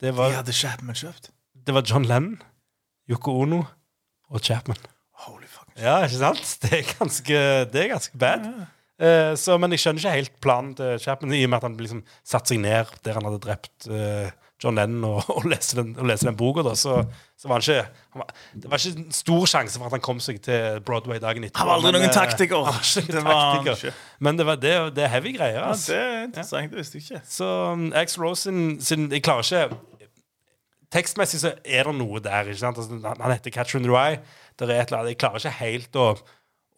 Det 0.00 0.12
De 0.16 0.30
hadde 0.34 0.52
Chapman 0.56 0.96
kjøpt. 0.98 1.30
det 1.66 1.74
var 1.74 1.84
John 1.88 2.04
Lennon, 2.04 2.38
Yoko 3.10 3.32
Ono 3.44 3.62
og 4.30 4.40
Chapman. 4.44 4.76
Holy 5.24 5.46
fuck. 5.48 5.68
Ja, 5.78 6.00
ikke 6.04 6.18
sant? 6.20 6.56
Det 6.62 6.72
er 6.80 6.88
ganske, 6.98 7.38
det 7.72 7.82
er 7.84 7.92
ganske 7.94 8.18
bad. 8.18 8.48
Eh, 9.00 9.32
så, 9.40 9.56
men 9.58 9.72
jeg 9.74 9.80
skjønner 9.82 10.02
ikke 10.02 10.16
helt 10.18 10.34
planen 10.44 10.74
til 10.78 10.98
Chapman, 11.02 11.32
i 11.34 11.44
og 11.46 11.50
med 11.50 11.58
at 11.58 11.66
han 11.68 11.76
liksom 11.80 12.02
satte 12.26 12.52
seg 12.52 12.60
ned 12.62 12.92
der 13.06 13.16
han 13.18 13.26
hadde 13.28 13.40
drept 13.46 13.88
eh, 13.90 14.28
John 14.62 14.78
Lennon, 14.78 15.04
og, 15.08 15.30
og 15.36 15.46
lese 15.50 15.76
den, 15.76 15.94
og 15.98 16.06
lese 16.08 16.28
den 16.28 16.36
boka. 16.38 16.62
Så, 16.78 16.96
så 17.38 17.50
var 17.50 17.60
han 17.60 17.64
ikke 17.64 17.86
han 18.14 18.22
var, 18.22 18.34
Det 18.54 18.70
var 18.70 18.82
ikke 18.82 19.00
en 19.02 19.16
stor 19.16 19.48
sjanse 19.50 19.80
for 19.80 19.88
at 19.88 19.96
han 19.96 20.04
kom 20.04 20.20
seg 20.22 20.38
til 20.44 20.78
Broadway 20.86 21.18
dagen 21.22 21.46
etter. 21.48 21.58
Han 21.60 21.70
var 21.70 21.80
aldri 21.80 21.92
men, 21.92 22.04
noen 22.04 22.10
eh, 22.10 22.14
taktiker. 22.14 22.62
Han 22.62 22.78
var 22.78 22.84
ikke 22.84 23.06
Det 23.10 23.24
noen 23.24 23.32
var 23.32 23.72
ikke. 23.74 23.94
Men 24.28 24.38
det, 24.38 24.46
var, 24.48 24.60
det, 24.62 24.76
det 24.96 25.08
er 25.08 25.12
heavy 25.16 25.34
greier. 25.38 25.58
Ja, 25.60 25.72
Altså. 25.74 25.92
det 25.92 26.04
er 26.04 26.22
interessant. 26.28 26.70
Det 26.70 26.80
visste 26.80 27.00
jeg 27.00 27.08
ikke. 27.08 27.24
Så 27.34 27.50
um, 27.72 27.90
Axl 27.98 28.22
Rose 28.22 28.46
sin, 28.46 28.62
sin 28.80 29.10
Jeg 29.12 29.26
klarer 29.26 29.44
ikke 29.44 29.82
Tekstmessig 30.94 31.40
så 31.42 31.50
er 31.66 31.88
det 31.88 31.94
noe 31.98 32.20
der. 32.22 32.46
ikke 32.46 32.60
sant? 32.60 32.78
Altså, 32.78 33.00
han, 33.02 33.32
heter 33.32 33.50
Catherine 33.50 33.90
Rye. 33.90 34.20
Der 34.60 34.70
er 34.70 34.84
et 34.84 34.92
eller 34.92 35.00
annet, 35.00 35.16
jeg 35.16 35.18
klarer 35.24 35.42
ikke 35.42 35.56
helt 35.58 35.96
å, 35.98 36.12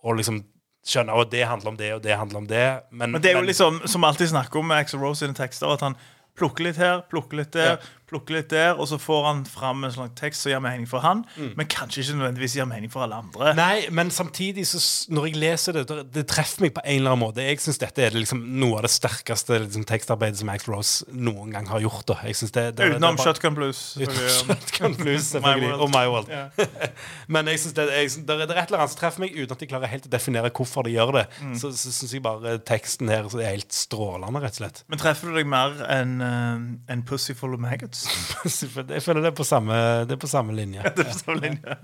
å 0.01 0.15
liksom 0.17 0.41
skjønne 0.87 1.13
at 1.21 1.33
det 1.33 1.43
handler 1.45 1.73
om 1.73 1.77
det, 1.77 1.91
og 1.97 2.03
det 2.05 2.17
handler 2.17 2.41
om 2.41 2.47
det. 2.49 2.67
Men, 2.93 3.13
Men 3.13 3.23
det 3.23 3.33
er 3.33 3.41
jo 3.41 3.45
liksom, 3.45 3.83
som 3.91 4.07
alltid 4.07 4.31
snakker 4.33 4.63
om 4.63 4.71
med 4.71 4.85
Axel 4.85 5.03
Rose 5.03 5.25
sine 5.25 5.37
tekster, 5.37 5.69
at 5.69 5.83
han 5.85 5.99
plukker 6.37 6.69
litt 6.69 6.81
her, 6.81 7.03
plukke 7.11 7.39
litt 7.41 7.53
der, 7.57 7.79
plukker 8.07 8.37
litt 8.39 8.51
der, 8.53 8.77
og 8.79 8.87
så 8.91 8.99
får 9.03 9.25
han 9.27 9.41
fram 9.51 9.85
en 9.87 9.91
sånn 9.95 10.13
tekst 10.19 10.45
som 10.45 10.53
gir 10.53 10.61
mening 10.63 10.87
for 10.87 11.03
han, 11.03 11.25
men 11.37 11.67
kanskje 11.67 12.05
ikke 12.05 12.17
nødvendigvis 12.21 12.55
gir 12.59 12.69
mening 12.71 12.91
for 12.93 13.03
alle 13.07 13.19
andre. 13.25 13.53
Nei, 13.59 13.87
men 13.91 14.13
samtidig, 14.15 14.63
så, 14.71 14.79
når 15.11 15.27
jeg 15.31 15.41
leser 15.43 15.79
det, 15.81 15.85
det, 16.15 16.23
treffer 16.31 16.63
meg 16.67 16.75
på 16.77 16.85
en 16.85 17.01
eller 17.01 17.15
annen 17.17 17.25
måte. 17.25 17.43
Jeg 17.43 17.59
syns 17.65 17.81
dette 17.83 18.05
er 18.07 18.15
liksom, 18.15 18.45
noe 18.61 18.79
av 18.79 18.87
det 18.87 18.93
sterkeste 18.95 19.59
liksom, 19.65 19.87
tekstarbeidet 19.91 20.39
som 20.41 20.51
Max 20.51 20.69
Rose 20.71 21.07
noen 21.13 21.51
gang 21.57 21.67
har 21.71 21.83
gjort. 21.83 22.07
Det, 22.07 22.47
det, 22.55 22.65
det, 22.79 22.91
Utenom 22.95 23.19
bare- 23.19 23.27
Shotgun 23.27 23.57
Blues. 23.59 23.81
selvfølgelig. 23.97 24.37
Shotgun 24.39 24.97
Blues, 25.01 25.27
selvfølgelig. 25.35 25.73
Og 25.83 25.91
My 25.91 26.05
World. 26.13 26.31
Yeah. 26.31 26.93
Men 27.35 27.51
jeg 27.51 27.59
synes 27.65 27.75
det, 27.81 27.89
jeg, 27.91 28.11
synes- 28.15 28.27
det, 28.31 28.39
er- 28.39 28.47
det 28.53 28.57
et 28.61 28.71
eller 28.71 28.85
annet 28.85 28.95
som 28.95 29.01
treffer 29.03 29.25
meg, 29.27 29.35
uten 29.35 29.57
at 29.59 29.67
jeg 29.67 29.73
klarer 29.75 29.91
helt 29.97 30.07
å 30.07 30.13
definere 30.15 30.53
hvorfor 30.55 30.87
de 30.87 30.95
gjør 30.95 31.15
det. 31.19 31.27
Mm. 31.43 31.55
Så, 31.59 31.73
så 31.75 31.91
syns 31.95 32.15
jeg 32.15 32.23
bare 32.25 32.57
teksten 32.71 33.11
her 33.11 33.27
er 33.35 33.51
helt 33.57 33.75
strålende, 33.75 34.43
rett 34.47 34.55
og 34.57 34.63
slett. 34.63 34.83
Men 34.93 35.03
treffer 35.03 35.33
du 35.33 35.39
deg 35.41 35.51
mer 35.51 35.75
enn 35.91 36.17
en 36.23 37.03
pussy 37.09 37.35
full 37.37 37.55
of 37.57 37.63
maggots? 37.63 37.96
Jeg 38.97 39.03
føler 39.05 39.23
det 39.25 39.31
er 39.33 39.39
på 39.39 39.47
samme, 39.47 39.77
det 40.07 40.17
er 40.17 40.21
på 40.23 40.31
samme 40.31 40.55
linje. 40.57 40.85
Det 40.97 41.07
er 41.07 41.13
på 41.13 41.19
samme 41.19 41.41
linje. 41.43 41.77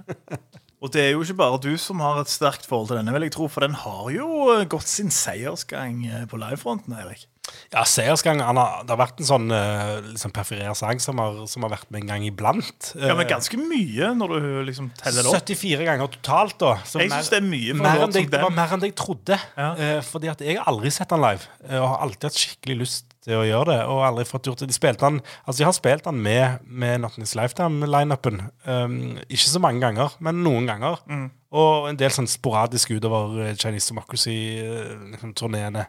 Og 0.83 0.91
det 0.91 1.03
er 1.05 1.11
jo 1.13 1.23
ikke 1.23 1.39
bare 1.39 1.61
du 1.63 1.73
som 1.79 2.01
har 2.03 2.19
et 2.21 2.31
sterkt 2.31 2.67
forhold 2.67 2.91
til 2.91 2.99
denne, 2.99 3.13
vil 3.15 3.29
jeg 3.29 3.35
tro, 3.37 3.47
for 3.51 3.63
den 3.63 3.77
har 3.79 4.09
jo 4.11 4.57
gått 4.71 4.91
sin 4.91 5.13
seiersgang 5.15 6.01
eh, 6.09 6.25
på 6.31 6.41
livefronten, 6.43 6.97
Eirik. 6.99 7.29
Ja, 7.73 7.83
seiersgang 7.89 8.39
Det 8.39 8.47
har 8.93 8.99
vært 9.01 9.19
en 9.19 9.27
sånn 9.27 9.49
uh, 9.51 9.99
liksom 10.13 10.31
perfirer 10.35 10.77
sang 10.79 11.01
som 11.03 11.19
har, 11.19 11.41
som 11.51 11.65
har 11.67 11.73
vært 11.75 11.89
med 11.91 12.05
en 12.05 12.11
gang 12.13 12.27
iblant. 12.29 12.93
Ja, 12.95 13.17
men 13.17 13.25
Eh, 13.27 13.31
ganske 13.33 13.57
mye 13.59 14.13
når 14.15 14.29
du 14.37 14.47
liksom 14.69 14.91
teller 15.01 15.27
opp. 15.27 15.35
74 15.41 15.85
ganger 15.89 16.07
totalt, 16.13 16.59
da. 16.63 16.77
Så 16.87 17.01
Jeg 17.01 17.11
mer- 17.11 17.19
syns 17.23 17.31
det 17.33 17.39
er 17.43 17.47
mye 17.49 17.75
mer 17.75 17.97
enn 17.97 18.13
låt 18.13 18.31
det, 18.31 18.41
var 18.45 18.51
mer 18.55 18.69
enn 18.77 18.81
jeg 18.87 18.95
trodde. 18.95 19.39
Ja. 19.57 19.73
Eh, 19.75 20.01
fordi 20.07 20.29
at 20.31 20.39
jeg 20.45 20.57
har 20.59 20.65
aldri 20.71 20.91
sett 20.95 21.11
han 21.11 21.21
live. 21.25 21.49
eh, 21.69 21.79
Og 21.81 21.89
har 21.89 21.99
alltid 22.07 22.23
hatt 22.31 22.39
skikkelig 22.45 22.79
lyst 22.79 23.05
til 23.25 23.35
å 23.41 23.45
gjøre 23.47 23.67
det. 23.73 23.81
Og 23.89 24.03
aldri 24.07 24.25
fått 24.29 24.47
gjort 24.47 24.59
det. 24.63 24.69
De 24.69 24.75
spilte 24.75 25.01
han, 25.03 25.21
altså 25.47 25.59
jeg 25.63 25.67
har 25.67 25.73
spilt 25.73 26.05
han 26.05 26.23
med, 26.23 26.59
med 26.67 27.01
Nottingham 27.01 27.43
Lifetime-lineupen. 27.43 28.51
Um, 28.67 29.19
ikke 29.29 29.49
så 29.51 29.59
mange 29.63 29.81
ganger, 29.81 30.11
men 30.21 30.43
noen 30.45 30.67
ganger. 30.67 30.99
Mm. 31.09 31.31
Og 31.53 31.89
en 31.91 31.97
del 31.97 32.11
sånn 32.11 32.29
sporadisk 32.31 32.91
utover 32.95 33.49
eh, 33.49 33.55
Chinese 33.57 33.89
Democracy-turneene. 33.93 35.87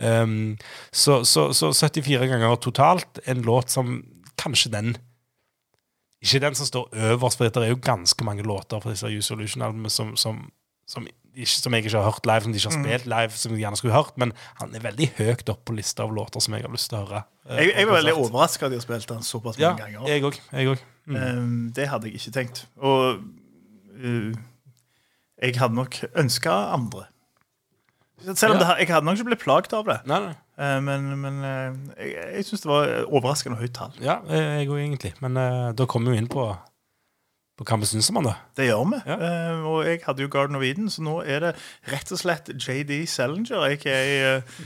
Um, 0.00 0.56
så, 0.92 1.20
så, 1.28 1.50
så 1.52 1.72
74 1.76 2.26
ganger 2.30 2.56
totalt. 2.56 3.20
En 3.28 3.42
låt 3.44 3.70
som 3.70 3.98
kanskje 4.40 4.72
den 4.72 4.94
ikke 6.20 6.40
den 6.40 6.54
som 6.54 6.66
står 6.68 6.88
øverst, 6.92 7.38
for 7.38 7.48
det 7.48 7.62
er 7.64 7.70
jo 7.72 7.78
ganske 7.80 8.24
mange 8.24 8.42
låter 8.44 8.80
fra 8.80 8.90
disse 8.92 9.08
Use 9.08 9.30
Solution-albumene 9.30 9.90
som, 9.90 10.10
som, 10.20 10.42
som, 10.88 11.06
som 11.46 11.72
jeg 11.74 11.84
ikke 11.86 11.96
har 11.96 12.10
hørt 12.10 12.26
live, 12.28 12.42
som 12.44 12.52
de 12.52 12.58
ikke 12.60 12.68
har 12.72 12.82
spilt 12.84 13.06
live, 13.08 13.38
som 13.40 13.54
jeg 13.54 13.62
gjerne 13.62 13.80
skulle 13.80 13.94
hørt. 13.96 14.18
Men 14.20 14.34
han 14.60 14.74
er 14.76 14.84
veldig 14.84 15.08
høyt 15.16 15.48
opp 15.48 15.62
på 15.64 15.76
lista 15.78 16.04
av 16.04 16.12
låter 16.12 16.44
som 16.44 16.56
jeg 16.56 16.66
har 16.66 16.74
lyst 16.74 16.90
til 16.92 16.98
å 17.00 17.06
høre. 17.06 17.22
eh, 17.48 17.62
Jeg, 17.62 17.72
jeg 17.72 17.88
var 17.88 17.96
veldig 18.02 18.14
overraska 18.20 18.68
at 18.68 18.74
de 18.74 18.80
har 18.80 18.84
spilt 18.84 19.08
den 19.08 19.24
såpass 19.24 19.60
Ja, 19.60 19.70
mange 19.72 19.86
ganger. 19.86 20.08
jeg 20.12 20.24
også, 20.28 20.42
Jeg 20.52 20.68
også. 20.74 20.84
Mm. 21.06 21.16
Um, 21.16 21.72
det 21.76 21.88
hadde 21.88 22.06
jeg 22.10 22.20
ikke 22.20 22.34
tenkt. 22.36 22.66
Og 22.76 23.24
uh, 24.04 24.34
jeg 25.40 25.56
hadde 25.56 25.74
nok 25.74 26.02
ønska 26.20 26.58
andre. 26.76 27.06
Selv 28.34 28.54
om 28.54 28.58
Ja. 28.60 28.66
det, 28.74 28.78
jeg 28.84 28.88
hadde 28.94 29.06
nok 29.08 29.16
ikke 29.18 29.28
blitt 29.30 29.42
plaget 29.44 29.72
av 29.76 29.84
det. 29.88 29.98
Nei, 30.10 30.20
nei. 30.28 30.34
Uh, 30.60 30.76
men 30.84 31.06
men 31.22 31.38
uh, 31.40 31.76
jeg, 31.96 32.10
jeg 32.36 32.44
syns 32.50 32.60
det 32.66 32.68
var 32.68 32.90
overraskende 33.08 33.56
høyt 33.60 33.72
tall. 33.78 33.94
Ja, 34.04 34.18
jeg 34.28 34.68
òg 34.68 34.76
egentlig. 34.82 35.14
Men 35.24 35.38
eh, 35.40 35.70
da 35.72 35.86
kommer 35.88 36.12
vi 36.12 36.18
jo 36.18 36.24
inn 36.24 36.28
på, 36.28 36.44
på 37.60 37.66
hva 37.68 37.76
vi 37.82 37.88
syns 37.90 38.08
om 38.08 38.16
han, 38.16 38.26
da. 38.30 38.32
Det 38.56 38.66
gjør 38.70 38.86
vi. 38.88 38.98
Ja. 39.04 39.16
Uh, 39.20 39.64
og 39.68 39.78
jeg 39.84 39.98
hadde 40.06 40.24
jo 40.24 40.30
Garden 40.32 40.56
of 40.56 40.62
Eden, 40.64 40.86
så 40.88 41.02
nå 41.04 41.18
er 41.28 41.42
det 41.44 41.50
rett 41.92 42.12
og 42.14 42.20
slett 42.22 42.48
JD 42.54 43.02
Salinger, 43.10 43.66
aka 43.66 43.96
uh, 44.40 44.62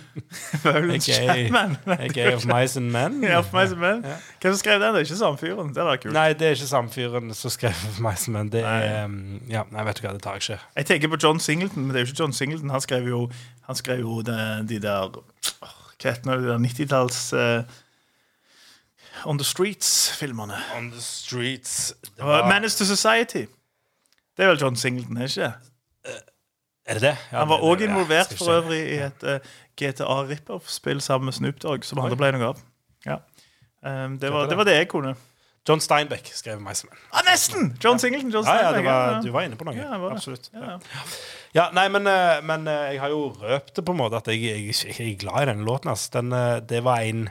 Vølens 0.62 1.09
AKA 1.09 1.24
Chapman. 1.26 1.74
AKA 2.07 2.28
of 2.37 2.46
Mice 2.46 2.78
and 2.78 2.92
Men. 2.94 3.18
Ja, 3.26 3.40
of 3.40 3.50
Mice 3.52 3.74
and 3.74 3.83
Men. 3.83 4.04
Ja. 4.07 4.14
Hvem 4.40 4.54
som 4.54 4.61
skrev 4.62 4.78
den? 4.78 4.94
Det 4.94 5.02
er 5.02 5.09
ikke 5.09 5.18
samme 5.24 5.42
fyren. 5.42 5.74
Det 5.74 5.83
er 5.83 6.00
kult. 6.04 6.14
Nei, 6.14 6.28
det 6.38 6.46
er 6.46 6.59
ikke 6.59 6.70
samme 6.70 6.94
fyren 6.94 7.35
som 7.35 7.54
skrev 7.57 7.85
Of 7.90 7.98
Mice 8.04 8.30
and 8.30 8.38
Men. 8.38 8.52
Det 8.54 8.62
er 8.62 9.04
um, 9.09 9.20
Ja, 9.50 9.66
nei, 9.74 9.87
vet 9.88 9.98
du 9.98 10.07
hva, 10.07 10.14
det 10.14 10.22
tar 10.22 10.38
jeg 10.38 10.46
ikke. 10.46 10.61
Jeg 10.78 10.90
tenker 10.92 11.14
på 11.16 11.22
John 11.26 11.42
Singleton, 11.42 11.88
men 11.88 11.96
det 11.96 12.02
er 12.02 12.07
jo 12.07 12.12
ikke 12.12 12.22
John 12.22 12.37
Singleton. 12.37 12.70
Han 12.70 12.85
skrev 12.87 13.11
jo, 13.11 13.24
han 13.66 13.80
skrev 13.80 14.07
jo 14.07 14.20
de, 14.22 14.38
de 14.70 14.78
der 14.87 15.18
Hva 15.18 16.12
heter 16.12 16.30
det, 16.30 16.42
de 16.44 16.52
der 16.52 16.62
90-talls 16.62 17.20
eh, 17.38 17.80
On 19.24 19.38
the 19.38 19.44
Streets-filmene. 19.44 20.56
On 20.76 20.90
the 20.90 21.00
streets 21.00 21.94
Og 22.18 22.48
Manage 22.48 22.76
to 22.78 22.84
Society. 22.84 23.46
Det 24.37 24.44
er 24.44 24.48
vel 24.50 24.60
John 24.60 24.76
Singleton, 24.76 25.16
er 25.16 25.28
ikke 25.30 25.40
det? 25.40 25.52
Er 26.87 26.94
det 26.98 27.02
det? 27.02 27.16
Ja, 27.32 27.38
Han 27.38 27.48
var 27.48 27.56
det- 27.56 27.64
òg 27.70 27.84
involvert 27.88 28.30
ja, 28.32 28.37
for 28.37 28.52
øvrig 28.52 28.80
i 28.92 28.96
et 29.06 29.22
uh, 29.22 29.38
GTA 29.80 30.22
rip-off-spill 30.28 31.00
sammen 31.00 31.24
med 31.24 31.32
Snoop 31.32 31.62
Dogg, 31.62 31.84
som 31.84 31.98
aldri 31.98 32.16
ble 32.20 32.32
noe 32.37 32.50
av. 32.52 32.58
Ja. 33.06 33.16
Um, 33.84 34.18
det, 34.18 34.32
var, 34.32 34.46
det 34.48 34.56
var 34.56 34.64
det 34.68 34.74
jeg 34.76 34.88
kunne. 34.88 35.14
John 35.68 35.80
Steinbeck 35.80 36.28
skrev 36.37 36.60
meg 36.60 36.76
som 36.76 36.90
en. 36.92 36.98
Ah, 37.12 37.22
nesten! 37.24 37.70
John 37.84 37.98
Singleton. 37.98 38.30
John 38.32 38.44
Steinbeck. 38.44 38.74
det 38.76 38.84
var, 38.84 39.22
du 39.24 39.30
var 39.32 39.46
inne 39.46 39.56
på 39.56 39.64
noe. 39.64 39.74
Var 39.76 40.10
det. 40.10 40.16
Absolutt. 40.18 40.50
Ja, 41.54 41.70
nei, 41.72 41.87
men, 41.88 42.06
eh, 42.10 42.42
men 42.44 42.68
eh, 42.68 42.90
jeg 42.92 43.00
har 43.00 43.14
jo 43.14 43.30
røpt 43.40 43.76
det 43.78 43.84
på 43.87 43.94
en 43.94 44.00
måte 44.02 44.20
at 44.20 44.28
jeg, 44.28 44.42
jeg, 44.44 44.74
jeg 44.90 45.14
er 45.14 45.16
glad 45.22 45.46
i 45.46 45.48
denne 45.52 45.64
låten. 45.64 45.88
Altså. 45.94 46.10
Den, 46.18 46.32
eh, 46.37 46.58
det 46.68 46.82
var 46.84 47.00
en 47.00 47.28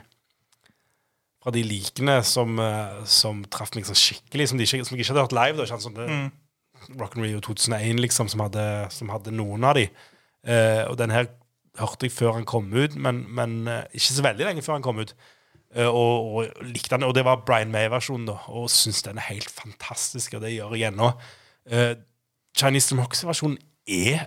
fra 1.44 1.52
de 1.52 1.62
likene 1.66 2.16
som, 2.24 2.56
eh, 2.58 3.04
som 3.04 3.44
traff 3.52 3.74
meg 3.76 3.84
sånn 3.84 4.00
skikkelig, 4.00 4.48
som, 4.48 4.58
de 4.60 4.66
som 4.66 4.78
jeg 4.80 4.86
ikke 4.88 5.12
hadde 5.12 5.26
hørt 5.26 5.36
live. 5.36 5.58
Da, 5.60 5.68
ikke? 5.68 5.84
Sånn, 5.84 5.98
det, 5.98 6.08
Mm. 6.08 6.32
Rock 7.00 7.16
and 7.16 7.24
Rio 7.24 7.40
2001, 7.40 8.00
liksom, 8.00 8.28
som 8.28 8.42
hadde, 8.44 8.64
som 8.92 9.08
hadde 9.08 9.32
noen 9.32 9.64
av 9.64 9.78
de. 9.78 9.86
Uh, 10.44 10.84
og 10.90 10.98
den 11.00 11.14
her 11.14 11.30
hørte 11.80 12.04
jeg 12.04 12.12
før 12.12 12.34
han 12.36 12.44
kom 12.44 12.66
ut, 12.74 12.92
men, 13.00 13.22
men 13.32 13.54
uh, 13.64 13.86
ikke 13.88 14.12
så 14.18 14.24
veldig 14.26 14.44
lenge 14.44 14.64
før 14.66 14.76
han 14.76 14.84
kom 14.84 15.00
ut. 15.00 15.14
Uh, 15.72 15.88
og, 15.88 16.26
og 16.28 16.66
likte 16.68 16.92
den, 16.92 17.06
og 17.08 17.14
det 17.16 17.24
var 17.24 17.40
Brian 17.46 17.72
May-versjonen, 17.72 18.28
da, 18.28 18.36
og 18.52 18.68
syns 18.68 19.00
den 19.06 19.16
er 19.16 19.30
helt 19.30 19.48
fantastisk, 19.48 20.36
og 20.36 20.44
det 20.44 20.52
gjør 20.58 20.76
jeg 20.76 20.92
ennå. 20.92 21.08
Eh, 21.72 21.94
Chinese 22.52 22.92
Democracy-versjonen 22.92 23.56
er 23.88 24.26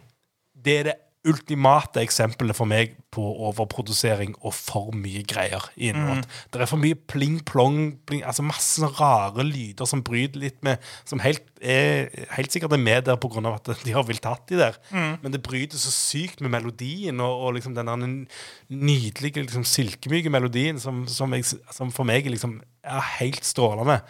det 0.57 0.79
er 0.79 0.87
det 0.89 0.95
ultimate 1.27 2.01
eksempelet 2.01 2.57
for 2.57 2.69
meg 2.69 2.95
på 3.13 3.23
overprodusering 3.49 4.35
og 4.41 4.53
for 4.55 4.93
mye 4.95 5.23
greier 5.27 5.63
låt. 5.75 6.27
Det 6.53 6.61
er 6.61 6.69
for 6.69 6.81
mye 6.81 6.97
pling-plong, 7.09 7.97
pling, 8.07 8.23
altså 8.27 8.45
masse 8.45 8.89
rare 8.99 9.45
lyder 9.47 9.89
som 9.89 10.03
bryter 10.05 10.41
litt 10.41 10.57
med 10.65 10.77
Som 11.07 11.21
helt, 11.23 11.43
er, 11.61 12.09
helt 12.35 12.53
sikkert 12.53 12.73
er 12.73 12.81
med 12.81 13.05
der 13.07 13.19
pga. 13.21 13.53
at 13.53 13.83
de 13.83 13.95
har 13.95 14.05
villet 14.07 14.23
tatt 14.23 14.47
de 14.49 14.57
der. 14.59 14.77
Men 15.21 15.33
det 15.33 15.43
bryter 15.43 15.77
så 15.77 15.91
sykt 15.91 16.41
med 16.41 16.53
melodien 16.53 17.19
og, 17.19 17.47
og 17.47 17.53
liksom 17.57 17.75
den 17.75 18.27
nydelige, 18.69 19.41
liksom, 19.41 19.63
silkemyke 19.63 20.29
melodien 20.29 20.79
som, 20.79 21.05
som, 21.07 21.33
jeg, 21.33 21.45
som 21.71 21.91
for 21.91 22.07
meg 22.07 22.25
liksom 22.25 22.61
er 22.83 23.01
helt 23.19 23.45
strålende. 23.45 24.01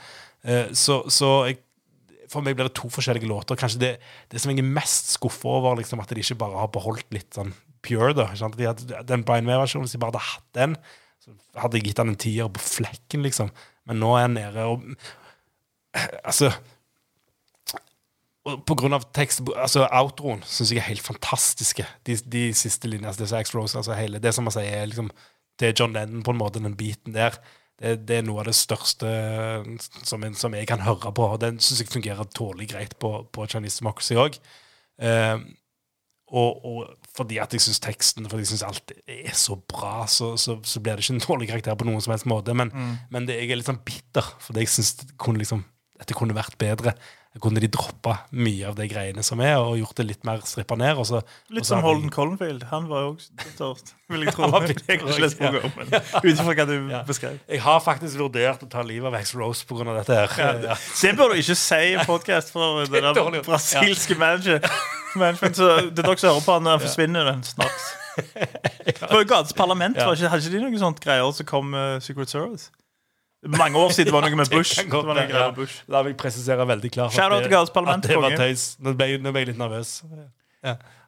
Uh, 0.47 0.69
så, 0.73 1.01
så 1.09 1.45
jeg 1.49 1.61
for 2.31 2.45
meg 2.45 2.57
blir 2.57 2.69
det 2.69 2.75
to 2.77 2.89
forskjellige 2.91 3.29
låter. 3.29 3.59
Kanskje 3.59 3.81
det, 3.81 3.91
det 4.31 4.41
som 4.41 4.51
jeg 4.51 4.63
er 4.63 4.69
mest 4.77 5.13
skuffa 5.15 5.57
over, 5.59 5.77
liksom, 5.79 6.01
at 6.03 6.11
de 6.11 6.23
ikke 6.23 6.39
bare 6.43 6.61
har 6.61 6.71
beholdt 6.73 7.07
litt 7.15 7.29
sånn 7.37 7.53
pure. 7.85 8.13
da, 8.17 8.29
sant? 8.39 8.57
De 8.59 8.67
hadde, 8.69 9.03
Den 9.07 9.25
Brian 9.27 9.47
May-versjonen, 9.47 9.87
hvis 9.87 9.95
de 9.97 10.01
bare 10.03 10.15
hadde 10.15 10.27
hatt 10.31 10.47
den, 10.57 10.77
så 11.23 11.35
hadde 11.61 11.79
jeg 11.79 11.89
gitt 11.89 12.01
han 12.03 12.13
en 12.13 12.19
tier 12.19 12.49
på 12.51 12.63
flekken, 12.63 13.25
liksom. 13.25 13.53
Men 13.87 14.01
nå 14.03 14.15
er 14.17 14.27
han 14.27 14.37
nede 14.37 14.67
og 14.67 14.83
Altså 15.97 16.51
og 18.47 18.61
på 18.67 18.77
grunn 18.79 18.95
av 18.95 19.03
tekst, 19.15 19.41
altså 19.59 19.87
outroen 19.91 20.43
syns 20.47 20.71
jeg 20.71 20.79
er 20.79 20.87
helt 20.87 21.03
fantastiske. 21.03 21.83
De, 22.07 22.15
de 22.31 22.43
siste 22.55 22.87
linjene, 22.87 23.09
altså 23.11 23.25
det 23.25 23.31
som 23.31 23.41
X-Rose, 23.43 23.79
altså 23.81 23.97
hele, 23.97 24.21
det 24.23 24.31
som 24.35 24.47
man 24.47 24.55
sier 24.55 24.71
er 24.71 24.87
liksom 24.87 25.09
til 25.59 25.73
John 25.73 25.95
Lennon 25.95 26.23
på 26.23 26.31
en 26.31 26.39
måte, 26.39 26.61
den 26.63 26.77
biten 26.79 27.15
der, 27.17 27.35
det, 27.77 27.93
det 28.09 28.19
er 28.19 28.25
noe 28.25 28.41
av 28.41 28.49
det 28.49 28.55
største 28.57 29.09
som, 30.01 30.23
en, 30.25 30.35
som 30.37 30.55
jeg 30.57 30.67
kan 30.69 30.81
høre 30.85 31.13
på. 31.13 31.29
og 31.35 31.39
Den 31.43 31.61
syns 31.61 31.83
jeg 31.83 31.91
fungerer 31.93 32.29
tålelig 32.33 32.71
greit 32.73 32.97
på, 33.01 33.11
på 33.31 33.47
Chinese 33.51 33.83
Democracy 33.83 34.17
òg. 34.17 34.39
Eh, 34.97 35.37
og, 36.27 36.65
og 36.67 37.11
fordi 37.15 37.37
at 37.39 37.53
jeg 37.55 37.63
syns 37.63 37.79
teksten 37.79 38.25
fordi 38.27 38.43
jeg 38.43 38.49
synes 38.49 38.65
alt 38.67 38.91
er 39.07 39.35
så 39.37 39.55
bra, 39.69 40.01
så, 40.11 40.33
så, 40.41 40.57
så 40.65 40.81
blir 40.83 40.97
det 40.97 41.05
ikke 41.05 41.15
en 41.15 41.23
dårlig 41.23 41.47
karakter 41.53 41.77
på 41.79 41.87
noen 41.87 42.03
som 42.03 42.15
helst 42.15 42.27
måte. 42.27 42.55
Men, 42.57 42.73
men 43.13 43.29
det, 43.29 43.37
jeg 43.39 43.53
er 43.53 43.61
litt 43.61 43.69
sånn 43.69 43.83
bitter, 43.87 44.27
fordi 44.43 44.65
jeg 44.65 44.73
syns 44.73 44.95
det 45.03 45.13
kunne 45.21 45.43
liksom 45.43 45.63
dette 45.97 46.17
kunne 46.17 46.35
vært 46.37 46.57
bedre. 46.61 46.93
Kunne 47.43 47.61
de 47.61 47.67
droppa 47.71 48.15
mye 48.31 48.67
av 48.69 48.75
de 48.79 48.87
greiene 48.89 49.23
som 49.25 49.39
er, 49.43 49.55
og 49.61 49.77
gjort 49.79 49.97
det 49.99 50.05
litt 50.09 50.23
mer 50.27 50.41
strippa 50.47 50.75
ned? 50.79 50.97
Og 50.97 51.05
så, 51.09 51.19
og 51.21 51.53
Litt 51.57 51.67
så 51.67 51.75
som 51.75 51.83
Holden 51.85 52.09
Collenfield. 52.13 52.63
Han 52.71 52.87
var 52.89 53.03
jo 53.05 53.09
også 53.15 53.51
tørt, 53.59 53.91
vil 54.09 54.25
jeg 54.25 54.33
tro. 54.37 54.47
Ut 56.23 56.31
ifra 56.33 56.53
hva 56.53 56.65
du 56.69 56.75
Ja. 56.91 57.03
beskrev. 57.07 57.37
Jeg 57.49 57.61
har 57.61 57.79
faktisk 57.83 58.17
vurdert 58.21 58.63
å 58.65 58.69
ta 58.71 58.81
livet 58.87 59.07
av 59.11 59.19
X-Rose 59.21 59.65
pga. 59.69 59.85
dette 59.99 60.17
her. 60.17 60.63
Ja. 60.71 60.75
Det 61.01 61.13
bør 61.19 61.33
du 61.35 61.41
ikke 61.43 61.55
si 61.59 61.81
i 61.93 61.97
podkast 62.07 62.51
for 62.55 62.81
det 62.91 63.03
der 63.03 63.41
brasilske 63.45 64.15
manager. 64.17 64.59
management. 65.15 65.55
Så 65.57 65.69
det 65.91 65.99
er 65.99 66.03
dere 66.07 66.17
som 66.17 66.29
hører 66.33 66.45
på 66.45 66.57
han, 66.57 66.73
forsvinner 66.81 67.31
den 67.31 67.43
snart. 67.43 67.87
For 68.97 69.23
Gates 69.29 69.53
parlament, 69.53 69.97
ikke, 69.97 70.29
hadde 70.29 70.41
ikke 70.47 70.55
de 70.57 70.61
noen 70.63 70.79
sånt 70.81 70.99
greier 71.03 71.29
som 71.37 71.45
kom 71.45 71.73
uh, 71.77 71.99
Secret 72.01 72.29
Service? 72.33 72.71
Mange 73.45 73.77
år 73.77 73.91
siden 73.93 74.11
var 74.13 74.21
det 74.25 74.31
noe 74.33 74.39
med 74.41 74.49
Bush. 74.49 74.79
Det 74.81 74.89
var 74.91 75.03
noe 75.13 75.27
greier 75.29 75.51
med 75.51 75.59
Bush. 75.59 75.83
La 75.93 76.01
meg 76.03 76.17
presisere 76.17 76.65
veldig 76.67 76.89
klart 76.91 77.13
Shout 77.13 77.31
out 77.31 77.43
til 77.45 77.51
Gales 77.53 77.69
parlament, 77.75 78.03
at 78.05 78.09
det 78.09 78.17
var 78.17 78.33
konge. 78.33 78.37
tøys. 78.49 78.63
Nå 78.81 78.93
ble, 78.97 79.05
jeg- 79.13 79.21
nå 79.21 79.31
ble 79.35 79.43
jeg 79.45 79.51
litt 79.53 79.61
nervøs. 79.61 79.91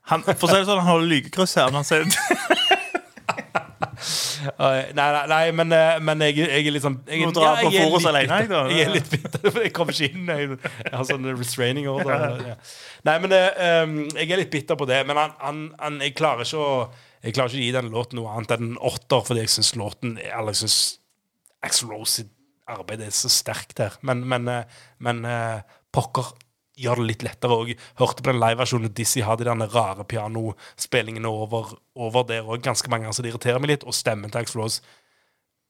Han, 0.09 0.23
for 0.23 0.45
å 0.45 0.51
si 0.53 0.55
det 0.61 0.65
sånn, 0.69 0.79
han 0.79 0.87
holder 0.93 1.09
lykekryss 1.09 1.55
her. 1.59 1.71
Men 1.73 1.81
han 1.81 1.87
sier 1.89 2.05
nei, 4.59 4.91
nei, 4.95 5.07
nei, 5.27 5.51
men, 5.51 5.73
uh, 5.75 5.97
men 6.05 6.21
jeg, 6.23 6.37
jeg 6.39 6.67
er 6.69 6.71
litt 6.73 6.83
sånn 6.85 6.95
jeg, 7.09 7.25
Må 7.27 7.33
dra 7.35 7.49
på 7.59 7.67
jeg 7.73 7.81
er 7.81 7.89
Forus 7.89 8.05
litt 8.05 8.11
alene, 8.13 8.37
jeg, 8.39 8.47
bitter. 8.47 8.55
da. 8.55 8.71
Jeg 8.71 8.85
er 8.85 8.93
litt 8.95 9.09
bitter, 9.11 9.43
for 9.51 9.65
jeg 9.65 9.73
kommer 9.75 9.97
ikke 9.97 10.07
inn. 10.13 10.29
Jeg, 10.31 10.57
jeg 10.85 10.93
har 10.95 11.05
sånn 11.09 11.27
restraining 11.35 11.89
order. 11.91 12.39
Ja. 12.53 12.55
Nei, 13.09 13.17
men 13.25 13.35
um, 13.35 13.97
jeg 14.15 14.29
er 14.31 14.41
litt 14.45 14.53
bitter 14.53 14.79
på 14.79 14.87
det. 14.89 15.01
Men 15.09 15.19
han, 15.19 15.35
han, 15.43 15.61
han, 15.81 15.99
jeg 16.05 16.15
klarer 16.19 16.47
ikke 16.47 16.63
å 16.63 16.71
Jeg 17.25 17.35
klarer 17.35 17.51
ikke 17.51 17.59
å 17.59 17.65
gi 17.65 17.71
den 17.75 17.91
låten 17.91 18.15
noe 18.21 18.31
annet 18.37 18.55
enn 18.55 18.69
en 18.71 18.79
åtter, 18.87 19.25
fordi 19.27 19.43
jeg 19.43 19.51
syns 19.51 19.73
låten 19.75 20.15
Eller 20.23 20.53
jeg 20.55 20.61
syns 20.63 20.77
Axel 21.65 21.91
Rose 21.91 22.21
sitt 22.21 22.35
arbeid 22.69 23.01
er 23.01 23.13
så 23.15 23.31
sterkt 23.33 23.81
her. 23.81 23.97
Men, 24.05 24.21
men, 24.29 24.45
uh, 24.47 24.85
men 25.03 25.23
uh, 25.25 25.65
pokker 25.95 26.31
gjør 26.79 27.01
det 27.01 27.07
litt 27.09 27.25
lettere. 27.25 27.57
Og 27.57 27.73
hørte 27.99 28.23
på 28.23 28.31
den 28.31 28.41
liveversjonen 28.41 28.93
Dizzie 28.95 29.25
hadde 29.27 29.47
de 29.47 29.55
der 29.63 29.73
rare 29.73 30.05
pianospillingene 30.07 31.27
over, 31.27 31.75
over 31.95 32.27
der 32.29 32.47
òg 32.47 32.63
ganske 32.63 32.91
mange 32.91 33.07
ganger, 33.07 33.17
så 33.17 33.25
det 33.25 33.33
irriterer 33.33 33.61
meg 33.63 33.73
litt. 33.73 33.87
Og 33.87 33.97
stemmen 33.97 34.31
til 34.31 34.43
Axel 34.43 34.61
Rose 34.61 34.83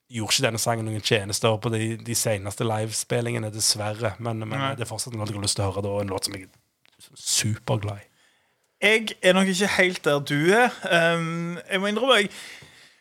gjorde 0.10 0.36
ikke 0.36 0.48
denne 0.48 0.62
sangen 0.62 0.88
noen 0.90 1.06
tjenester 1.06 1.58
på 1.62 1.72
de, 1.74 1.94
de 2.02 2.16
seneste 2.18 2.66
livespillingene, 2.66 3.52
dessverre. 3.54 4.16
Men, 4.20 4.46
men 4.46 4.72
det 4.78 4.86
er 4.86 4.90
fortsatt 4.90 5.14
en 5.14 5.22
låt 5.22 5.32
jeg 5.32 5.40
har 5.40 5.46
lyst 5.46 5.60
til 5.60 5.66
å 5.68 5.72
høre, 5.72 5.86
da, 5.86 5.98
en 6.02 6.14
låt 6.14 6.30
som 6.30 6.38
jeg 6.38 6.48
er 6.48 7.12
superglad 7.16 8.02
i. 8.02 8.08
Jeg 8.80 9.18
er 9.28 9.36
nok 9.36 9.50
ikke 9.52 9.68
helt 9.76 10.06
der 10.06 10.22
du 10.24 10.38
er. 10.56 10.72
Um, 10.88 11.58
jeg 11.68 11.82
må 11.84 11.90
innrømme 11.92 12.22
jeg, 12.22 12.30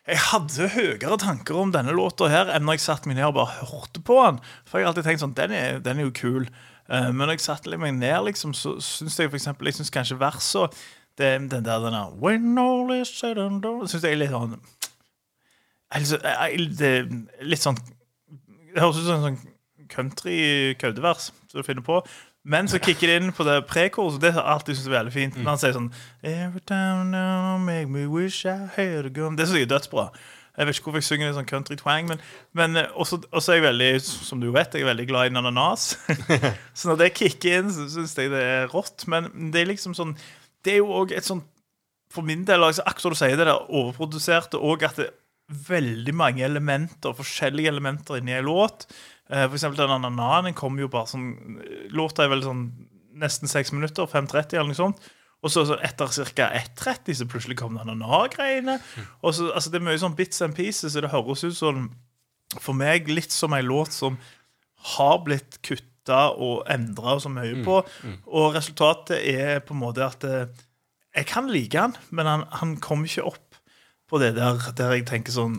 jeg 0.09 0.18
hadde 0.31 0.68
høyere 0.73 1.18
tanker 1.21 1.59
om 1.61 1.71
denne 1.75 1.92
låta 1.92 2.31
her 2.33 2.49
enn 2.55 2.64
når 2.64 2.79
jeg 2.79 2.85
satte 2.87 3.11
meg 3.11 3.18
ned 3.18 3.27
og 3.29 3.35
bare 3.37 3.66
hørte 3.68 4.01
på 4.01 4.16
den. 4.25 4.38
For 4.64 4.79
jeg 4.81 4.87
har 4.87 4.92
alltid 4.94 5.05
tenkt 5.09 5.23
sånn, 5.25 5.35
den 5.37 5.53
er, 5.53 5.81
den 5.85 6.01
er 6.01 6.09
jo 6.09 6.14
kul. 6.16 6.49
Uh, 6.88 7.11
men 7.12 7.27
når 7.27 7.35
jeg 7.37 7.44
satte 7.44 7.77
meg 7.81 7.92
ned, 7.99 8.16
liksom, 8.31 8.55
så 8.57 8.79
syns 8.81 9.18
jeg 9.21 9.29
for 9.29 9.37
eksempel, 9.37 9.68
jeg 9.68 9.77
synes 9.77 9.92
kanskje 9.92 10.16
verset 10.21 10.79
det, 11.18 11.35
Den 11.51 11.64
der 11.66 11.81
den 11.83 11.92
der, 11.92 12.12
When 12.23 12.57
all 12.62 12.92
is 12.94 13.11
said 13.12 13.37
and 13.42 13.61
done 13.61 13.88
Syns 13.90 14.05
jeg 14.07 14.14
er 14.14 14.21
litt 14.23 14.31
sånn 14.31 14.55
altså, 15.90 16.21
jeg- 16.23 16.68
det, 16.79 16.90
er 17.03 17.44
Litt 17.44 17.64
sånn 17.64 17.77
Det 18.31 18.79
høres 18.81 19.01
ut 19.01 19.09
som 19.09 19.16
en 19.18 19.25
sånn 19.27 19.38
country-køddevers 19.88 21.31
som 21.49 21.59
du 21.59 21.62
finner 21.64 21.81
på. 21.83 22.03
Men 22.49 22.69
så 22.71 22.81
kicker 22.81 23.11
det 23.11 23.19
inn 23.21 23.35
på 23.37 23.45
det 23.45 23.59
prekoret, 23.69 24.17
det 24.23 24.33
har 24.33 24.41
jeg 24.41 24.55
alltid 24.55 24.79
syntes 24.79 24.89
er 24.89 24.97
veldig 24.97 25.13
fint. 25.13 25.37
Når 25.37 25.51
han 25.51 25.61
sier 25.61 25.77
sånn 25.77 25.91
Every 26.25 26.63
time 26.65 27.11
now 27.13 27.59
make 27.61 27.91
me 27.93 28.07
wish 28.09 28.47
I 28.49 28.71
had 28.73 29.09
a 29.09 29.13
gun 29.13 29.37
Det 29.37 29.49
synes 29.49 29.61
jeg 29.61 29.69
er 29.69 29.75
dødsbra. 29.75 30.09
Jeg 30.59 30.67
vet 30.67 30.79
ikke 30.79 30.89
hvorfor 30.89 30.99
jeg 30.99 31.07
synger 31.07 31.29
en 31.29 31.37
sånn 31.37 31.47
country 31.47 31.77
twang, 31.79 32.09
men, 32.11 32.23
men 32.59 32.81
eh, 32.81 32.89
også, 32.99 33.21
også 33.31 33.53
er 33.53 33.61
jeg 33.61 33.67
veldig, 33.69 33.91
som 34.03 34.41
du 34.43 34.49
vet, 34.51 34.73
jeg 34.75 34.83
er 34.83 34.89
veldig 34.89 35.05
glad 35.07 35.29
i 35.29 35.39
ananas. 35.39 35.93
så 36.79 36.91
når 36.91 36.99
det 37.05 37.13
kicker 37.15 37.61
inn, 37.61 37.71
så 37.71 37.87
syns 37.93 38.17
jeg 38.19 38.33
det 38.33 38.41
er 38.43 38.67
rått. 38.73 39.07
Men 39.13 39.29
det 39.55 39.63
er 39.63 39.71
liksom 39.71 39.95
sånn 39.95 40.17
Det 40.65 40.75
er 40.75 40.81
jo 40.81 40.91
òg 40.99 41.15
et 41.15 41.29
sånn 41.29 41.45
For 42.11 42.27
min 42.27 42.43
del, 42.49 42.65
altså, 42.65 42.83
akkurat 42.89 43.05
som 43.07 43.15
du 43.15 43.21
sier, 43.21 43.37
det 43.39 43.47
der 43.47 43.69
overproduserte, 43.69 44.59
og 44.59 44.83
at 44.89 44.99
det 44.99 45.11
er 45.13 45.15
veldig 45.69 46.15
mange 46.17 46.45
elementer, 46.45 47.15
forskjellige 47.17 47.71
elementer 47.71 48.19
inni 48.19 48.35
en 48.37 48.49
låt. 48.49 48.89
Eh, 49.31 49.45
For 49.47 49.59
eksempel 49.59 49.83
den 49.83 49.95
anananen 49.99 50.57
kom 50.57 50.79
jo 50.81 50.88
bare 50.93 51.11
sånn 51.11 51.59
Låta 51.93 52.25
er 52.25 52.33
vel 52.33 52.45
sånn 52.47 52.67
nesten 53.19 53.51
seks 53.51 53.73
minutter, 53.75 54.07
5.30 54.07 54.55
eller 54.55 54.71
noe 54.71 54.79
sånt. 54.79 55.01
Og 55.43 55.51
så 55.51 55.64
etter 55.83 56.11
ca. 56.35 56.49
1.30 56.55 57.17
så 57.19 57.27
plutselig 57.31 57.57
kom 57.59 57.75
det 57.75 57.83
ananas-greiene. 57.85 58.77
Og 59.23 59.35
så, 59.35 59.49
altså 59.55 59.71
Det 59.73 59.81
er 59.81 59.87
mye 59.88 60.01
sånn 60.03 60.14
bits 60.19 60.43
and 60.47 60.55
pieces, 60.55 60.93
så 60.95 61.03
det 61.03 61.11
høres 61.12 61.45
ut 61.47 61.57
som 61.59 61.88
for 62.62 62.73
meg 62.79 63.11
litt 63.12 63.35
som 63.35 63.53
ei 63.53 63.61
låt 63.67 63.93
som 63.93 64.17
har 64.95 65.19
blitt 65.27 65.59
kutta 65.67 66.31
og 66.38 66.62
endra 66.71 67.19
så 67.21 67.29
mye 67.29 67.59
på. 67.67 67.83
Og 68.33 68.55
resultatet 68.57 69.19
er 69.21 69.59
på 69.67 69.75
en 69.77 69.83
måte 69.83 70.07
at 70.07 70.25
eh, 70.25 70.47
jeg 71.19 71.27
kan 71.29 71.51
like 71.51 71.77
han, 71.79 71.97
men 72.11 72.27
han, 72.31 72.47
han 72.62 72.77
kommer 72.81 73.11
ikke 73.11 73.26
opp 73.29 73.59
på 74.09 74.18
det 74.22 74.33
der 74.39 74.62
der 74.79 74.95
jeg 74.97 75.05
tenker 75.11 75.35
sånn 75.35 75.59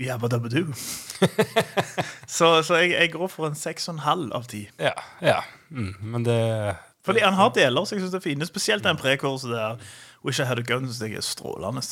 Jabba 0.00 0.28
dabba 0.28 0.48
do. 0.52 0.64
så 2.28 2.62
så 2.62 2.74
jeg, 2.82 2.90
jeg 2.92 3.12
går 3.14 3.30
for 3.32 3.48
en 3.48 3.54
seks 3.56 3.88
og 3.88 3.96
en 3.96 4.04
halv 4.04 4.34
av 4.36 4.44
ti. 4.50 4.66
Ja, 4.82 4.92
ja. 5.24 5.38
Mm, 5.70 5.94
men 6.02 6.26
det 6.26 6.76
Fordi 7.06 7.22
han 7.24 7.38
har 7.38 7.54
deler 7.54 7.84
som 7.86 7.96
jeg 7.96 8.04
synes 8.04 8.18
er 8.18 8.24
fine, 8.24 8.46
spesielt 8.46 8.84
den 8.84 8.98
prekurset 9.00 9.50
der. 9.54 9.80
Wish 10.24 10.40
I 10.42 10.44
had 10.44 10.58
a 10.58 10.62
gun, 10.66 10.88
synes 10.90 11.00
jeg 11.00 11.16
er 11.16 11.24
strålende. 11.24 11.82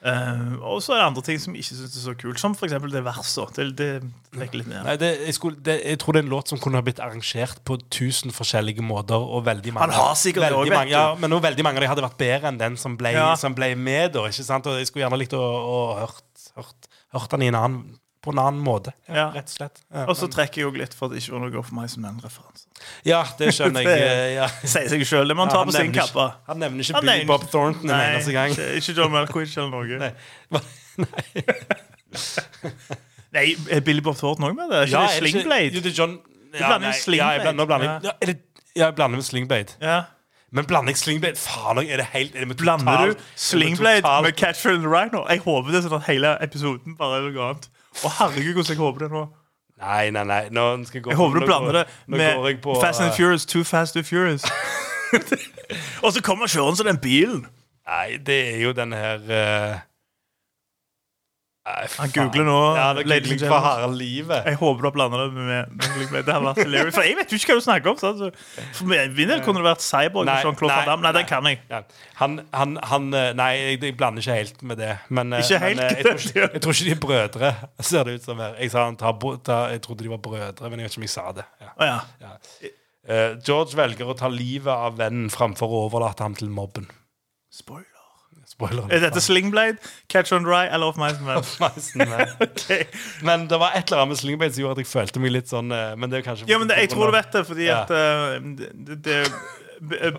Eh, 0.00 0.52
og 0.64 0.78
så 0.80 0.94
er 0.94 1.00
det 1.02 1.06
andre 1.10 1.22
ting 1.26 1.40
som 1.40 1.52
jeg 1.54 1.60
ikke 1.64 1.76
syns 1.76 1.96
er 1.96 2.04
så 2.06 2.14
kult, 2.16 2.40
som 2.40 2.54
f.eks. 2.56 2.72
det 2.92 3.02
verset. 3.04 3.56
Det, 3.56 3.88
det 4.36 4.46
litt 4.54 4.68
ned. 4.68 4.84
Nei, 4.86 4.94
det, 5.00 5.10
jeg, 5.26 5.34
skulle, 5.36 5.58
det, 5.64 5.76
jeg 5.84 6.00
tror 6.00 6.16
det 6.16 6.22
er 6.22 6.26
en 6.28 6.32
låt 6.32 6.52
som 6.52 6.60
kunne 6.62 6.80
ha 6.80 6.84
blitt 6.86 7.02
arrangert 7.04 7.60
på 7.68 7.76
tusen 7.92 8.32
forskjellige 8.32 8.84
måter. 8.84 9.16
Og 9.20 9.44
veldig 9.48 9.74
mange, 9.76 9.90
Han 9.90 9.96
har 10.06 10.14
sikkert 10.20 10.46
veldig 10.46 10.60
også, 10.62 10.76
mange, 10.78 10.94
ja, 10.94 11.02
Men 11.20 11.36
også 11.36 11.48
veldig 11.48 11.66
mange 11.66 11.80
av 11.80 11.84
dem 11.84 11.92
hadde 11.94 12.06
vært 12.06 12.20
bedre 12.22 12.52
enn 12.52 12.60
den 12.62 12.78
som 12.80 12.96
ble, 13.00 13.12
Ja. 13.16 13.34
som 13.40 13.56
ble 13.56 13.74
med. 13.76 14.14
Da, 14.16 14.24
ikke 14.30 14.46
sant? 14.46 14.70
Og 14.70 14.78
jeg 14.80 14.88
skulle 14.88 15.04
gjerne 15.04 15.20
likt 15.20 15.36
å, 15.36 15.42
å 15.44 15.80
hørt, 16.00 16.46
hørt, 16.56 16.89
hørt 17.14 17.30
den 17.36 17.54
annen, 17.54 17.98
på 18.20 18.34
en 18.34 18.38
annen 18.42 18.60
måte. 18.60 18.92
Ja. 19.08 19.30
Rett 19.32 19.48
og 19.48 19.54
slett. 19.54 19.78
Ja, 19.88 20.02
Og 20.04 20.16
så 20.18 20.26
trekker 20.28 20.60
jeg 20.60 20.68
òg 20.68 20.76
litt 20.76 20.92
for 20.96 21.08
at 21.08 21.14
det 21.16 21.22
ikke 21.22 21.32
var 21.38 21.40
noe 21.46 21.62
for 21.64 21.74
meg 21.78 21.88
som 21.88 22.04
en 22.04 22.18
referanse. 22.20 22.66
ja 23.08 23.22
det 23.38 23.48
skjønner 23.56 23.86
jeg. 23.86 24.02
Eh, 24.10 24.34
Ja. 24.36 24.48
Sier 24.62 24.90
seg 24.92 25.06
sjøl. 25.08 25.28
Det 25.32 25.36
må 25.38 25.46
han 25.46 25.52
ta 25.54 25.62
på 25.64 25.72
sin 25.72 25.92
kappe. 25.96 26.26
Han 26.50 26.60
nevner 26.60 26.84
ikke 26.84 27.00
Billy 27.06 27.24
Bob 27.30 27.46
Thornton 27.48 27.88
en 27.88 27.96
eneste 28.10 28.34
gang. 28.36 28.52
Ikke, 28.52 28.92
John 28.98 29.10
Malkovich 29.14 29.56
eller 29.56 29.70
noe. 29.72 29.98
Nei. 30.04 30.12
Nei. 31.00 31.46
Nei, 33.32 33.46
er 33.70 33.80
Billy 33.86 34.02
Bob 34.04 34.16
Thornton 34.18 34.48
òg 34.50 34.56
med? 34.58 34.68
det? 34.72 34.78
Er 34.82 34.86
ikke 34.90 35.00
Ja, 35.00 35.06
det 35.06 35.30
Slingblade? 35.32 35.74
Jo, 35.76 35.80
det 35.84 35.92
er 35.92 35.98
John 36.02 36.16
ja, 36.50 36.66
blander 36.66 36.88
nei, 36.90 36.96
Sling 36.98 37.20
Ja, 37.20 37.28
jeg 37.36 37.42
blander, 37.44 37.60
nå 37.62 37.66
blander, 37.70 37.92
Blade. 38.00 38.10
ja, 38.10 38.26
det, 38.26 38.38
ja, 38.74 38.84
jeg 38.88 38.94
blander 38.98 39.20
med 39.20 39.26
Slingblade. 39.28 39.76
Ja. 39.80 39.98
Men 40.52 40.66
blander 40.66 40.90
jeg 40.90 40.98
Slingblade 40.98 41.38
Faen, 41.38 41.78
er 41.78 42.00
det 42.00 42.06
helt 42.12 42.34
er 42.34 42.44
det 42.44 42.56
Blander 42.58 42.84
total- 42.96 43.12
du 43.14 43.20
Slingblade 43.36 44.02
total- 44.02 44.22
med 44.24 44.32
Catcher 44.36 44.70
and 44.74 44.82
the 44.82 44.88
Rhino? 44.90 45.26
Jeg 45.28 45.40
håper 45.44 45.70
det 45.70 45.78
er 45.78 45.88
sånn 45.88 46.00
at 46.00 46.06
hele 46.08 46.32
episoden 46.42 46.96
bare 46.98 47.20
er 47.20 47.28
noe 47.30 47.44
annet. 47.50 47.68
Å 48.02 48.10
herregud, 48.18 48.54
hvordan 48.58 48.74
jeg 48.74 48.80
håper 48.82 49.04
det 49.06 49.10
nå. 49.14 49.22
Nei, 49.80 50.10
nei, 50.10 50.24
nei. 50.24 50.42
Nå 50.52 50.64
skal 50.86 50.98
jeg 50.98 51.04
gå 51.04 51.10
Jeg 51.14 51.16
håper 51.20 51.40
du 51.40 51.46
blander 51.46 51.72
det 51.72 51.84
med 52.06 52.60
på, 52.62 52.74
Fast 52.82 53.00
and 53.00 53.10
eh, 53.10 53.16
Furious, 53.16 53.46
Too 53.46 53.64
Fast 53.64 53.96
and 53.96 54.04
Furious. 54.04 54.44
Og 56.04 56.12
så 56.12 56.22
kommer 56.22 56.46
kjørende 56.50 56.76
som 56.76 56.86
den 56.86 56.98
bilen. 56.98 57.46
Nei, 57.88 58.18
det 58.26 58.40
er 58.54 58.60
jo 58.62 58.72
den 58.76 58.92
her 58.92 59.22
nei, 59.26 59.78
Han 61.98 62.12
googler 62.14 62.46
nå, 62.48 62.56
Ja, 62.76 62.86
ladies 62.98 63.32
and 63.32 63.42
gentlemen. 63.42 64.42
Jeg 64.46 64.58
håper 64.60 64.80
du 64.84 64.88
har 64.88 64.94
blanda 64.94 65.20
det 65.22 65.28
med, 65.34 65.74
med 66.12 66.26
Det 66.26 66.34
har 66.34 66.44
vært 66.44 66.60
hilarious. 66.62 66.94
For 66.96 67.06
jeg 67.08 67.16
vet 67.18 67.34
jo 67.34 67.40
ikke 67.40 67.52
hva 67.52 67.58
du 67.60 67.64
snakker 67.66 67.92
om. 67.92 67.98
Sant? 68.00 68.20
Så 68.20 68.66
For 68.78 68.90
min 68.90 69.30
del 69.30 69.42
kunne 69.44 69.62
det 69.62 69.66
vært 69.68 69.84
Cyborg 69.84 70.28
Nei, 70.30 70.38
Jean-Claude 70.44 70.76
Van 70.78 70.90
Damme. 70.90 71.06
Nei, 71.06 71.12
den 71.18 71.28
kan 71.30 71.50
jeg. 71.50 71.60
Ja. 71.70 71.82
Han, 72.20 72.38
han, 72.56 72.76
han 72.92 73.10
eh, 73.16 73.30
Nei, 73.38 73.50
jeg, 73.76 73.94
blander 74.00 74.24
ikke 74.24 74.38
helt 74.40 74.64
med 74.72 74.80
det. 74.82 74.94
Men, 75.08 75.34
eh, 75.36 75.44
Ikke 75.44 75.60
men, 75.60 75.82
helt? 75.82 75.84
eh, 75.84 75.98
jeg, 75.98 76.06
tror 76.06 76.24
ikke, 76.30 76.48
jeg 76.54 76.64
tror 76.66 76.78
ikke 76.78 76.88
de 76.88 76.96
er 76.96 77.02
brødre, 77.06 77.52
ser 77.92 78.08
det 78.08 78.16
ut 78.20 78.30
som 78.30 78.42
her. 78.44 78.56
Jeg, 78.60 78.74
sa 78.74 78.86
han 78.88 78.98
tar, 79.00 79.18
tar, 79.46 79.74
jeg 79.74 79.84
trodde 79.86 80.06
de 80.06 80.14
var 80.14 80.22
brødre, 80.24 80.70
men 80.70 80.82
jeg 80.82 80.90
vet 80.90 80.96
ikke 80.96 81.04
om 81.04 81.08
jeg 81.08 81.14
sa 81.16 81.28
det. 81.36 81.46
Ja. 81.80 81.98
Eh, 83.10 83.30
George 83.46 83.78
velger 83.78 84.10
å 84.12 84.16
ta 84.18 84.28
livet 84.30 84.70
av 84.70 84.98
vennen 85.00 85.30
framfor 85.32 85.72
å 85.72 85.84
overlate 85.88 86.26
ham 86.26 86.36
til 86.38 86.52
mobben. 86.52 86.86
Spoiler. 87.50 87.89
Spoiler. 88.60 88.90
Er 88.92 89.00
dette 89.06 89.22
Slingblade, 89.24 89.78
Catch 90.12 90.34
on 90.36 90.44
Dry 90.44 90.66
eller 90.68 90.92
Off 90.92 90.98
Mice 91.00 91.20
Man? 91.24 92.26
okay. 92.46 92.84
Men 93.26 93.48
det 93.50 93.58
var 93.60 93.72
et 93.78 93.88
eller 93.88 94.02
annet 94.04 94.14
med 94.14 94.20
Slingblade 94.20 94.52
som 94.54 94.64
gjorde 94.66 94.78
at 94.78 94.84
jeg 94.84 94.90
følte 94.92 95.22
meg 95.24 95.32
litt 95.34 95.48
sånn 95.50 95.72
eh, 95.72 95.94
Men 95.96 96.12
det 96.12 96.20
er 96.20 96.26
kanskje 96.28 96.48
Ja, 96.50 96.60
men 96.60 96.68
det, 96.70 96.76
jeg 96.84 96.92
tror 96.92 97.10
du 97.10 97.16
vet 97.16 97.32
det, 97.34 97.44
fordi 97.48 97.66
Ja. 97.70 97.82
at 97.82 97.90
uh, 97.90 98.36
det, 98.76 99.00
det, 99.08 99.18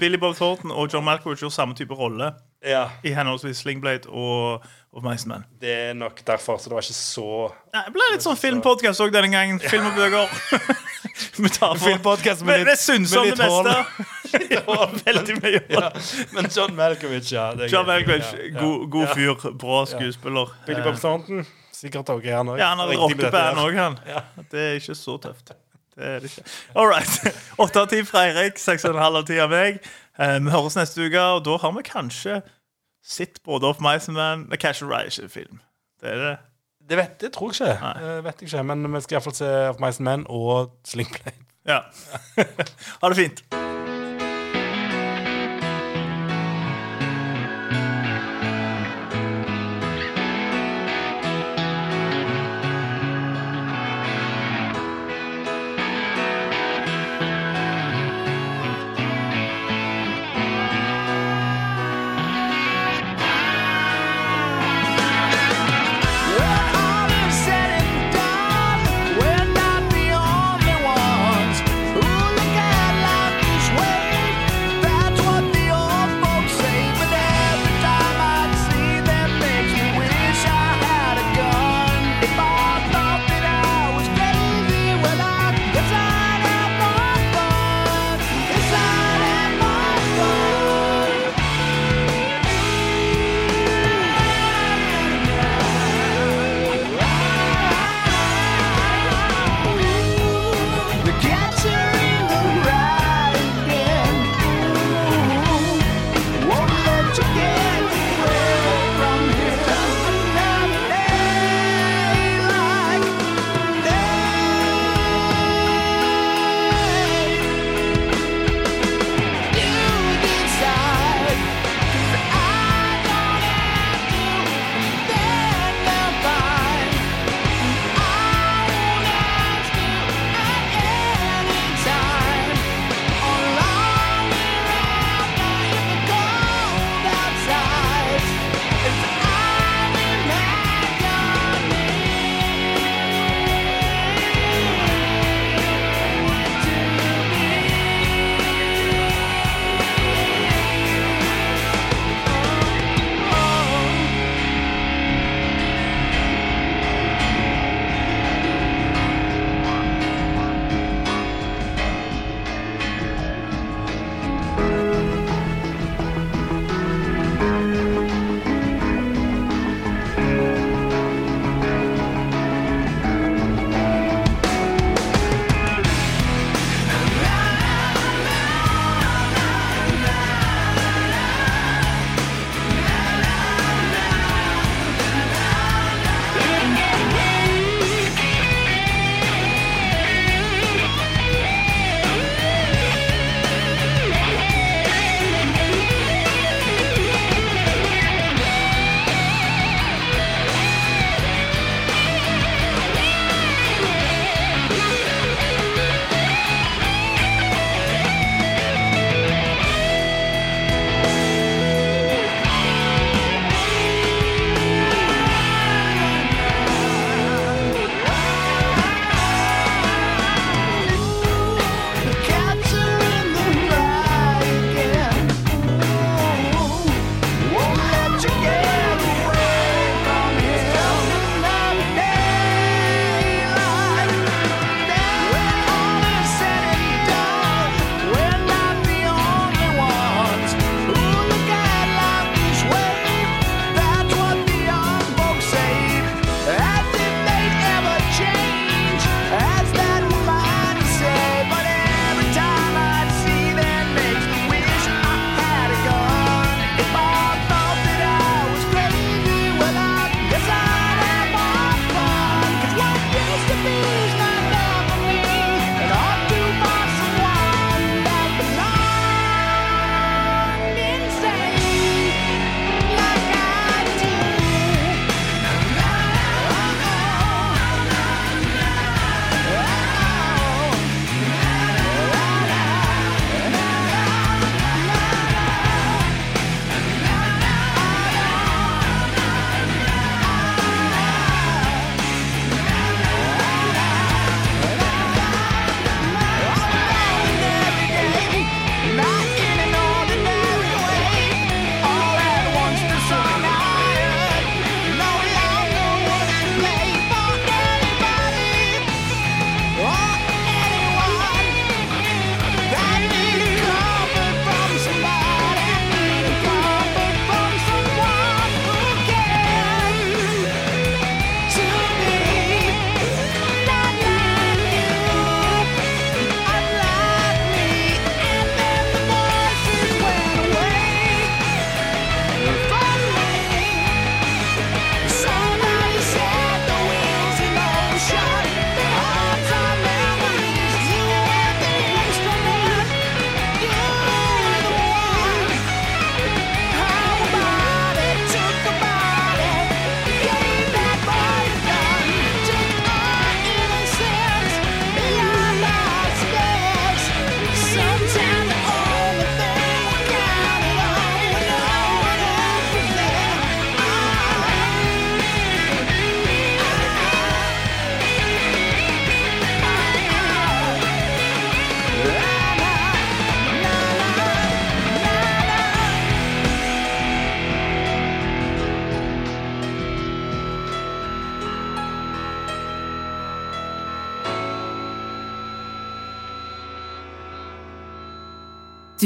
Billy 0.01 0.17
Bob 0.17 0.33
Thornton 0.35 0.73
og 0.73 0.89
John 0.89 1.05
Malkovich 1.05 1.43
gjorde 1.43 1.53
samme 1.53 1.77
type 1.77 1.93
rolle 1.93 2.31
Ja, 2.65 2.87
i 3.05 3.13
henholdsvis 3.13 3.61
Slingblade 3.61 4.09
og 4.09 4.65
Off 4.91 5.05
Mice 5.05 5.29
Man. 5.29 5.45
det 5.61 5.71
er 5.71 5.93
nok 5.95 6.17
derfor. 6.27 6.57
Så 6.57 6.69
det 6.69 6.75
var 6.75 6.83
ikke 6.83 6.97
så 6.97 7.27
Nei, 7.71 7.83
Det 7.85 7.93
ble 7.95 8.07
litt 8.11 8.25
sånn 8.25 8.39
filmpodkast 8.39 8.99
òg 9.05 9.13
denne 9.13 9.29
gangen. 9.31 9.61
Film 9.63 9.85
og 9.87 9.95
bøker. 9.95 10.33
Vi 11.45 11.51
tar 11.53 11.77
på. 11.77 11.85
Filmpodkast 11.85 12.43
med 12.43 12.59
med 12.59 12.67
litt- 12.67 12.75
vi 12.75 12.83
synser 12.83 13.21
om 13.21 13.29
det 13.29 13.37
litt 13.39 14.20
Ja, 14.55 14.75
Veldig 15.05 15.35
mye. 15.41 15.61
ja. 15.69 15.89
Men 16.35 16.47
John 16.55 16.75
Malkovich, 16.77 17.31
ja. 17.33 17.49
Det 17.57 17.71
John. 17.71 17.87
Malkovich, 17.89 18.31
god, 18.59 18.85
god 18.93 19.07
fyr, 19.15 19.49
bra 19.59 19.81
skuespiller. 19.89 20.53
Billy 20.67 20.83
Bob 20.85 20.99
Thornton, 21.01 21.45
sikkert 21.75 22.09
òg 22.13 22.27
han 22.31 22.53
òg. 22.53 22.61
Ja, 22.61 22.71
han 22.73 22.83
har 22.83 22.93
rockeband 22.95 23.61
òg, 23.65 23.79
han. 23.79 23.99
Det 24.51 24.67
er 24.67 24.79
ikke 24.79 24.95
så 24.97 25.17
tøft. 25.23 25.53
Det 25.95 26.07
er 26.07 26.19
det 26.23 26.31
ikke. 26.31 26.45
All 26.75 26.87
right. 26.91 27.35
Åtte 27.61 27.83
av 27.83 27.89
ti 27.91 28.03
fra 28.07 28.25
Eirik, 28.29 28.59
seks 28.61 28.85
og 28.87 28.95
en 28.95 29.03
halv 29.03 29.21
av 29.21 29.27
ti 29.29 29.39
av 29.43 29.51
meg. 29.51 29.81
Vi 30.21 30.29
vi 30.45 30.53
høres 30.53 30.75
neste 30.77 31.03
uke, 31.07 31.21
og 31.37 31.43
da 31.47 31.57
har 31.63 31.75
vi 31.77 31.83
kanskje 31.87 32.41
sett 33.01 33.41
både 33.47 33.67
Off 33.71 33.79
Mice 33.83 34.11
Man 34.13 34.47
og 34.51 34.59
Cash 34.61 34.83
and 34.83 34.91
Rye, 34.93 35.09
ikke 35.09 35.29
film. 35.39 35.61
Det 36.01 36.13
er 36.13 36.23
det. 36.25 36.33
Det 36.91 36.97
vet 36.97 37.17
det 37.21 37.31
tror 37.33 37.53
jeg 37.55 37.71
ikke. 37.73 37.79
Nei. 37.85 38.17
Eh, 38.17 38.23
vet 38.25 38.41
jeg 38.41 38.49
ikke. 38.51 38.63
Men 38.67 38.93
vi 38.93 39.01
skal 39.05 39.17
iallfall 39.19 39.37
se 39.37 39.51
Off 39.71 39.99
Men 39.99 40.25
og 40.29 40.75
Slingblade. 40.87 41.37
Ja. 41.67 41.81
ha 43.01 43.09
det 43.09 43.17
fint. 43.17 43.60